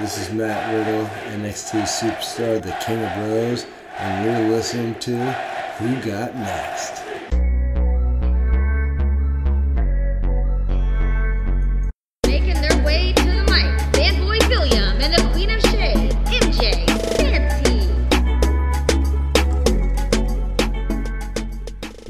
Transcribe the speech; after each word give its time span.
This 0.00 0.16
is 0.16 0.32
Matt 0.32 0.72
Riddle, 0.72 1.06
NXT 1.40 1.82
Superstar, 1.82 2.62
the 2.62 2.70
King 2.80 3.02
of 3.02 3.12
Bros, 3.14 3.66
and 3.96 4.24
you're 4.24 4.48
listening 4.48 4.94
to 5.00 5.16
Who 5.78 5.96
Got 6.08 6.36
Next. 6.36 7.02
Making 12.28 12.60
their 12.60 12.80
way 12.84 13.12
to 13.12 13.24
the 13.24 13.42
mic, 13.50 13.66
Fanboy 13.92 14.48
William 14.48 15.00
and 15.00 15.12
the 15.14 15.28
Queen 15.32 15.50
of 15.50 15.60
Shade, 15.62 16.12
MJ 16.26 16.86
Fancy. 17.16 17.88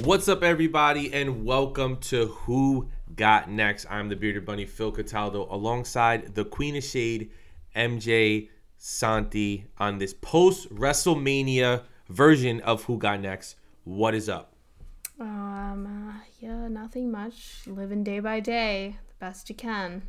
What's 0.02 0.28
up, 0.28 0.42
everybody, 0.42 1.10
and 1.14 1.46
welcome 1.46 1.96
to 2.00 2.26
Who 2.26 2.90
Got 3.16 3.50
Next. 3.50 3.86
I'm 3.88 4.10
the 4.10 4.16
Bearded 4.16 4.44
Bunny, 4.44 4.66
Phil 4.66 4.92
Cataldo, 4.92 5.48
alongside 5.50 6.34
the 6.34 6.44
Queen 6.44 6.76
of 6.76 6.84
Shade, 6.84 7.30
MJ 7.74 8.48
Santi, 8.78 9.66
on 9.78 9.98
this 9.98 10.14
post 10.14 10.72
WrestleMania 10.72 11.82
version 12.08 12.60
of 12.60 12.84
Who 12.84 12.96
Got 12.96 13.20
Next. 13.20 13.56
What 13.84 14.14
is 14.14 14.28
up? 14.28 14.52
Um, 15.18 15.86
uh, 15.86 16.20
yeah, 16.38 16.68
nothing 16.68 17.10
much. 17.10 17.62
Living 17.66 18.04
day 18.04 18.20
by 18.20 18.38
day, 18.38 18.96
the 19.08 19.14
best 19.18 19.48
you 19.48 19.56
can. 19.56 20.02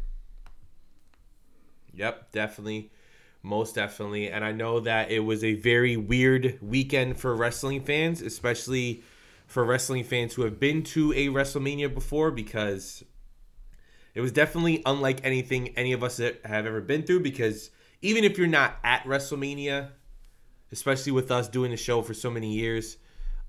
Yep, 1.93 2.31
definitely. 2.31 2.91
Most 3.41 3.73
definitely. 3.73 4.29
And 4.29 4.45
I 4.45 4.51
know 4.51 4.79
that 4.81 5.09
it 5.09 5.21
was 5.21 5.43
a 5.43 5.55
very 5.55 5.97
weird 5.97 6.59
weekend 6.61 7.17
for 7.17 7.35
wrestling 7.35 7.81
fans, 7.81 8.21
especially 8.21 9.01
for 9.47 9.63
wrestling 9.63 10.03
fans 10.03 10.35
who 10.35 10.43
have 10.43 10.59
been 10.59 10.83
to 10.83 11.11
a 11.13 11.27
WrestleMania 11.29 11.91
before, 11.91 12.29
because 12.29 13.03
it 14.13 14.21
was 14.21 14.31
definitely 14.31 14.81
unlike 14.85 15.21
anything 15.23 15.69
any 15.77 15.93
of 15.93 16.03
us 16.03 16.17
have 16.17 16.39
ever 16.43 16.81
been 16.81 17.03
through. 17.03 17.21
Because 17.21 17.69
even 18.01 18.23
if 18.23 18.37
you're 18.37 18.47
not 18.47 18.77
at 18.83 19.03
WrestleMania, 19.03 19.89
especially 20.71 21.11
with 21.11 21.31
us 21.31 21.47
doing 21.47 21.71
the 21.71 21.77
show 21.77 22.01
for 22.01 22.13
so 22.13 22.29
many 22.29 22.53
years, 22.53 22.97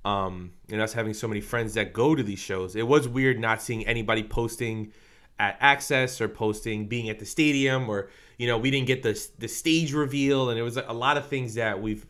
um, 0.04 0.52
and 0.70 0.80
us 0.80 0.92
having 0.92 1.12
so 1.12 1.28
many 1.28 1.40
friends 1.40 1.74
that 1.74 1.92
go 1.92 2.14
to 2.14 2.22
these 2.22 2.38
shows, 2.38 2.76
it 2.76 2.86
was 2.86 3.06
weird 3.06 3.38
not 3.38 3.60
seeing 3.60 3.86
anybody 3.86 4.22
posting 4.22 4.92
at 5.38 5.58
Axxess 5.60 6.20
or 6.20 6.28
posting 6.28 6.86
being 6.86 7.08
at 7.08 7.18
the 7.18 7.26
stadium, 7.26 7.88
or 7.88 8.10
you 8.38 8.46
know, 8.46 8.58
we 8.58 8.70
didn't 8.70 8.86
get 8.86 9.02
the 9.02 9.20
the 9.38 9.48
stage 9.48 9.92
reveal, 9.92 10.50
and 10.50 10.58
it 10.58 10.62
was 10.62 10.76
a 10.76 10.92
lot 10.92 11.16
of 11.16 11.26
things 11.26 11.54
that 11.54 11.80
we've 11.80 12.06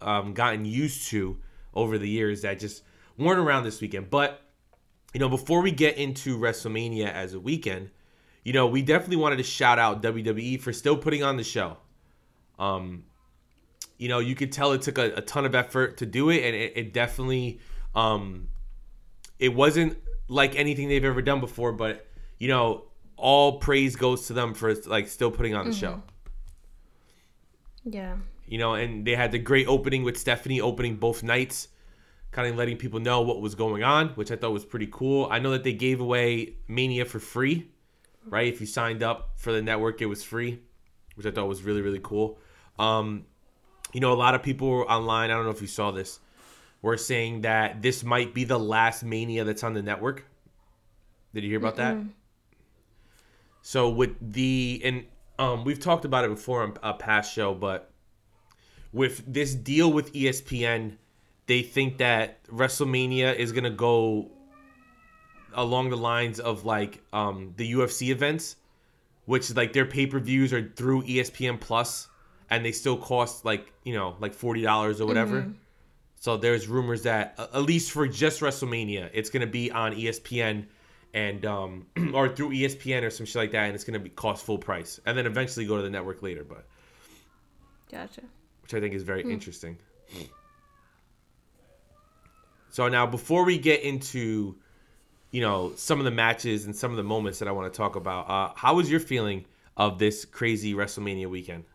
um, 0.00 0.34
gotten 0.34 0.64
used 0.64 1.08
to 1.08 1.38
over 1.74 1.98
the 1.98 2.08
years 2.08 2.42
that 2.42 2.58
just 2.58 2.82
weren't 3.16 3.38
around 3.38 3.64
this 3.64 3.80
weekend. 3.80 4.10
But 4.10 4.40
you 5.14 5.20
know, 5.20 5.28
before 5.28 5.62
we 5.62 5.70
get 5.70 5.96
into 5.96 6.38
WrestleMania 6.38 7.10
as 7.10 7.32
a 7.32 7.40
weekend, 7.40 7.90
you 8.42 8.52
know, 8.52 8.66
we 8.66 8.82
definitely 8.82 9.16
wanted 9.16 9.36
to 9.36 9.44
shout 9.44 9.78
out 9.78 10.02
WWE 10.02 10.60
for 10.60 10.72
still 10.72 10.96
putting 10.96 11.22
on 11.22 11.36
the 11.36 11.44
show. 11.44 11.78
Um, 12.58 13.04
you 13.96 14.08
know, 14.08 14.18
you 14.18 14.34
could 14.34 14.52
tell 14.52 14.72
it 14.72 14.82
took 14.82 14.98
a, 14.98 15.12
a 15.14 15.22
ton 15.22 15.46
of 15.46 15.54
effort 15.54 15.98
to 15.98 16.06
do 16.06 16.30
it, 16.30 16.42
and 16.42 16.54
it, 16.54 16.72
it 16.76 16.92
definitely, 16.92 17.60
um, 17.94 18.48
it 19.38 19.54
wasn't 19.54 19.96
like 20.28 20.56
anything 20.56 20.88
they've 20.88 21.04
ever 21.04 21.22
done 21.22 21.40
before. 21.40 21.72
But 21.72 22.06
you 22.38 22.48
know, 22.48 22.84
all 23.16 23.58
praise 23.58 23.96
goes 23.96 24.26
to 24.26 24.32
them 24.32 24.52
for 24.52 24.74
like 24.86 25.08
still 25.08 25.30
putting 25.30 25.54
on 25.54 25.66
the 25.66 25.72
show. 25.72 26.02
Yeah. 27.84 28.16
You 28.46 28.58
know, 28.58 28.74
and 28.74 29.06
they 29.06 29.14
had 29.14 29.32
the 29.32 29.38
great 29.38 29.68
opening 29.68 30.02
with 30.02 30.18
Stephanie 30.18 30.60
opening 30.60 30.96
both 30.96 31.22
nights, 31.22 31.68
kind 32.34 32.48
of 32.48 32.56
letting 32.56 32.76
people 32.76 32.98
know 32.98 33.22
what 33.22 33.40
was 33.40 33.54
going 33.54 33.84
on, 33.84 34.08
which 34.10 34.32
I 34.32 34.36
thought 34.36 34.50
was 34.50 34.64
pretty 34.64 34.88
cool. 34.90 35.28
I 35.30 35.38
know 35.38 35.52
that 35.52 35.62
they 35.62 35.72
gave 35.72 36.00
away 36.00 36.54
Mania 36.66 37.04
for 37.04 37.20
free, 37.20 37.70
right? 38.26 38.52
If 38.52 38.60
you 38.60 38.66
signed 38.66 39.04
up 39.04 39.30
for 39.36 39.52
the 39.52 39.62
network, 39.62 40.02
it 40.02 40.06
was 40.06 40.24
free, 40.24 40.60
which 41.14 41.26
I 41.26 41.30
thought 41.30 41.46
was 41.46 41.62
really 41.62 41.80
really 41.80 42.00
cool. 42.02 42.38
Um, 42.78 43.24
you 43.92 44.00
know, 44.00 44.12
a 44.12 44.14
lot 44.14 44.34
of 44.34 44.42
people 44.42 44.84
online. 44.88 45.30
I 45.30 45.34
don't 45.34 45.44
know 45.44 45.52
if 45.52 45.62
you 45.62 45.68
saw 45.68 45.92
this. 45.92 46.18
Were 46.82 46.98
saying 46.98 47.42
that 47.42 47.80
this 47.80 48.02
might 48.02 48.34
be 48.34 48.44
the 48.44 48.58
last 48.58 49.04
Mania 49.04 49.44
that's 49.44 49.62
on 49.62 49.72
the 49.72 49.82
network. 49.82 50.26
Did 51.32 51.44
you 51.44 51.50
hear 51.50 51.58
about 51.58 51.76
that? 51.76 51.96
So 53.62 53.88
with 53.88 54.16
the 54.20 54.82
and 54.84 55.04
um, 55.38 55.64
we've 55.64 55.80
talked 55.80 56.04
about 56.04 56.24
it 56.24 56.30
before 56.30 56.62
on 56.62 56.76
a 56.82 56.92
past 56.94 57.32
show, 57.32 57.54
but 57.54 57.90
with 58.92 59.24
this 59.32 59.54
deal 59.54 59.92
with 59.92 60.12
ESPN, 60.12 60.96
they 61.46 61.62
think 61.62 61.98
that 61.98 62.42
WrestleMania 62.46 63.34
is 63.36 63.52
gonna 63.52 63.70
go 63.70 64.30
along 65.54 65.90
the 65.90 65.96
lines 65.96 66.40
of 66.40 66.64
like 66.64 67.02
um, 67.12 67.52
the 67.56 67.72
UFC 67.72 68.08
events, 68.08 68.56
which 69.26 69.54
like 69.54 69.72
their 69.72 69.86
pay 69.86 70.06
per 70.06 70.18
views 70.18 70.52
are 70.52 70.70
through 70.76 71.02
ESPN 71.02 71.60
Plus, 71.60 72.08
and 72.50 72.64
they 72.64 72.72
still 72.72 72.96
cost 72.96 73.44
like 73.44 73.72
you 73.84 73.94
know 73.94 74.16
like 74.20 74.34
forty 74.34 74.62
dollars 74.62 75.00
or 75.00 75.06
whatever. 75.06 75.52
So 76.20 76.38
there's 76.38 76.66
rumors 76.68 77.02
that 77.02 77.38
at 77.38 77.62
least 77.62 77.92
for 77.92 78.08
just 78.08 78.40
WrestleMania, 78.40 79.10
it's 79.12 79.28
gonna 79.28 79.46
be 79.46 79.70
on 79.70 79.92
ESPN 79.92 80.66
and 81.12 81.44
um 81.44 81.86
or 82.14 82.28
through 82.28 82.50
ESPN 82.50 83.02
or 83.02 83.10
some 83.10 83.26
shit 83.26 83.36
like 83.36 83.52
that, 83.52 83.66
and 83.66 83.74
it's 83.74 83.84
gonna 83.84 83.98
be 83.98 84.08
cost 84.10 84.44
full 84.44 84.58
price, 84.58 85.00
and 85.04 85.16
then 85.16 85.26
eventually 85.26 85.66
go 85.66 85.76
to 85.76 85.82
the 85.82 85.90
network 85.90 86.22
later. 86.22 86.42
But 86.42 86.64
Gotcha. 87.90 88.22
which 88.62 88.72
I 88.72 88.80
think 88.80 88.94
is 88.94 89.02
very 89.02 89.22
interesting. 89.22 89.76
So 92.74 92.88
now, 92.88 93.06
before 93.06 93.44
we 93.44 93.56
get 93.56 93.82
into, 93.82 94.56
you 95.30 95.40
know, 95.40 95.74
some 95.76 96.00
of 96.00 96.04
the 96.04 96.10
matches 96.10 96.64
and 96.64 96.74
some 96.74 96.90
of 96.90 96.96
the 96.96 97.04
moments 97.04 97.38
that 97.38 97.46
I 97.46 97.52
want 97.52 97.72
to 97.72 97.76
talk 97.76 97.94
about, 97.94 98.28
uh, 98.28 98.52
how 98.56 98.74
was 98.74 98.90
your 98.90 98.98
feeling 98.98 99.44
of 99.76 100.00
this 100.00 100.24
crazy 100.24 100.74
WrestleMania 100.74 101.30
weekend? 101.30 101.66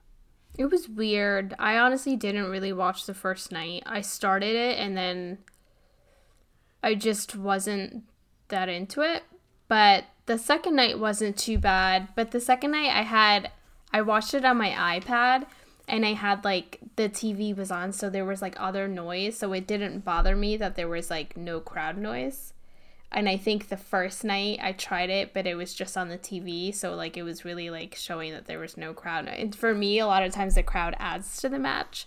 It 0.58 0.66
was 0.66 0.90
weird. 0.90 1.56
I 1.58 1.78
honestly 1.78 2.18
didn't 2.18 2.50
really 2.50 2.74
watch 2.74 3.06
the 3.06 3.14
first 3.14 3.50
night. 3.50 3.84
I 3.86 4.02
started 4.02 4.58
it 4.58 4.78
and 4.78 4.98
then 4.98 5.38
I 6.84 6.96
just 6.96 7.34
wasn't 7.34 8.04
that 8.50 8.68
into 8.68 9.00
it. 9.00 9.24
But 9.70 10.04
the 10.26 10.38
second 10.38 10.76
night 10.76 11.00
wasn't 11.00 11.38
too 11.38 11.58
bad. 11.58 12.10
But 12.14 12.32
the 12.32 12.42
second 12.42 12.72
night 12.72 12.92
I 12.94 13.04
had 13.04 13.52
I 13.94 14.02
watched 14.02 14.34
it 14.34 14.44
on 14.44 14.58
my 14.58 15.00
iPad 15.00 15.46
and 15.90 16.06
I 16.06 16.14
had 16.14 16.46
like 16.46 16.80
the 16.96 17.10
TV 17.10 17.56
was 17.56 17.72
on 17.72 17.92
so 17.92 18.10
there 18.10 18.26
was 18.26 18.42
like 18.42 18.56
other 18.58 18.88
noise 18.88 19.38
so 19.38 19.52
it 19.54 19.68
didn't 19.68 20.06
bother 20.06 20.36
me 20.36 20.56
that 20.58 20.76
there 20.76 20.88
was 20.88 21.10
like 21.10 21.36
no 21.36 21.60
crowd 21.60 21.98
noise. 21.98 22.54
And 23.12 23.28
I 23.28 23.38
think 23.38 23.70
the 23.70 23.78
first 23.78 24.24
night 24.24 24.60
I 24.62 24.72
tried 24.72 25.10
it, 25.10 25.34
but 25.34 25.48
it 25.48 25.56
was 25.56 25.74
just 25.74 25.98
on 25.98 26.10
the 26.10 26.18
TV, 26.18 26.74
so 26.74 26.94
like 26.94 27.18
it 27.18 27.24
was 27.24 27.44
really 27.44 27.72
like 27.72 27.96
showing 27.96 28.32
that 28.34 28.46
there 28.46 28.60
was 28.60 28.78
no 28.78 28.94
crowd. 28.94 29.28
And 29.28 29.56
for 29.56 29.74
me, 29.74 29.98
a 29.98 30.06
lot 30.06 30.22
of 30.22 30.32
times 30.32 30.54
the 30.54 30.62
crowd 30.62 30.96
adds 31.00 31.42
to 31.42 31.50
the 31.50 31.58
match. 31.58 32.06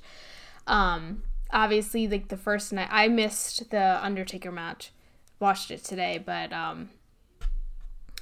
Um, 0.68 1.24
obviously, 1.50 2.06
like 2.06 2.28
the 2.28 2.36
first 2.36 2.72
night, 2.72 2.86
I 2.88 3.08
missed 3.08 3.70
the 3.70 3.98
Undertaker 4.00 4.52
match, 4.52 4.92
watched 5.40 5.72
it 5.72 5.82
today, 5.82 6.22
but 6.24 6.52
um, 6.52 6.90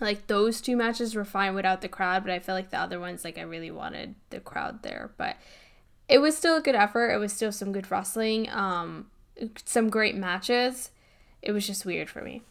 like 0.00 0.26
those 0.26 0.60
two 0.60 0.76
matches 0.76 1.14
were 1.14 1.24
fine 1.24 1.54
without 1.54 1.80
the 1.80 1.88
crowd. 1.88 2.24
But 2.24 2.32
I 2.32 2.38
feel 2.38 2.54
like 2.54 2.70
the 2.70 2.78
other 2.78 2.98
ones, 2.98 3.24
like 3.24 3.38
I 3.38 3.42
really 3.42 3.70
wanted 3.70 4.14
the 4.30 4.40
crowd 4.40 4.82
there. 4.82 5.10
But 5.16 5.36
it 6.08 6.18
was 6.18 6.36
still 6.36 6.56
a 6.56 6.62
good 6.62 6.74
effort. 6.74 7.10
It 7.10 7.18
was 7.18 7.32
still 7.32 7.52
some 7.52 7.72
good 7.72 7.90
wrestling. 7.90 8.48
Um, 8.50 9.06
some 9.64 9.90
great 9.90 10.16
matches. 10.16 10.90
It 11.42 11.52
was 11.52 11.66
just 11.66 11.84
weird 11.84 12.08
for 12.08 12.22
me. 12.22 12.42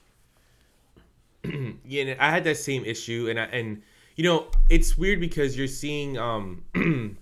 Yeah, 1.85 2.03
and 2.03 2.21
I 2.21 2.29
had 2.29 2.43
that 2.43 2.57
same 2.57 2.85
issue, 2.85 3.27
and 3.29 3.39
I, 3.39 3.45
and 3.45 3.81
you 4.16 4.23
know 4.23 4.47
it's 4.69 4.97
weird 4.97 5.19
because 5.19 5.57
you're 5.57 5.67
seeing 5.67 6.17
um 6.17 6.63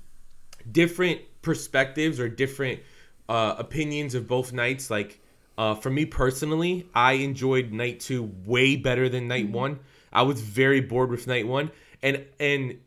different 0.72 1.22
perspectives 1.42 2.20
or 2.20 2.28
different 2.28 2.82
uh, 3.30 3.56
opinions 3.58 4.16
of 4.16 4.28
both 4.28 4.54
nights. 4.54 4.90
Like 4.90 5.22
uh, 5.58 5.76
for 5.76 5.90
me 5.90 6.06
personally, 6.06 6.88
I 6.94 7.14
enjoyed 7.14 7.72
night 7.72 8.00
two 8.00 8.32
way 8.46 8.76
better 8.76 9.10
than 9.10 9.28
night 9.28 9.50
one. 9.50 9.80
I 10.12 10.24
was 10.24 10.42
very 10.42 10.82
bored 10.82 11.10
with 11.10 11.28
night 11.28 11.48
one, 11.48 11.72
and 12.02 12.26
and 12.40 12.80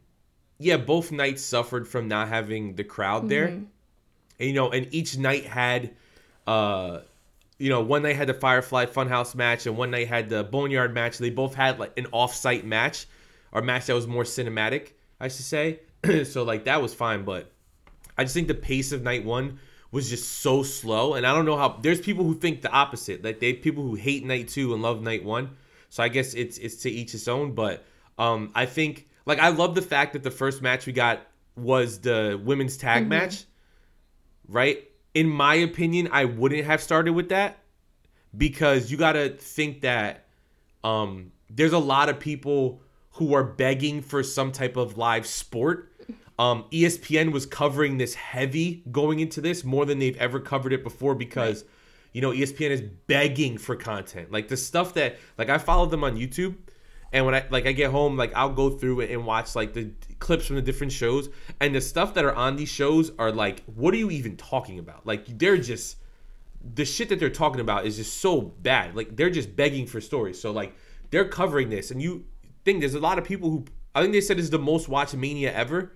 yeah, 0.59 0.77
both 0.77 1.11
nights 1.13 1.43
suffered 1.43 1.89
from 1.89 2.09
not 2.09 2.29
having 2.29 2.75
the 2.75 2.85
crowd 2.85 3.29
there. 3.29 3.47
And, 3.47 3.69
you 4.39 4.53
know, 4.53 4.71
and 4.71 4.89
each 4.93 5.17
night 5.17 5.45
had 5.47 5.91
uh 6.47 7.01
you 7.61 7.69
know, 7.69 7.83
one 7.83 8.03
night 8.03 8.17
had 8.17 8.27
the 8.27 8.35
Firefly 8.35 8.87
Funhouse 8.87 9.35
match, 9.35 9.67
and 9.67 9.77
one 9.77 9.91
night 9.91 10.09
had 10.09 10.31
the 10.31 10.43
Boneyard 10.43 10.95
match. 10.95 11.19
They 11.19 11.29
both 11.29 11.55
had 11.55 11.79
like 11.79 11.97
an 11.99 12.07
off-site 12.11 12.65
match, 12.65 13.07
or 13.53 13.61
match 13.61 13.87
that 13.87 13.95
was 13.95 14.07
more 14.07 14.25
cinematic, 14.25 14.93
I 15.21 15.29
should 15.29 15.45
say. 15.45 15.81
so 16.25 16.43
like 16.43 16.65
that 16.65 16.81
was 16.81 16.95
fine, 16.95 17.25
but 17.25 17.53
I 18.17 18.25
just 18.25 18.35
think 18.35 18.49
the 18.49 18.55
pace 18.55 18.93
of 18.93 19.03
night 19.03 19.27
one 19.27 19.59
was 19.93 20.09
just 20.09 20.39
so 20.41 20.63
slow, 20.63 21.15
and 21.15 21.27
I 21.27 21.35
don't 21.35 21.45
know 21.45 21.59
how. 21.59 21.79
There's 21.83 22.01
people 22.01 22.25
who 22.25 22.35
think 22.35 22.63
the 22.63 22.71
opposite. 22.71 23.23
Like 23.23 23.41
they 23.41 23.53
people 23.53 23.83
who 23.83 23.95
hate 23.95 24.25
night 24.25 24.49
two 24.49 24.73
and 24.73 24.83
love 24.83 25.03
night 25.03 25.23
one. 25.23 25.51
So 25.91 26.03
I 26.03 26.09
guess 26.09 26.35
it's 26.35 26.57
it's 26.59 26.77
to 26.83 26.91
each 26.91 27.13
his 27.13 27.29
own. 27.29 27.53
But 27.53 27.85
um, 28.19 28.51
I 28.55 28.67
think 28.67 29.09
like 29.27 29.39
I 29.39 29.49
love 29.49 29.75
the 29.75 29.83
fact 29.83 30.15
that 30.15 30.23
the 30.23 30.31
first 30.31 30.63
match 30.63 30.87
we 30.87 30.93
got 30.95 31.21
was 31.57 32.01
the 32.01 32.41
women's 32.43 32.77
tag 32.79 33.07
match, 33.09 33.45
right? 34.49 34.85
In 35.15 35.29
my 35.29 35.55
opinion, 35.57 36.09
I 36.13 36.25
wouldn't 36.25 36.65
have 36.65 36.81
started 36.83 37.13
with 37.13 37.29
that 37.31 37.59
because 38.37 38.91
you 38.91 38.97
got 38.97 39.13
to 39.13 39.31
think 39.31 39.83
that 39.83 40.27
um, 40.85 41.33
there's 41.51 41.73
a 41.73 41.79
lot 41.79 42.09
of 42.09 42.19
people 42.21 42.81
who 43.15 43.35
are 43.35 43.45
begging 43.45 44.01
for 44.03 44.23
some 44.23 44.53
type 44.53 44.77
of 44.77 44.97
live 44.97 45.27
sport 45.27 45.93
Um, 46.39 46.65
ESPN 46.73 47.33
was 47.33 47.45
covering 47.45 47.99
this 47.99 48.15
heavy 48.15 48.83
going 48.91 49.21
into 49.21 49.43
this 49.43 49.63
more 49.63 49.85
than 49.85 49.99
they've 49.99 50.17
ever 50.17 50.41
covered 50.41 50.73
it 50.73 50.83
before 50.83 51.15
because, 51.15 51.65
you 52.13 52.21
know, 52.21 52.31
ESPN 52.31 52.71
is 52.71 52.81
begging 52.81 53.59
for 53.59 53.77
content. 53.77 54.33
Like 54.33 54.49
the 54.49 54.57
stuff 54.57 54.95
that, 54.95 55.17
like 55.39 55.49
I 55.49 55.59
follow 55.59 55.87
them 55.87 56.05
on 56.05 56.17
YouTube, 56.17 56.57
and 57.13 57.25
when 57.27 57.35
I 57.35 57.45
like 57.51 57.67
I 57.67 57.73
get 57.73 57.91
home, 57.91 58.17
like 58.17 58.33
I'll 58.35 58.53
go 58.53 58.71
through 58.71 59.01
it 59.01 59.11
and 59.11 59.25
watch 59.27 59.55
like 59.55 59.73
the 59.75 59.91
clips 60.19 60.47
from 60.47 60.57
the 60.57 60.63
different 60.63 60.93
shows, 60.93 61.29
and 61.61 61.75
the 61.75 61.81
stuff 61.81 62.15
that 62.15 62.25
are 62.25 62.35
on 62.35 62.57
these 62.57 62.69
shows 62.69 63.13
are 63.19 63.33
like, 63.33 63.63
what 63.65 63.95
are 63.95 63.99
you 63.99 64.11
even 64.11 64.37
talking 64.37 64.79
about? 64.79 65.07
Like 65.07 65.39
they're 65.39 65.57
just 65.57 65.97
the 66.75 66.85
shit 66.85 67.09
that 67.09 67.19
they're 67.19 67.31
talking 67.31 67.61
about 67.61 67.87
is 67.87 67.97
just 67.97 68.19
so 68.19 68.41
bad. 68.41 68.95
Like 68.95 69.17
they're 69.17 69.31
just 69.31 69.57
begging 69.57 69.87
for 69.87 70.01
stories. 70.01 70.41
So 70.41 70.51
like 70.51 70.75
they're 71.11 71.29
covering 71.29 71.71
this, 71.71 71.91
and 71.91 72.01
you 72.03 72.25
think 72.65 72.81
there's 72.81 72.95
a 72.95 73.01
lot 73.01 73.19
of 73.19 73.25
people 73.25 73.51
who 73.51 73.65
I 73.95 74.03
think 74.03 74.13
they 74.13 74.21
said 74.21 74.39
it's 74.39 74.51
the 74.51 74.59
most 74.59 74.89
watched 74.89 75.15
Mania 75.15 75.53
ever, 75.53 75.93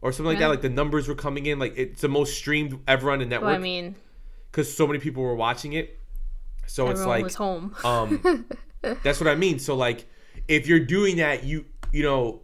or 0.00 0.12
something 0.12 0.26
like 0.26 0.38
that. 0.38 0.48
Like 0.48 0.62
the 0.62 0.68
numbers 0.68 1.08
were 1.08 1.14
coming 1.14 1.46
in, 1.46 1.58
like 1.58 1.74
it's 1.76 2.02
the 2.02 2.08
most 2.08 2.36
streamed 2.36 2.80
ever 2.86 3.10
on 3.10 3.18
the 3.18 3.24
Well, 3.24 3.30
network 3.30 3.54
I 3.54 3.58
mean, 3.58 3.96
because 4.56 4.74
so 4.74 4.86
many 4.86 4.98
people 4.98 5.22
were 5.22 5.34
watching 5.34 5.74
it. 5.74 6.00
So 6.66 6.88
it's 6.88 7.00
everyone 7.00 7.18
like 7.18 7.24
was 7.24 7.34
home. 7.34 7.76
um, 7.84 8.46
that's 9.02 9.20
what 9.20 9.28
I 9.28 9.34
mean. 9.34 9.58
So 9.58 9.76
like, 9.76 10.06
if 10.48 10.66
you're 10.66 10.80
doing 10.80 11.18
that, 11.18 11.44
you 11.44 11.66
you 11.92 12.02
know, 12.02 12.40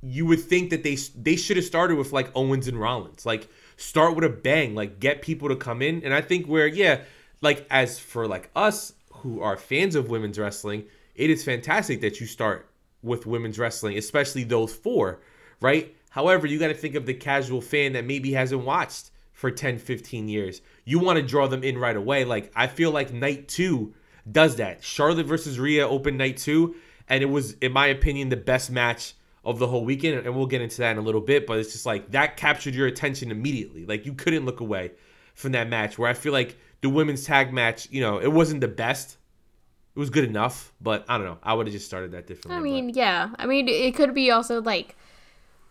you 0.00 0.24
would 0.24 0.40
think 0.40 0.70
that 0.70 0.82
they 0.82 0.96
they 1.14 1.36
should 1.36 1.58
have 1.58 1.66
started 1.66 1.98
with 1.98 2.10
like 2.10 2.30
Owens 2.34 2.68
and 2.68 2.80
Rollins, 2.80 3.26
like 3.26 3.48
start 3.76 4.16
with 4.16 4.24
a 4.24 4.30
bang, 4.30 4.74
like 4.74 4.98
get 4.98 5.20
people 5.20 5.50
to 5.50 5.56
come 5.56 5.82
in. 5.82 6.02
And 6.02 6.14
I 6.14 6.22
think 6.22 6.46
where 6.46 6.66
yeah, 6.66 7.02
like 7.42 7.66
as 7.70 7.98
for 7.98 8.26
like 8.26 8.50
us 8.56 8.94
who 9.12 9.42
are 9.42 9.58
fans 9.58 9.94
of 9.94 10.08
women's 10.08 10.38
wrestling, 10.38 10.84
it 11.14 11.28
is 11.28 11.44
fantastic 11.44 12.00
that 12.00 12.18
you 12.18 12.26
start 12.26 12.66
with 13.02 13.26
women's 13.26 13.58
wrestling, 13.58 13.98
especially 13.98 14.44
those 14.44 14.74
four, 14.74 15.20
right? 15.60 15.94
However, 16.08 16.46
you 16.46 16.58
got 16.58 16.68
to 16.68 16.74
think 16.74 16.94
of 16.94 17.04
the 17.04 17.14
casual 17.14 17.60
fan 17.60 17.92
that 17.92 18.06
maybe 18.06 18.32
hasn't 18.32 18.64
watched 18.64 19.11
for 19.42 19.50
10, 19.50 19.78
15 19.78 20.28
years. 20.28 20.62
You 20.84 21.00
want 21.00 21.16
to 21.16 21.22
draw 21.22 21.48
them 21.48 21.64
in 21.64 21.76
right 21.76 21.96
away. 21.96 22.24
Like, 22.24 22.52
I 22.54 22.68
feel 22.68 22.92
like 22.92 23.12
night 23.12 23.48
two 23.48 23.92
does 24.30 24.54
that. 24.56 24.84
Charlotte 24.84 25.26
versus 25.26 25.58
Rhea 25.58 25.84
opened 25.84 26.16
night 26.16 26.36
two, 26.36 26.76
and 27.08 27.24
it 27.24 27.26
was, 27.26 27.54
in 27.54 27.72
my 27.72 27.88
opinion, 27.88 28.28
the 28.28 28.36
best 28.36 28.70
match 28.70 29.14
of 29.44 29.58
the 29.58 29.66
whole 29.66 29.84
weekend. 29.84 30.24
And 30.24 30.36
we'll 30.36 30.46
get 30.46 30.62
into 30.62 30.76
that 30.78 30.92
in 30.92 30.98
a 30.98 31.00
little 31.00 31.20
bit, 31.20 31.44
but 31.48 31.58
it's 31.58 31.72
just 31.72 31.84
like 31.84 32.12
that 32.12 32.36
captured 32.36 32.76
your 32.76 32.86
attention 32.86 33.32
immediately. 33.32 33.84
Like, 33.84 34.06
you 34.06 34.14
couldn't 34.14 34.44
look 34.44 34.60
away 34.60 34.92
from 35.34 35.50
that 35.52 35.68
match. 35.68 35.98
Where 35.98 36.08
I 36.08 36.14
feel 36.14 36.32
like 36.32 36.56
the 36.80 36.88
women's 36.88 37.24
tag 37.24 37.52
match, 37.52 37.88
you 37.90 38.00
know, 38.00 38.18
it 38.18 38.30
wasn't 38.30 38.60
the 38.60 38.68
best. 38.68 39.16
It 39.96 39.98
was 39.98 40.10
good 40.10 40.24
enough, 40.24 40.72
but 40.80 41.04
I 41.08 41.18
don't 41.18 41.26
know. 41.26 41.38
I 41.42 41.54
would 41.54 41.66
have 41.66 41.74
just 41.74 41.86
started 41.86 42.12
that 42.12 42.28
differently. 42.28 42.54
I 42.54 42.58
but- 42.60 42.62
mean, 42.62 42.90
yeah. 42.90 43.30
I 43.40 43.46
mean, 43.46 43.66
it 43.66 43.96
could 43.96 44.14
be 44.14 44.30
also 44.30 44.62
like 44.62 44.94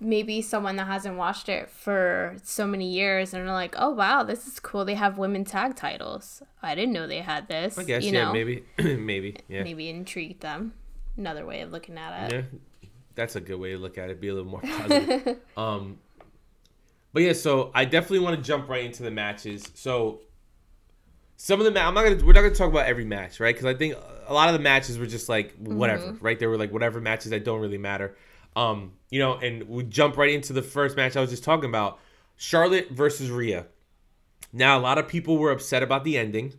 maybe 0.01 0.41
someone 0.41 0.75
that 0.77 0.87
hasn't 0.87 1.15
watched 1.15 1.47
it 1.47 1.69
for 1.69 2.35
so 2.43 2.65
many 2.65 2.91
years 2.91 3.33
and 3.33 3.47
are 3.47 3.53
like, 3.53 3.75
"Oh 3.77 3.91
wow, 3.91 4.23
this 4.23 4.47
is 4.47 4.59
cool. 4.59 4.83
They 4.83 4.95
have 4.95 5.17
women 5.17 5.45
tag 5.45 5.75
titles. 5.75 6.41
I 6.61 6.75
didn't 6.75 6.93
know 6.93 7.07
they 7.07 7.21
had 7.21 7.47
this." 7.47 7.77
I 7.77 7.83
guess, 7.83 8.03
you 8.03 8.11
yeah, 8.11 8.25
know, 8.25 8.33
maybe, 8.33 8.63
maybe, 8.77 9.37
yeah. 9.47 9.63
maybe 9.63 9.89
intrigued 9.89 10.41
them. 10.41 10.73
Another 11.15 11.45
way 11.45 11.61
of 11.61 11.71
looking 11.71 11.97
at 11.97 12.33
it. 12.33 12.45
Yeah, 12.81 12.89
that's 13.15 13.35
a 13.35 13.41
good 13.41 13.59
way 13.59 13.71
to 13.71 13.77
look 13.77 13.97
at 13.97 14.09
it. 14.09 14.19
Be 14.19 14.29
a 14.29 14.33
little 14.33 14.49
more 14.49 14.61
positive. 14.61 15.37
um, 15.57 15.99
but 17.13 17.23
yeah, 17.23 17.33
so 17.33 17.71
I 17.73 17.85
definitely 17.85 18.19
want 18.19 18.37
to 18.37 18.41
jump 18.41 18.69
right 18.69 18.83
into 18.83 19.03
the 19.03 19.11
matches. 19.11 19.69
So 19.75 20.21
some 21.37 21.59
of 21.59 21.65
the 21.65 21.71
ma- 21.71 21.87
I'm 21.87 21.93
not 21.93 22.03
gonna 22.03 22.25
we're 22.25 22.33
not 22.33 22.41
gonna 22.41 22.55
talk 22.55 22.69
about 22.69 22.87
every 22.87 23.05
match, 23.05 23.39
right? 23.39 23.53
Because 23.53 23.67
I 23.67 23.77
think 23.77 23.95
a 24.27 24.33
lot 24.33 24.49
of 24.49 24.53
the 24.53 24.59
matches 24.59 24.97
were 24.97 25.05
just 25.05 25.29
like 25.29 25.53
whatever, 25.57 26.13
right? 26.21 26.39
They 26.39 26.47
were 26.47 26.57
like 26.57 26.71
whatever 26.71 27.01
matches 27.01 27.31
that 27.31 27.43
don't 27.43 27.59
really 27.59 27.77
matter. 27.77 28.15
Um, 28.55 28.93
you 29.09 29.19
know, 29.19 29.35
and 29.35 29.67
we 29.69 29.83
jump 29.83 30.17
right 30.17 30.29
into 30.29 30.53
the 30.53 30.61
first 30.61 30.97
match 30.97 31.15
I 31.15 31.21
was 31.21 31.29
just 31.29 31.43
talking 31.43 31.69
about, 31.69 31.99
Charlotte 32.37 32.89
versus 32.91 33.29
Rhea. 33.29 33.67
Now 34.53 34.77
a 34.77 34.81
lot 34.81 34.97
of 34.97 35.07
people 35.07 35.37
were 35.37 35.51
upset 35.51 35.83
about 35.83 36.03
the 36.03 36.17
ending. 36.17 36.53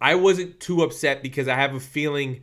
I 0.00 0.14
wasn't 0.14 0.60
too 0.60 0.82
upset 0.82 1.22
because 1.22 1.48
I 1.48 1.54
have 1.54 1.74
a 1.74 1.80
feeling 1.80 2.42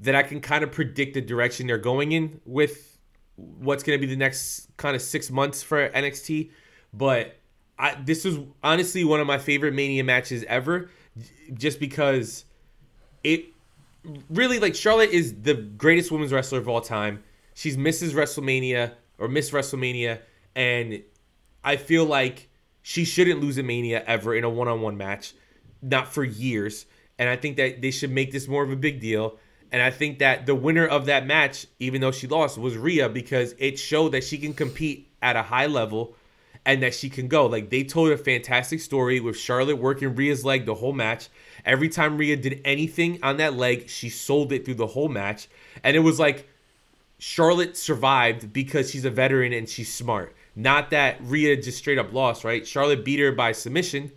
that 0.00 0.14
I 0.14 0.22
can 0.22 0.40
kind 0.40 0.64
of 0.64 0.72
predict 0.72 1.14
the 1.14 1.20
direction 1.20 1.66
they're 1.66 1.78
going 1.78 2.12
in 2.12 2.40
with 2.44 2.98
what's 3.36 3.82
going 3.82 3.98
to 3.98 4.04
be 4.04 4.12
the 4.12 4.18
next 4.18 4.68
kind 4.76 4.96
of 4.96 5.02
six 5.02 5.30
months 5.30 5.62
for 5.62 5.88
NXT. 5.90 6.50
But 6.92 7.36
I, 7.78 7.94
this 8.04 8.24
was 8.24 8.38
honestly 8.62 9.04
one 9.04 9.20
of 9.20 9.26
my 9.26 9.38
favorite 9.38 9.74
Mania 9.74 10.04
matches 10.04 10.44
ever, 10.48 10.90
just 11.54 11.78
because 11.78 12.44
it 13.22 13.46
really 14.30 14.58
like 14.58 14.74
Charlotte 14.74 15.10
is 15.10 15.34
the 15.42 15.54
greatest 15.54 16.10
women's 16.10 16.32
wrestler 16.32 16.58
of 16.58 16.68
all 16.68 16.80
time. 16.80 17.22
She's 17.58 17.76
Mrs. 17.76 18.12
WrestleMania 18.12 18.92
or 19.18 19.26
Miss 19.26 19.50
WrestleMania, 19.50 20.20
and 20.54 21.02
I 21.64 21.74
feel 21.74 22.04
like 22.04 22.48
she 22.82 23.04
shouldn't 23.04 23.40
lose 23.40 23.58
a 23.58 23.64
Mania 23.64 24.04
ever 24.06 24.32
in 24.36 24.44
a 24.44 24.48
one-on-one 24.48 24.96
match, 24.96 25.34
not 25.82 26.06
for 26.06 26.22
years. 26.22 26.86
And 27.18 27.28
I 27.28 27.34
think 27.34 27.56
that 27.56 27.82
they 27.82 27.90
should 27.90 28.12
make 28.12 28.30
this 28.30 28.46
more 28.46 28.62
of 28.62 28.70
a 28.70 28.76
big 28.76 29.00
deal. 29.00 29.40
And 29.72 29.82
I 29.82 29.90
think 29.90 30.20
that 30.20 30.46
the 30.46 30.54
winner 30.54 30.86
of 30.86 31.06
that 31.06 31.26
match, 31.26 31.66
even 31.80 32.00
though 32.00 32.12
she 32.12 32.28
lost, 32.28 32.58
was 32.58 32.76
Rhea 32.76 33.08
because 33.08 33.56
it 33.58 33.76
showed 33.76 34.12
that 34.12 34.22
she 34.22 34.38
can 34.38 34.54
compete 34.54 35.10
at 35.20 35.34
a 35.34 35.42
high 35.42 35.66
level 35.66 36.14
and 36.64 36.80
that 36.84 36.94
she 36.94 37.10
can 37.10 37.26
go. 37.26 37.46
Like 37.46 37.70
they 37.70 37.82
told 37.82 38.12
a 38.12 38.16
fantastic 38.16 38.78
story 38.78 39.18
with 39.18 39.36
Charlotte 39.36 39.78
working 39.78 40.14
Rhea's 40.14 40.44
leg 40.44 40.64
the 40.64 40.76
whole 40.76 40.92
match. 40.92 41.28
Every 41.64 41.88
time 41.88 42.18
Rhea 42.18 42.36
did 42.36 42.60
anything 42.64 43.18
on 43.24 43.38
that 43.38 43.54
leg, 43.54 43.88
she 43.88 44.10
sold 44.10 44.52
it 44.52 44.64
through 44.64 44.74
the 44.74 44.86
whole 44.86 45.08
match. 45.08 45.48
And 45.82 45.96
it 45.96 46.00
was 46.00 46.20
like 46.20 46.47
Charlotte 47.18 47.76
survived 47.76 48.52
because 48.52 48.90
she's 48.90 49.04
a 49.04 49.10
veteran 49.10 49.52
and 49.52 49.68
she's 49.68 49.92
smart. 49.92 50.34
Not 50.54 50.90
that 50.90 51.18
Rhea 51.20 51.56
just 51.56 51.78
straight 51.78 51.98
up 51.98 52.12
lost, 52.12 52.44
right? 52.44 52.66
Charlotte 52.66 53.04
beat 53.04 53.20
her 53.20 53.32
by 53.32 53.52
submission. 53.52 54.12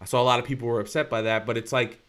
I 0.00 0.04
saw 0.04 0.20
a 0.20 0.24
lot 0.24 0.38
of 0.38 0.44
people 0.44 0.68
were 0.68 0.80
upset 0.80 1.08
by 1.08 1.22
that, 1.22 1.46
but 1.46 1.56
it's 1.56 1.72
like 1.72 2.00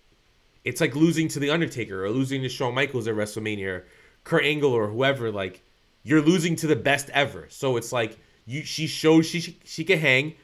it's 0.63 0.81
like 0.81 0.95
losing 0.95 1.27
to 1.29 1.39
the 1.39 1.49
Undertaker 1.49 2.03
or 2.03 2.09
losing 2.09 2.41
to 2.41 2.49
Shawn 2.49 2.73
Michaels 2.75 3.07
at 3.07 3.15
WrestleMania 3.15 3.67
or 3.67 3.85
Kurt 4.23 4.43
Angle 4.43 4.71
or 4.71 4.87
whoever. 4.87 5.31
Like 5.31 5.63
you're 6.03 6.21
losing 6.21 6.55
to 6.57 6.67
the 6.67 6.75
best 6.75 7.09
ever. 7.11 7.47
So 7.49 7.77
it's 7.77 7.91
like 7.91 8.17
you 8.45 8.63
she 8.63 8.87
shows 8.87 9.25
she 9.25 9.57
she 9.63 9.83
can 9.83 9.99
hang, 9.99 10.35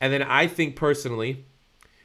and 0.00 0.12
then 0.12 0.22
I 0.22 0.46
think 0.46 0.76
personally 0.76 1.44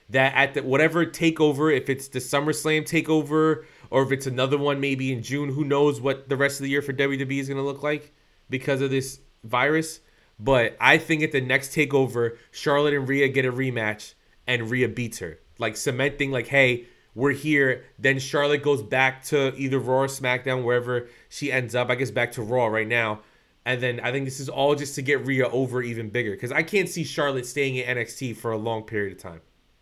that 0.10 0.34
at 0.36 0.54
the 0.54 0.64
whatever 0.64 1.06
takeover, 1.06 1.76
if 1.76 1.90
it's 1.90 2.08
the 2.08 2.20
SummerSlam 2.20 2.84
takeover 2.84 3.66
or 3.90 4.04
if 4.04 4.12
it's 4.12 4.28
another 4.28 4.58
one 4.58 4.80
maybe 4.80 5.12
in 5.12 5.24
June, 5.24 5.50
who 5.50 5.64
knows 5.64 6.02
what 6.02 6.30
the 6.30 6.38
rest 6.38 6.60
of 6.60 6.64
the 6.64 6.70
year 6.70 6.82
for 6.82 6.94
WWE 6.94 7.40
is 7.40 7.48
going 7.48 7.58
to 7.58 7.64
look 7.64 7.84
like 7.84 8.14
because 8.50 8.82
of 8.82 8.90
this 8.90 9.20
virus. 9.44 10.00
But 10.40 10.78
I 10.80 10.98
think 10.98 11.24
at 11.24 11.32
the 11.32 11.42
next 11.42 11.76
takeover, 11.76 12.38
Charlotte 12.52 12.94
and 12.94 13.08
Rhea 13.08 13.28
get 13.30 13.46
a 13.46 13.52
rematch 13.52 14.14
and 14.46 14.70
Rhea 14.70 14.88
beats 14.88 15.20
her, 15.20 15.40
like 15.58 15.76
cementing 15.76 16.32
like, 16.32 16.48
hey, 16.48 16.86
we're 17.16 17.32
here. 17.32 17.84
Then 17.98 18.20
Charlotte 18.20 18.62
goes 18.62 18.84
back 18.84 19.24
to 19.26 19.56
either 19.56 19.80
Raw 19.80 20.02
or 20.02 20.08
SmackDown, 20.08 20.64
wherever 20.64 21.08
she 21.30 21.52
ends 21.52 21.74
up. 21.74 21.90
I 21.90 21.96
guess 21.96 22.12
back 22.12 22.34
to 22.34 22.44
Raw 22.44 22.68
right 22.68 22.88
now. 22.88 23.22
And 23.66 23.82
then 23.82 24.00
I 24.00 24.12
think 24.12 24.26
this 24.26 24.40
is 24.40 24.48
all 24.48 24.76
just 24.76 24.96
to 24.96 25.02
get 25.02 25.26
Rhea 25.26 25.50
over 25.50 25.82
even 25.82 26.10
bigger 26.10 26.32
because 26.32 26.52
I 26.52 26.64
can't 26.64 26.88
see 26.88 27.04
Charlotte 27.04 27.46
staying 27.46 27.76
in 27.76 27.98
NXT 27.98 28.38
for 28.38 28.52
a 28.52 28.58
long 28.58 28.84
period 28.84 29.14
of 29.14 29.22
time. 29.22 29.42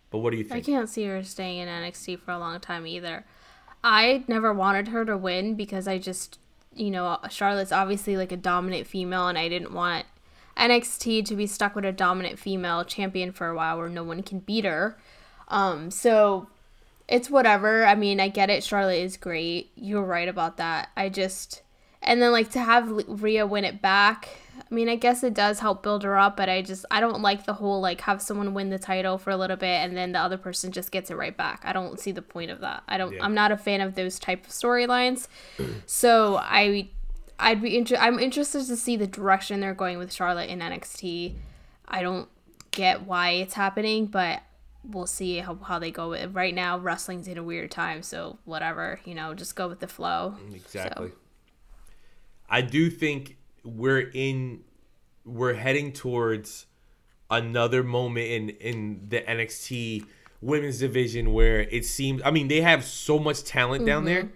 But 0.09 0.19
what 0.19 0.31
do 0.31 0.37
you 0.37 0.43
think? 0.43 0.55
I 0.55 0.61
can't 0.61 0.89
see 0.89 1.03
her 1.05 1.21
staying 1.23 1.59
in 1.59 1.67
NXT 1.67 2.19
for 2.21 2.31
a 2.31 2.39
long 2.39 2.59
time 2.61 2.87
either. 2.87 3.25
I 3.85 4.23
never 4.27 4.51
wanted 4.51 4.87
her 4.87 5.05
to 5.05 5.15
win 5.15 5.53
because 5.53 5.87
I 5.87 5.99
just, 5.99 6.39
you 6.73 6.89
know, 6.89 7.19
Charlotte's 7.29 7.71
obviously 7.71 8.17
like 8.17 8.31
a 8.31 8.37
dominant 8.37 8.87
female, 8.87 9.27
and 9.27 9.37
I 9.37 9.47
didn't 9.47 9.73
want 9.73 10.07
NXT 10.57 11.23
to 11.25 11.35
be 11.35 11.45
stuck 11.45 11.75
with 11.75 11.85
a 11.85 11.91
dominant 11.91 12.39
female 12.39 12.83
champion 12.83 13.31
for 13.31 13.47
a 13.47 13.55
while 13.55 13.77
where 13.77 13.87
no 13.87 14.03
one 14.03 14.23
can 14.23 14.39
beat 14.39 14.65
her. 14.65 14.97
Um, 15.49 15.91
so 15.91 16.47
it's 17.07 17.29
whatever. 17.29 17.85
I 17.85 17.93
mean, 17.93 18.19
I 18.19 18.27
get 18.27 18.49
it. 18.49 18.63
Charlotte 18.63 19.03
is 19.03 19.17
great. 19.17 19.69
You're 19.75 20.01
right 20.01 20.27
about 20.27 20.57
that. 20.57 20.89
I 20.97 21.09
just, 21.09 21.61
and 22.01 22.19
then 22.19 22.31
like 22.31 22.49
to 22.51 22.61
have 22.61 22.89
Rhea 23.07 23.45
win 23.45 23.65
it 23.65 23.83
back. 23.83 24.29
I 24.69 24.73
mean, 24.73 24.89
I 24.89 24.95
guess 24.95 25.23
it 25.23 25.35
does 25.35 25.59
help 25.59 25.83
build 25.83 26.03
her 26.03 26.17
up, 26.17 26.35
but 26.35 26.49
I 26.49 26.61
just 26.61 26.85
I 26.89 26.99
don't 26.99 27.21
like 27.21 27.45
the 27.45 27.53
whole 27.53 27.81
like 27.81 28.01
have 28.01 28.21
someone 28.21 28.53
win 28.53 28.69
the 28.69 28.79
title 28.79 29.17
for 29.17 29.29
a 29.29 29.37
little 29.37 29.57
bit 29.57 29.67
and 29.67 29.95
then 29.95 30.11
the 30.11 30.19
other 30.19 30.37
person 30.37 30.71
just 30.71 30.91
gets 30.91 31.11
it 31.11 31.15
right 31.15 31.35
back. 31.35 31.61
I 31.63 31.71
don't 31.71 31.99
see 31.99 32.11
the 32.11 32.23
point 32.23 32.49
of 32.49 32.61
that. 32.61 32.83
I 32.87 32.97
don't. 32.97 33.13
Yeah. 33.13 33.23
I'm 33.23 33.35
not 33.35 33.51
a 33.51 33.57
fan 33.57 33.81
of 33.81 33.95
those 33.95 34.17
type 34.17 34.45
of 34.45 34.51
storylines. 34.51 35.27
so 35.85 36.37
I, 36.37 36.89
I'd 37.37 37.61
be 37.61 37.77
inter- 37.77 37.97
I'm 37.97 38.19
interested 38.19 38.65
to 38.65 38.75
see 38.75 38.97
the 38.97 39.07
direction 39.07 39.59
they're 39.59 39.75
going 39.75 39.99
with 39.99 40.11
Charlotte 40.11 40.49
in 40.49 40.59
NXT. 40.59 41.35
I 41.87 42.01
don't 42.01 42.27
get 42.71 43.03
why 43.03 43.31
it's 43.31 43.53
happening, 43.53 44.07
but 44.07 44.41
we'll 44.83 45.07
see 45.07 45.37
how, 45.39 45.55
how 45.55 45.79
they 45.79 45.91
go 45.91 46.09
with 46.09 46.21
it. 46.21 46.27
Right 46.29 46.53
now, 46.53 46.77
wrestling's 46.77 47.27
in 47.27 47.37
a 47.37 47.43
weird 47.43 47.71
time, 47.71 48.01
so 48.03 48.39
whatever, 48.45 48.99
you 49.05 49.13
know, 49.13 49.33
just 49.33 49.55
go 49.55 49.67
with 49.67 49.79
the 49.79 49.87
flow. 49.87 50.35
Exactly. 50.53 51.09
So, 51.09 51.15
I 52.49 52.61
do 52.61 52.89
think 52.89 53.37
we're 53.65 54.11
in 54.13 54.63
we're 55.25 55.55
heading 55.55 55.91
towards 55.91 56.67
another 57.29 57.83
moment 57.83 58.27
in 58.27 58.49
in 58.49 59.05
the 59.09 59.21
NXT 59.21 60.05
women's 60.41 60.79
division 60.79 61.33
where 61.33 61.61
it 61.61 61.85
seems 61.85 62.21
I 62.23 62.31
mean 62.31 62.47
they 62.47 62.61
have 62.61 62.83
so 62.83 63.19
much 63.19 63.43
talent 63.43 63.85
down 63.85 64.05
there. 64.05 64.29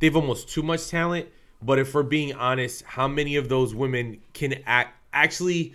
They've 0.00 0.14
almost 0.14 0.48
too 0.48 0.62
much 0.62 0.88
talent, 0.88 1.28
but 1.60 1.78
if 1.78 1.94
we're 1.94 2.04
being 2.04 2.34
honest, 2.34 2.82
how 2.84 3.08
many 3.08 3.36
of 3.36 3.48
those 3.48 3.74
women 3.74 4.20
can 4.32 4.62
act 4.66 4.94
actually 5.12 5.74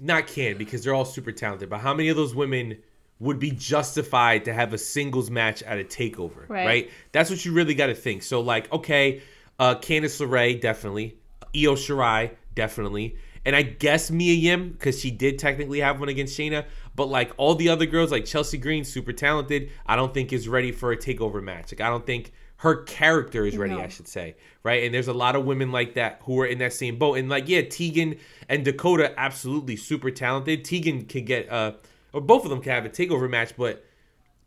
not 0.00 0.26
can 0.26 0.58
because 0.58 0.84
they're 0.84 0.94
all 0.94 1.04
super 1.04 1.32
talented, 1.32 1.70
but 1.70 1.80
how 1.80 1.94
many 1.94 2.08
of 2.08 2.16
those 2.16 2.34
women 2.34 2.78
would 3.20 3.38
be 3.38 3.52
justified 3.52 4.44
to 4.46 4.52
have 4.52 4.72
a 4.72 4.78
singles 4.78 5.30
match 5.30 5.62
at 5.62 5.78
a 5.78 5.84
takeover, 5.84 6.48
right? 6.48 6.66
Right. 6.66 6.90
That's 7.12 7.30
what 7.30 7.44
you 7.44 7.52
really 7.52 7.74
got 7.74 7.86
to 7.86 7.94
think. 7.94 8.22
So 8.22 8.40
like, 8.40 8.70
okay, 8.72 9.22
uh 9.58 9.76
Candice 9.76 10.20
LeRae 10.20 10.60
definitely, 10.60 11.16
Io 11.54 11.74
Shirai 11.74 12.34
definitely, 12.54 13.16
and 13.44 13.56
I 13.56 13.62
guess 13.62 14.10
Mia 14.10 14.34
Yim 14.34 14.70
because 14.70 15.00
she 15.00 15.10
did 15.10 15.38
technically 15.38 15.80
have 15.80 16.00
one 16.00 16.08
against 16.08 16.38
Shayna, 16.38 16.64
but 16.94 17.06
like 17.06 17.32
all 17.36 17.54
the 17.54 17.68
other 17.68 17.86
girls, 17.86 18.12
like 18.12 18.24
Chelsea 18.24 18.58
Green, 18.58 18.84
super 18.84 19.12
talented, 19.12 19.70
I 19.86 19.96
don't 19.96 20.14
think 20.14 20.32
is 20.32 20.48
ready 20.48 20.72
for 20.72 20.92
a 20.92 20.96
takeover 20.96 21.42
match. 21.42 21.72
Like 21.72 21.80
I 21.80 21.88
don't 21.88 22.06
think 22.06 22.32
her 22.58 22.84
character 22.84 23.44
is 23.44 23.56
ready, 23.56 23.74
No. 23.74 23.80
I 23.80 23.88
should 23.88 24.06
say, 24.06 24.36
right? 24.62 24.84
And 24.84 24.94
there's 24.94 25.08
a 25.08 25.12
lot 25.12 25.34
of 25.34 25.44
women 25.44 25.72
like 25.72 25.94
that 25.94 26.20
who 26.22 26.38
are 26.40 26.46
in 26.46 26.58
that 26.58 26.72
same 26.72 26.96
boat. 26.96 27.18
And 27.18 27.28
like, 27.28 27.48
yeah, 27.48 27.62
Tegan 27.62 28.16
and 28.48 28.64
Dakota, 28.64 29.12
absolutely 29.18 29.74
super 29.74 30.12
talented. 30.12 30.64
Tegan 30.64 31.06
can 31.06 31.24
get 31.24 31.50
uh, 31.50 31.72
or 32.12 32.20
both 32.20 32.44
of 32.44 32.50
them 32.50 32.60
can 32.60 32.72
have 32.72 32.84
a 32.84 32.88
takeover 32.88 33.28
match, 33.28 33.54
but 33.56 33.84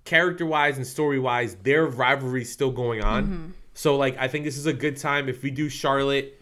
character 0.05 0.45
wise 0.45 0.77
and 0.77 0.87
story 0.87 1.19
wise, 1.19 1.55
their 1.55 1.87
rivalry's 1.87 2.49
still 2.51 2.71
going 2.71 3.03
on. 3.03 3.53
So 3.73 3.97
like, 3.97 4.17
I 4.17 4.29
think 4.29 4.45
this 4.45 4.57
is 4.57 4.65
a 4.67 4.73
good 4.73 4.95
time 4.95 5.27
if 5.27 5.43
we 5.43 5.51
do 5.51 5.67
Charlotte 5.67 6.39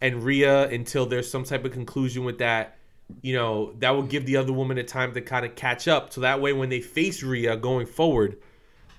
and 0.00 0.22
Rhea 0.22 0.68
until 0.68 1.06
there's 1.06 1.30
some 1.30 1.44
type 1.44 1.64
of 1.64 1.72
conclusion 1.72 2.24
with 2.24 2.38
that. 2.38 2.76
You 3.22 3.34
know, 3.34 3.72
that 3.78 3.90
will 3.90 4.02
give 4.02 4.26
the 4.26 4.36
other 4.36 4.52
woman 4.52 4.76
a 4.76 4.84
time 4.84 5.14
to 5.14 5.22
kind 5.22 5.46
of 5.46 5.54
catch 5.54 5.88
up. 5.88 6.12
So 6.12 6.20
that 6.20 6.42
way, 6.42 6.52
when 6.52 6.68
they 6.68 6.82
face 6.82 7.22
Rhea 7.22 7.56
going 7.56 7.86
forward, 7.86 8.36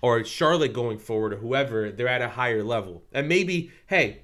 or 0.01 0.23
Charlotte 0.23 0.73
going 0.73 0.97
forward, 0.97 1.33
or 1.33 1.37
whoever, 1.37 1.91
they're 1.91 2.07
at 2.07 2.21
a 2.21 2.29
higher 2.29 2.63
level. 2.63 3.03
And 3.13 3.27
maybe, 3.27 3.69
hey, 3.85 4.21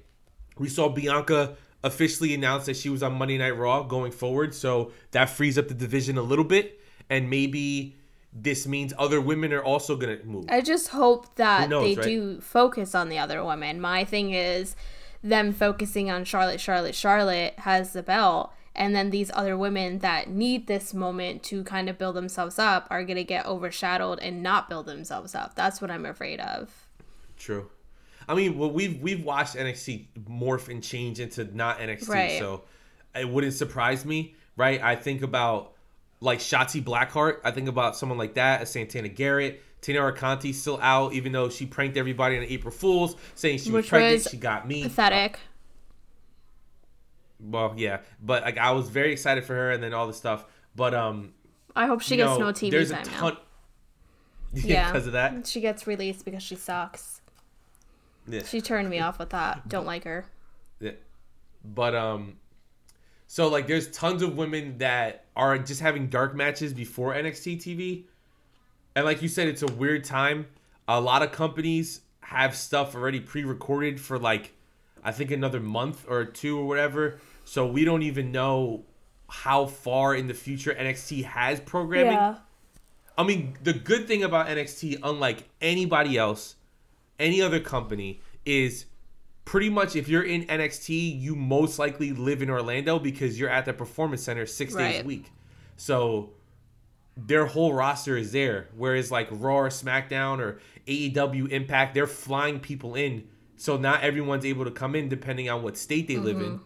we 0.58 0.68
saw 0.68 0.88
Bianca 0.88 1.56
officially 1.84 2.34
announce 2.34 2.66
that 2.66 2.76
she 2.76 2.88
was 2.88 3.02
on 3.02 3.12
Monday 3.12 3.38
Night 3.38 3.56
Raw 3.56 3.82
going 3.82 4.10
forward, 4.10 4.54
so 4.54 4.90
that 5.12 5.30
frees 5.30 5.56
up 5.56 5.68
the 5.68 5.74
division 5.74 6.18
a 6.18 6.22
little 6.22 6.44
bit, 6.44 6.80
and 7.08 7.30
maybe 7.30 7.94
this 8.32 8.66
means 8.66 8.92
other 8.98 9.20
women 9.20 9.52
are 9.52 9.62
also 9.62 9.96
gonna 9.96 10.18
move. 10.24 10.46
I 10.48 10.62
just 10.62 10.88
hope 10.88 11.36
that 11.36 11.68
knows, 11.68 11.84
they 11.84 11.94
right? 11.94 12.04
do 12.04 12.40
focus 12.40 12.94
on 12.94 13.08
the 13.08 13.18
other 13.18 13.44
women. 13.44 13.80
My 13.80 14.04
thing 14.04 14.32
is 14.32 14.74
them 15.28 15.52
focusing 15.52 16.10
on 16.10 16.24
Charlotte, 16.24 16.60
Charlotte, 16.60 16.94
Charlotte 16.94 17.54
has 17.60 17.92
the 17.92 18.02
belt, 18.02 18.52
and 18.74 18.94
then 18.94 19.10
these 19.10 19.30
other 19.34 19.56
women 19.56 20.00
that 20.00 20.28
need 20.28 20.66
this 20.66 20.92
moment 20.92 21.42
to 21.44 21.64
kind 21.64 21.88
of 21.88 21.96
build 21.98 22.14
themselves 22.16 22.58
up 22.58 22.86
are 22.90 23.04
going 23.04 23.16
to 23.16 23.24
get 23.24 23.46
overshadowed 23.46 24.18
and 24.20 24.42
not 24.42 24.68
build 24.68 24.86
themselves 24.86 25.34
up. 25.34 25.54
That's 25.54 25.80
what 25.80 25.90
I'm 25.90 26.04
afraid 26.06 26.40
of. 26.40 26.86
True. 27.38 27.70
I 28.28 28.34
mean, 28.34 28.58
well, 28.58 28.70
we've 28.70 29.00
we've 29.00 29.24
watched 29.24 29.54
NXT 29.54 30.06
morph 30.28 30.68
and 30.68 30.82
change 30.82 31.20
into 31.20 31.44
not 31.56 31.78
NXT, 31.78 32.08
Right. 32.08 32.38
so 32.38 32.64
it 33.14 33.28
wouldn't 33.28 33.54
surprise 33.54 34.04
me, 34.04 34.34
right? 34.56 34.82
I 34.82 34.96
think 34.96 35.22
about 35.22 35.72
like 36.20 36.40
Shotzi 36.40 36.82
Blackheart. 36.82 37.38
I 37.44 37.50
think 37.52 37.68
about 37.68 37.96
someone 37.96 38.18
like 38.18 38.34
that, 38.34 38.62
a 38.62 38.66
Santana 38.66 39.08
Garrett. 39.08 39.62
Taynara 39.86 40.14
Conti 40.16 40.52
still 40.52 40.78
out, 40.82 41.12
even 41.12 41.30
though 41.32 41.48
she 41.48 41.64
pranked 41.66 41.96
everybody 41.96 42.36
on 42.36 42.42
April 42.44 42.72
Fools, 42.72 43.14
saying 43.36 43.58
she 43.58 43.70
was 43.70 43.86
pregnant. 43.86 44.24
was 44.24 44.28
she 44.30 44.36
got 44.36 44.66
me. 44.66 44.82
Pathetic. 44.82 45.38
Well, 47.38 47.74
yeah, 47.76 48.00
but 48.22 48.42
like 48.42 48.58
I 48.58 48.72
was 48.72 48.88
very 48.88 49.12
excited 49.12 49.44
for 49.44 49.54
her, 49.54 49.70
and 49.70 49.82
then 49.82 49.92
all 49.94 50.06
the 50.06 50.14
stuff. 50.14 50.44
But 50.74 50.94
um, 50.94 51.34
I 51.74 51.86
hope 51.86 52.00
she 52.00 52.16
gets 52.16 52.30
know, 52.38 52.46
no 52.46 52.52
TV 52.52 52.70
there's 52.70 52.90
time 52.90 53.02
a 53.02 53.10
now. 53.10 53.20
ton. 53.20 53.36
Yeah, 54.54 54.62
Yeah. 54.66 54.92
because 54.92 55.06
of 55.06 55.12
that. 55.12 55.46
She 55.46 55.60
gets 55.60 55.86
released 55.86 56.24
because 56.24 56.42
she 56.42 56.56
sucks. 56.56 57.20
Yeah. 58.26 58.42
She 58.42 58.60
turned 58.60 58.88
me 58.90 58.98
off 59.00 59.18
with 59.18 59.30
that. 59.30 59.68
Don't 59.68 59.86
like 59.86 60.04
her. 60.04 60.26
Yeah. 60.80 60.92
But 61.64 61.94
um 61.94 62.38
so 63.28 63.48
like 63.48 63.66
there's 63.66 63.90
tons 63.90 64.22
of 64.22 64.36
women 64.36 64.78
that 64.78 65.26
are 65.36 65.58
just 65.58 65.80
having 65.80 66.08
dark 66.08 66.34
matches 66.34 66.72
before 66.72 67.14
NXT 67.14 67.58
TV. 67.58 68.04
And 68.96 69.04
like 69.04 69.22
you 69.22 69.28
said 69.28 69.46
it's 69.46 69.62
a 69.62 69.66
weird 69.66 70.02
time. 70.02 70.46
A 70.88 71.00
lot 71.00 71.22
of 71.22 71.30
companies 71.30 72.00
have 72.20 72.56
stuff 72.56 72.96
already 72.96 73.20
pre-recorded 73.20 74.00
for 74.00 74.18
like 74.18 74.52
I 75.04 75.12
think 75.12 75.30
another 75.30 75.60
month 75.60 76.04
or 76.08 76.24
two 76.24 76.58
or 76.58 76.66
whatever. 76.66 77.20
So 77.44 77.64
we 77.64 77.84
don't 77.84 78.02
even 78.02 78.32
know 78.32 78.84
how 79.28 79.66
far 79.66 80.14
in 80.14 80.26
the 80.26 80.34
future 80.34 80.74
NXT 80.74 81.24
has 81.24 81.60
programming. 81.60 82.12
Yeah. 82.14 82.36
I 83.18 83.22
mean, 83.22 83.56
the 83.62 83.72
good 83.72 84.08
thing 84.08 84.24
about 84.24 84.48
NXT, 84.48 84.98
unlike 85.02 85.48
anybody 85.60 86.18
else, 86.18 86.56
any 87.18 87.40
other 87.40 87.60
company, 87.60 88.20
is 88.44 88.86
pretty 89.44 89.70
much 89.70 89.94
if 89.96 90.08
you're 90.08 90.22
in 90.24 90.44
NXT, 90.46 91.20
you 91.20 91.34
most 91.36 91.78
likely 91.78 92.12
live 92.12 92.42
in 92.42 92.50
Orlando 92.50 92.98
because 92.98 93.38
you're 93.38 93.48
at 93.48 93.64
the 93.64 93.72
Performance 93.72 94.22
Center 94.22 94.44
six 94.44 94.74
days 94.74 94.94
a 94.94 94.96
Right. 94.98 95.06
week. 95.06 95.30
So 95.76 96.30
their 97.16 97.46
whole 97.46 97.72
roster 97.72 98.16
is 98.16 98.32
there. 98.32 98.68
Whereas 98.76 99.10
like 99.10 99.28
Raw 99.30 99.56
or 99.56 99.68
SmackDown 99.70 100.38
or 100.38 100.60
AEW 100.86 101.50
Impact, 101.50 101.94
they're 101.94 102.06
flying 102.06 102.60
people 102.60 102.94
in. 102.94 103.26
So 103.56 103.76
not 103.76 104.02
everyone's 104.02 104.44
able 104.44 104.64
to 104.64 104.70
come 104.70 104.94
in 104.94 105.08
depending 105.08 105.48
on 105.48 105.62
what 105.62 105.78
state 105.78 106.08
they 106.08 106.18
live 106.18 106.40
in. 106.40 106.60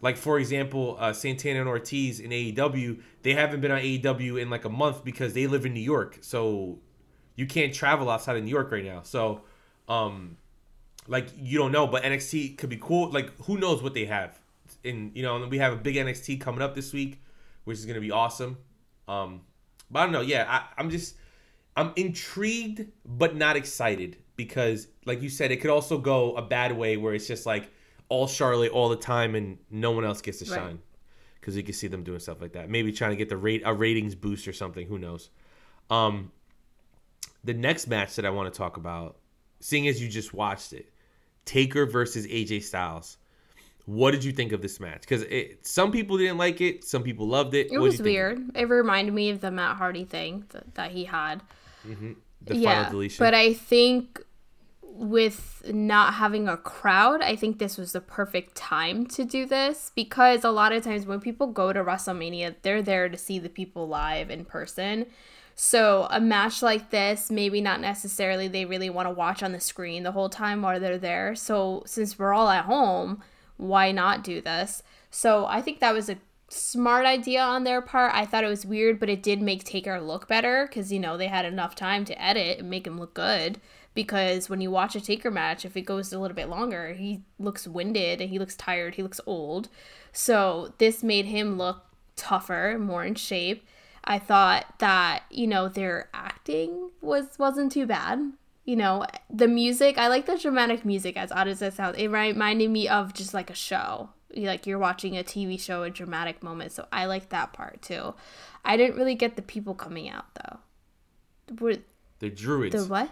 Like 0.00 0.16
for 0.16 0.38
example, 0.38 0.96
uh, 0.98 1.12
Santana 1.12 1.60
and 1.60 1.68
Ortiz 1.68 2.20
in 2.20 2.30
AEW, 2.30 3.02
they 3.22 3.34
haven't 3.34 3.60
been 3.60 3.70
on 3.70 3.80
AEW 3.80 4.40
in 4.40 4.48
like 4.48 4.64
a 4.64 4.70
month 4.70 5.04
because 5.04 5.34
they 5.34 5.46
live 5.46 5.66
in 5.66 5.74
New 5.74 5.80
York. 5.80 6.18
So 6.22 6.78
you 7.34 7.46
can't 7.46 7.74
travel 7.74 8.08
outside 8.08 8.36
of 8.36 8.44
New 8.44 8.50
York 8.50 8.70
right 8.70 8.84
now. 8.84 9.02
So 9.02 9.42
um 9.88 10.36
like 11.08 11.28
you 11.36 11.58
don't 11.58 11.72
know, 11.72 11.86
but 11.86 12.04
NXT 12.04 12.58
could 12.58 12.70
be 12.70 12.78
cool. 12.80 13.10
Like 13.10 13.36
who 13.42 13.58
knows 13.58 13.82
what 13.82 13.92
they 13.92 14.06
have. 14.06 14.40
And 14.84 15.10
you 15.16 15.22
know, 15.22 15.42
and 15.42 15.50
we 15.50 15.58
have 15.58 15.72
a 15.72 15.76
big 15.76 15.96
NXT 15.96 16.40
coming 16.40 16.62
up 16.62 16.74
this 16.74 16.92
week, 16.92 17.20
which 17.64 17.76
is 17.76 17.84
gonna 17.86 18.00
be 18.00 18.12
awesome. 18.12 18.56
Um 19.08 19.42
but 19.90 20.00
I 20.00 20.02
don't 20.04 20.12
know, 20.12 20.20
yeah, 20.20 20.46
I, 20.48 20.80
I'm 20.80 20.90
just 20.90 21.16
I'm 21.76 21.92
intrigued 21.96 22.86
but 23.04 23.36
not 23.36 23.56
excited 23.56 24.16
because 24.36 24.88
like 25.04 25.22
you 25.22 25.28
said, 25.28 25.50
it 25.50 25.58
could 25.58 25.70
also 25.70 25.98
go 25.98 26.34
a 26.34 26.42
bad 26.42 26.76
way 26.76 26.96
where 26.96 27.14
it's 27.14 27.26
just 27.26 27.46
like 27.46 27.70
all 28.08 28.26
Charlotte 28.26 28.72
all 28.72 28.88
the 28.88 28.96
time 28.96 29.34
and 29.34 29.58
no 29.70 29.92
one 29.92 30.04
else 30.04 30.20
gets 30.20 30.38
to 30.40 30.44
shine. 30.44 30.80
Because 31.40 31.56
you 31.56 31.62
can 31.62 31.72
see 31.72 31.86
them 31.86 32.02
doing 32.02 32.18
stuff 32.18 32.42
like 32.42 32.52
that. 32.52 32.68
Maybe 32.68 32.92
trying 32.92 33.12
to 33.12 33.16
get 33.16 33.30
the 33.30 33.36
rate 33.36 33.62
a 33.64 33.72
ratings 33.72 34.14
boost 34.14 34.46
or 34.46 34.52
something. 34.52 34.86
Who 34.86 34.98
knows? 34.98 35.30
Um, 35.88 36.32
the 37.44 37.54
next 37.54 37.86
match 37.86 38.16
that 38.16 38.26
I 38.26 38.30
want 38.30 38.52
to 38.52 38.56
talk 38.56 38.76
about, 38.76 39.16
seeing 39.60 39.88
as 39.88 40.02
you 40.02 40.08
just 40.08 40.34
watched 40.34 40.74
it, 40.74 40.92
Taker 41.46 41.86
versus 41.86 42.26
AJ 42.26 42.64
Styles. 42.64 43.16
What 43.90 44.12
did 44.12 44.22
you 44.22 44.30
think 44.30 44.52
of 44.52 44.62
this 44.62 44.78
match? 44.78 45.00
Because 45.00 45.24
some 45.62 45.90
people 45.90 46.16
didn't 46.16 46.38
like 46.38 46.60
it, 46.60 46.84
some 46.84 47.02
people 47.02 47.26
loved 47.26 47.54
it. 47.54 47.66
It 47.66 47.72
What 47.72 47.80
was 47.80 47.98
you 47.98 48.04
weird. 48.04 48.38
It 48.54 48.68
reminded 48.68 49.12
me 49.12 49.30
of 49.30 49.40
the 49.40 49.50
Matt 49.50 49.76
Hardy 49.78 50.04
thing 50.04 50.44
that, 50.50 50.74
that 50.76 50.90
he 50.92 51.04
had. 51.04 51.42
Mm-hmm. 51.84 52.12
The 52.42 52.62
final 52.62 52.90
deletion. 52.90 53.24
But 53.24 53.34
I 53.34 53.52
think 53.52 54.22
with 54.84 55.62
not 55.66 56.14
having 56.14 56.46
a 56.46 56.56
crowd, 56.56 57.20
I 57.20 57.34
think 57.34 57.58
this 57.58 57.76
was 57.76 57.90
the 57.90 58.00
perfect 58.00 58.54
time 58.54 59.06
to 59.06 59.24
do 59.24 59.44
this 59.44 59.90
because 59.94 60.44
a 60.44 60.50
lot 60.50 60.72
of 60.72 60.84
times 60.84 61.04
when 61.04 61.20
people 61.20 61.48
go 61.48 61.72
to 61.72 61.82
WrestleMania, 61.82 62.54
they're 62.62 62.82
there 62.82 63.08
to 63.08 63.18
see 63.18 63.40
the 63.40 63.48
people 63.48 63.88
live 63.88 64.30
in 64.30 64.44
person. 64.44 65.06
So 65.56 66.06
a 66.10 66.20
match 66.20 66.62
like 66.62 66.90
this, 66.90 67.28
maybe 67.28 67.60
not 67.60 67.80
necessarily 67.80 68.46
they 68.46 68.64
really 68.64 68.88
want 68.88 69.06
to 69.06 69.12
watch 69.12 69.42
on 69.42 69.50
the 69.50 69.60
screen 69.60 70.04
the 70.04 70.12
whole 70.12 70.28
time 70.28 70.62
while 70.62 70.78
they're 70.78 70.96
there. 70.96 71.34
So 71.34 71.82
since 71.86 72.18
we're 72.18 72.32
all 72.32 72.48
at 72.48 72.66
home, 72.66 73.22
why 73.60 73.92
not 73.92 74.24
do 74.24 74.40
this? 74.40 74.82
So 75.10 75.46
I 75.46 75.60
think 75.60 75.80
that 75.80 75.94
was 75.94 76.08
a 76.08 76.18
smart 76.48 77.06
idea 77.06 77.42
on 77.42 77.64
their 77.64 77.80
part. 77.80 78.12
I 78.14 78.26
thought 78.26 78.44
it 78.44 78.48
was 78.48 78.66
weird, 78.66 78.98
but 78.98 79.08
it 79.08 79.22
did 79.22 79.40
make 79.40 79.64
Taker 79.64 80.00
look 80.00 80.26
better 80.26 80.66
because 80.66 80.92
you 80.92 80.98
know 80.98 81.16
they 81.16 81.28
had 81.28 81.44
enough 81.44 81.74
time 81.74 82.04
to 82.06 82.22
edit 82.22 82.58
and 82.58 82.70
make 82.70 82.86
him 82.86 82.98
look 82.98 83.14
good. 83.14 83.60
Because 83.92 84.48
when 84.48 84.60
you 84.60 84.70
watch 84.70 84.94
a 84.94 85.00
Taker 85.00 85.30
match, 85.30 85.64
if 85.64 85.76
it 85.76 85.82
goes 85.82 86.12
a 86.12 86.18
little 86.18 86.34
bit 86.34 86.48
longer, 86.48 86.94
he 86.94 87.22
looks 87.38 87.66
winded 87.66 88.20
and 88.20 88.30
he 88.30 88.38
looks 88.38 88.56
tired. 88.56 88.94
He 88.94 89.02
looks 89.02 89.20
old. 89.26 89.68
So 90.12 90.74
this 90.78 91.02
made 91.02 91.26
him 91.26 91.58
look 91.58 91.84
tougher, 92.16 92.76
more 92.78 93.04
in 93.04 93.16
shape. 93.16 93.66
I 94.04 94.18
thought 94.18 94.78
that 94.78 95.24
you 95.30 95.46
know 95.46 95.68
their 95.68 96.08
acting 96.14 96.90
was 97.00 97.38
wasn't 97.38 97.72
too 97.72 97.86
bad. 97.86 98.32
You 98.64 98.76
know 98.76 99.04
the 99.28 99.48
music. 99.48 99.98
I 99.98 100.08
like 100.08 100.26
the 100.26 100.38
dramatic 100.38 100.84
music. 100.84 101.16
As 101.16 101.32
odd 101.32 101.48
as 101.48 101.60
that 101.60 101.74
sounds, 101.74 101.96
it 101.98 102.08
reminded 102.08 102.70
me 102.70 102.88
of 102.88 103.14
just 103.14 103.34
like 103.34 103.50
a 103.50 103.54
show. 103.54 104.10
Like 104.36 104.66
you're 104.66 104.78
watching 104.78 105.16
a 105.16 105.24
TV 105.24 105.60
show, 105.60 105.82
a 105.82 105.90
dramatic 105.90 106.42
moment. 106.42 106.72
So 106.72 106.86
I 106.92 107.06
like 107.06 107.30
that 107.30 107.52
part 107.52 107.82
too. 107.82 108.14
I 108.64 108.76
didn't 108.76 108.96
really 108.96 109.14
get 109.14 109.36
the 109.36 109.42
people 109.42 109.74
coming 109.74 110.08
out 110.08 110.26
though. 110.34 110.58
Were 111.58 111.76
the 112.20 112.30
druids. 112.30 112.74
the 112.74 112.88
what? 112.88 113.10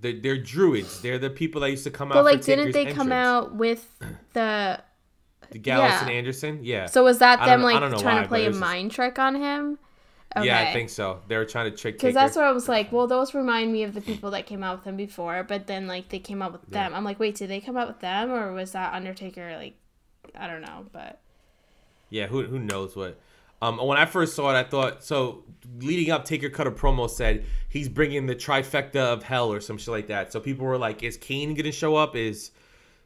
They're, 0.00 0.18
they're 0.20 0.38
druids. 0.38 1.00
They're 1.00 1.18
the 1.18 1.30
people 1.30 1.60
that 1.60 1.70
used 1.70 1.84
to 1.84 1.90
come 1.90 2.10
out. 2.10 2.14
But 2.14 2.24
like, 2.24 2.42
didn't 2.42 2.72
they 2.72 2.86
come 2.86 3.12
out 3.12 3.54
with 3.54 3.88
the? 4.32 4.82
The 5.50 5.58
Gallows 5.58 5.90
yeah. 5.90 6.02
and 6.02 6.10
Anderson? 6.10 6.60
Yeah. 6.62 6.86
So 6.86 7.04
was 7.04 7.20
that 7.20 7.44
them 7.44 7.62
like 7.62 7.78
trying 8.00 8.16
why, 8.16 8.22
to 8.22 8.28
play 8.28 8.44
a 8.44 8.48
just- 8.48 8.60
mind 8.60 8.90
trick 8.90 9.18
on 9.18 9.34
him? 9.34 9.78
Yeah, 10.36 10.60
I 10.60 10.72
think 10.72 10.90
so. 10.90 11.20
They 11.26 11.36
were 11.36 11.44
trying 11.44 11.70
to 11.70 11.76
trick 11.76 11.94
Because 11.96 12.14
that's 12.14 12.36
what 12.36 12.44
I 12.44 12.52
was 12.52 12.68
like. 12.68 12.92
Well, 12.92 13.06
those 13.06 13.34
remind 13.34 13.72
me 13.72 13.82
of 13.82 13.94
the 13.94 14.00
people 14.00 14.30
that 14.32 14.46
came 14.46 14.62
out 14.62 14.78
with 14.78 14.84
them 14.84 14.96
before, 14.96 15.42
but 15.42 15.66
then 15.66 15.86
like 15.86 16.10
they 16.10 16.18
came 16.18 16.42
out 16.42 16.52
with 16.52 16.66
them. 16.68 16.94
I'm 16.94 17.04
like, 17.04 17.18
wait, 17.18 17.36
did 17.36 17.48
they 17.48 17.60
come 17.60 17.76
out 17.76 17.88
with 17.88 18.00
them, 18.00 18.30
or 18.30 18.52
was 18.52 18.72
that 18.72 18.92
Undertaker? 18.94 19.56
Like, 19.56 19.76
I 20.36 20.46
don't 20.46 20.60
know, 20.60 20.86
but 20.92 21.20
Yeah, 22.10 22.26
who 22.26 22.44
who 22.44 22.58
knows 22.58 22.94
what. 22.94 23.18
Um, 23.60 23.78
when 23.78 23.98
I 23.98 24.06
first 24.06 24.36
saw 24.36 24.54
it, 24.54 24.58
I 24.58 24.62
thought 24.62 25.02
so. 25.02 25.44
Leading 25.80 26.12
up, 26.12 26.24
Taker 26.24 26.48
cut 26.48 26.66
a 26.66 26.70
promo 26.70 27.10
said 27.10 27.44
he's 27.68 27.88
bringing 27.88 28.26
the 28.26 28.36
trifecta 28.36 28.96
of 28.96 29.22
hell 29.22 29.52
or 29.52 29.60
some 29.60 29.78
shit 29.78 29.88
like 29.88 30.06
that. 30.08 30.32
So 30.32 30.40
people 30.40 30.66
were 30.66 30.78
like, 30.78 31.02
"Is 31.02 31.16
Kane 31.16 31.54
gonna 31.54 31.72
show 31.72 31.96
up? 31.96 32.14
Is 32.14 32.52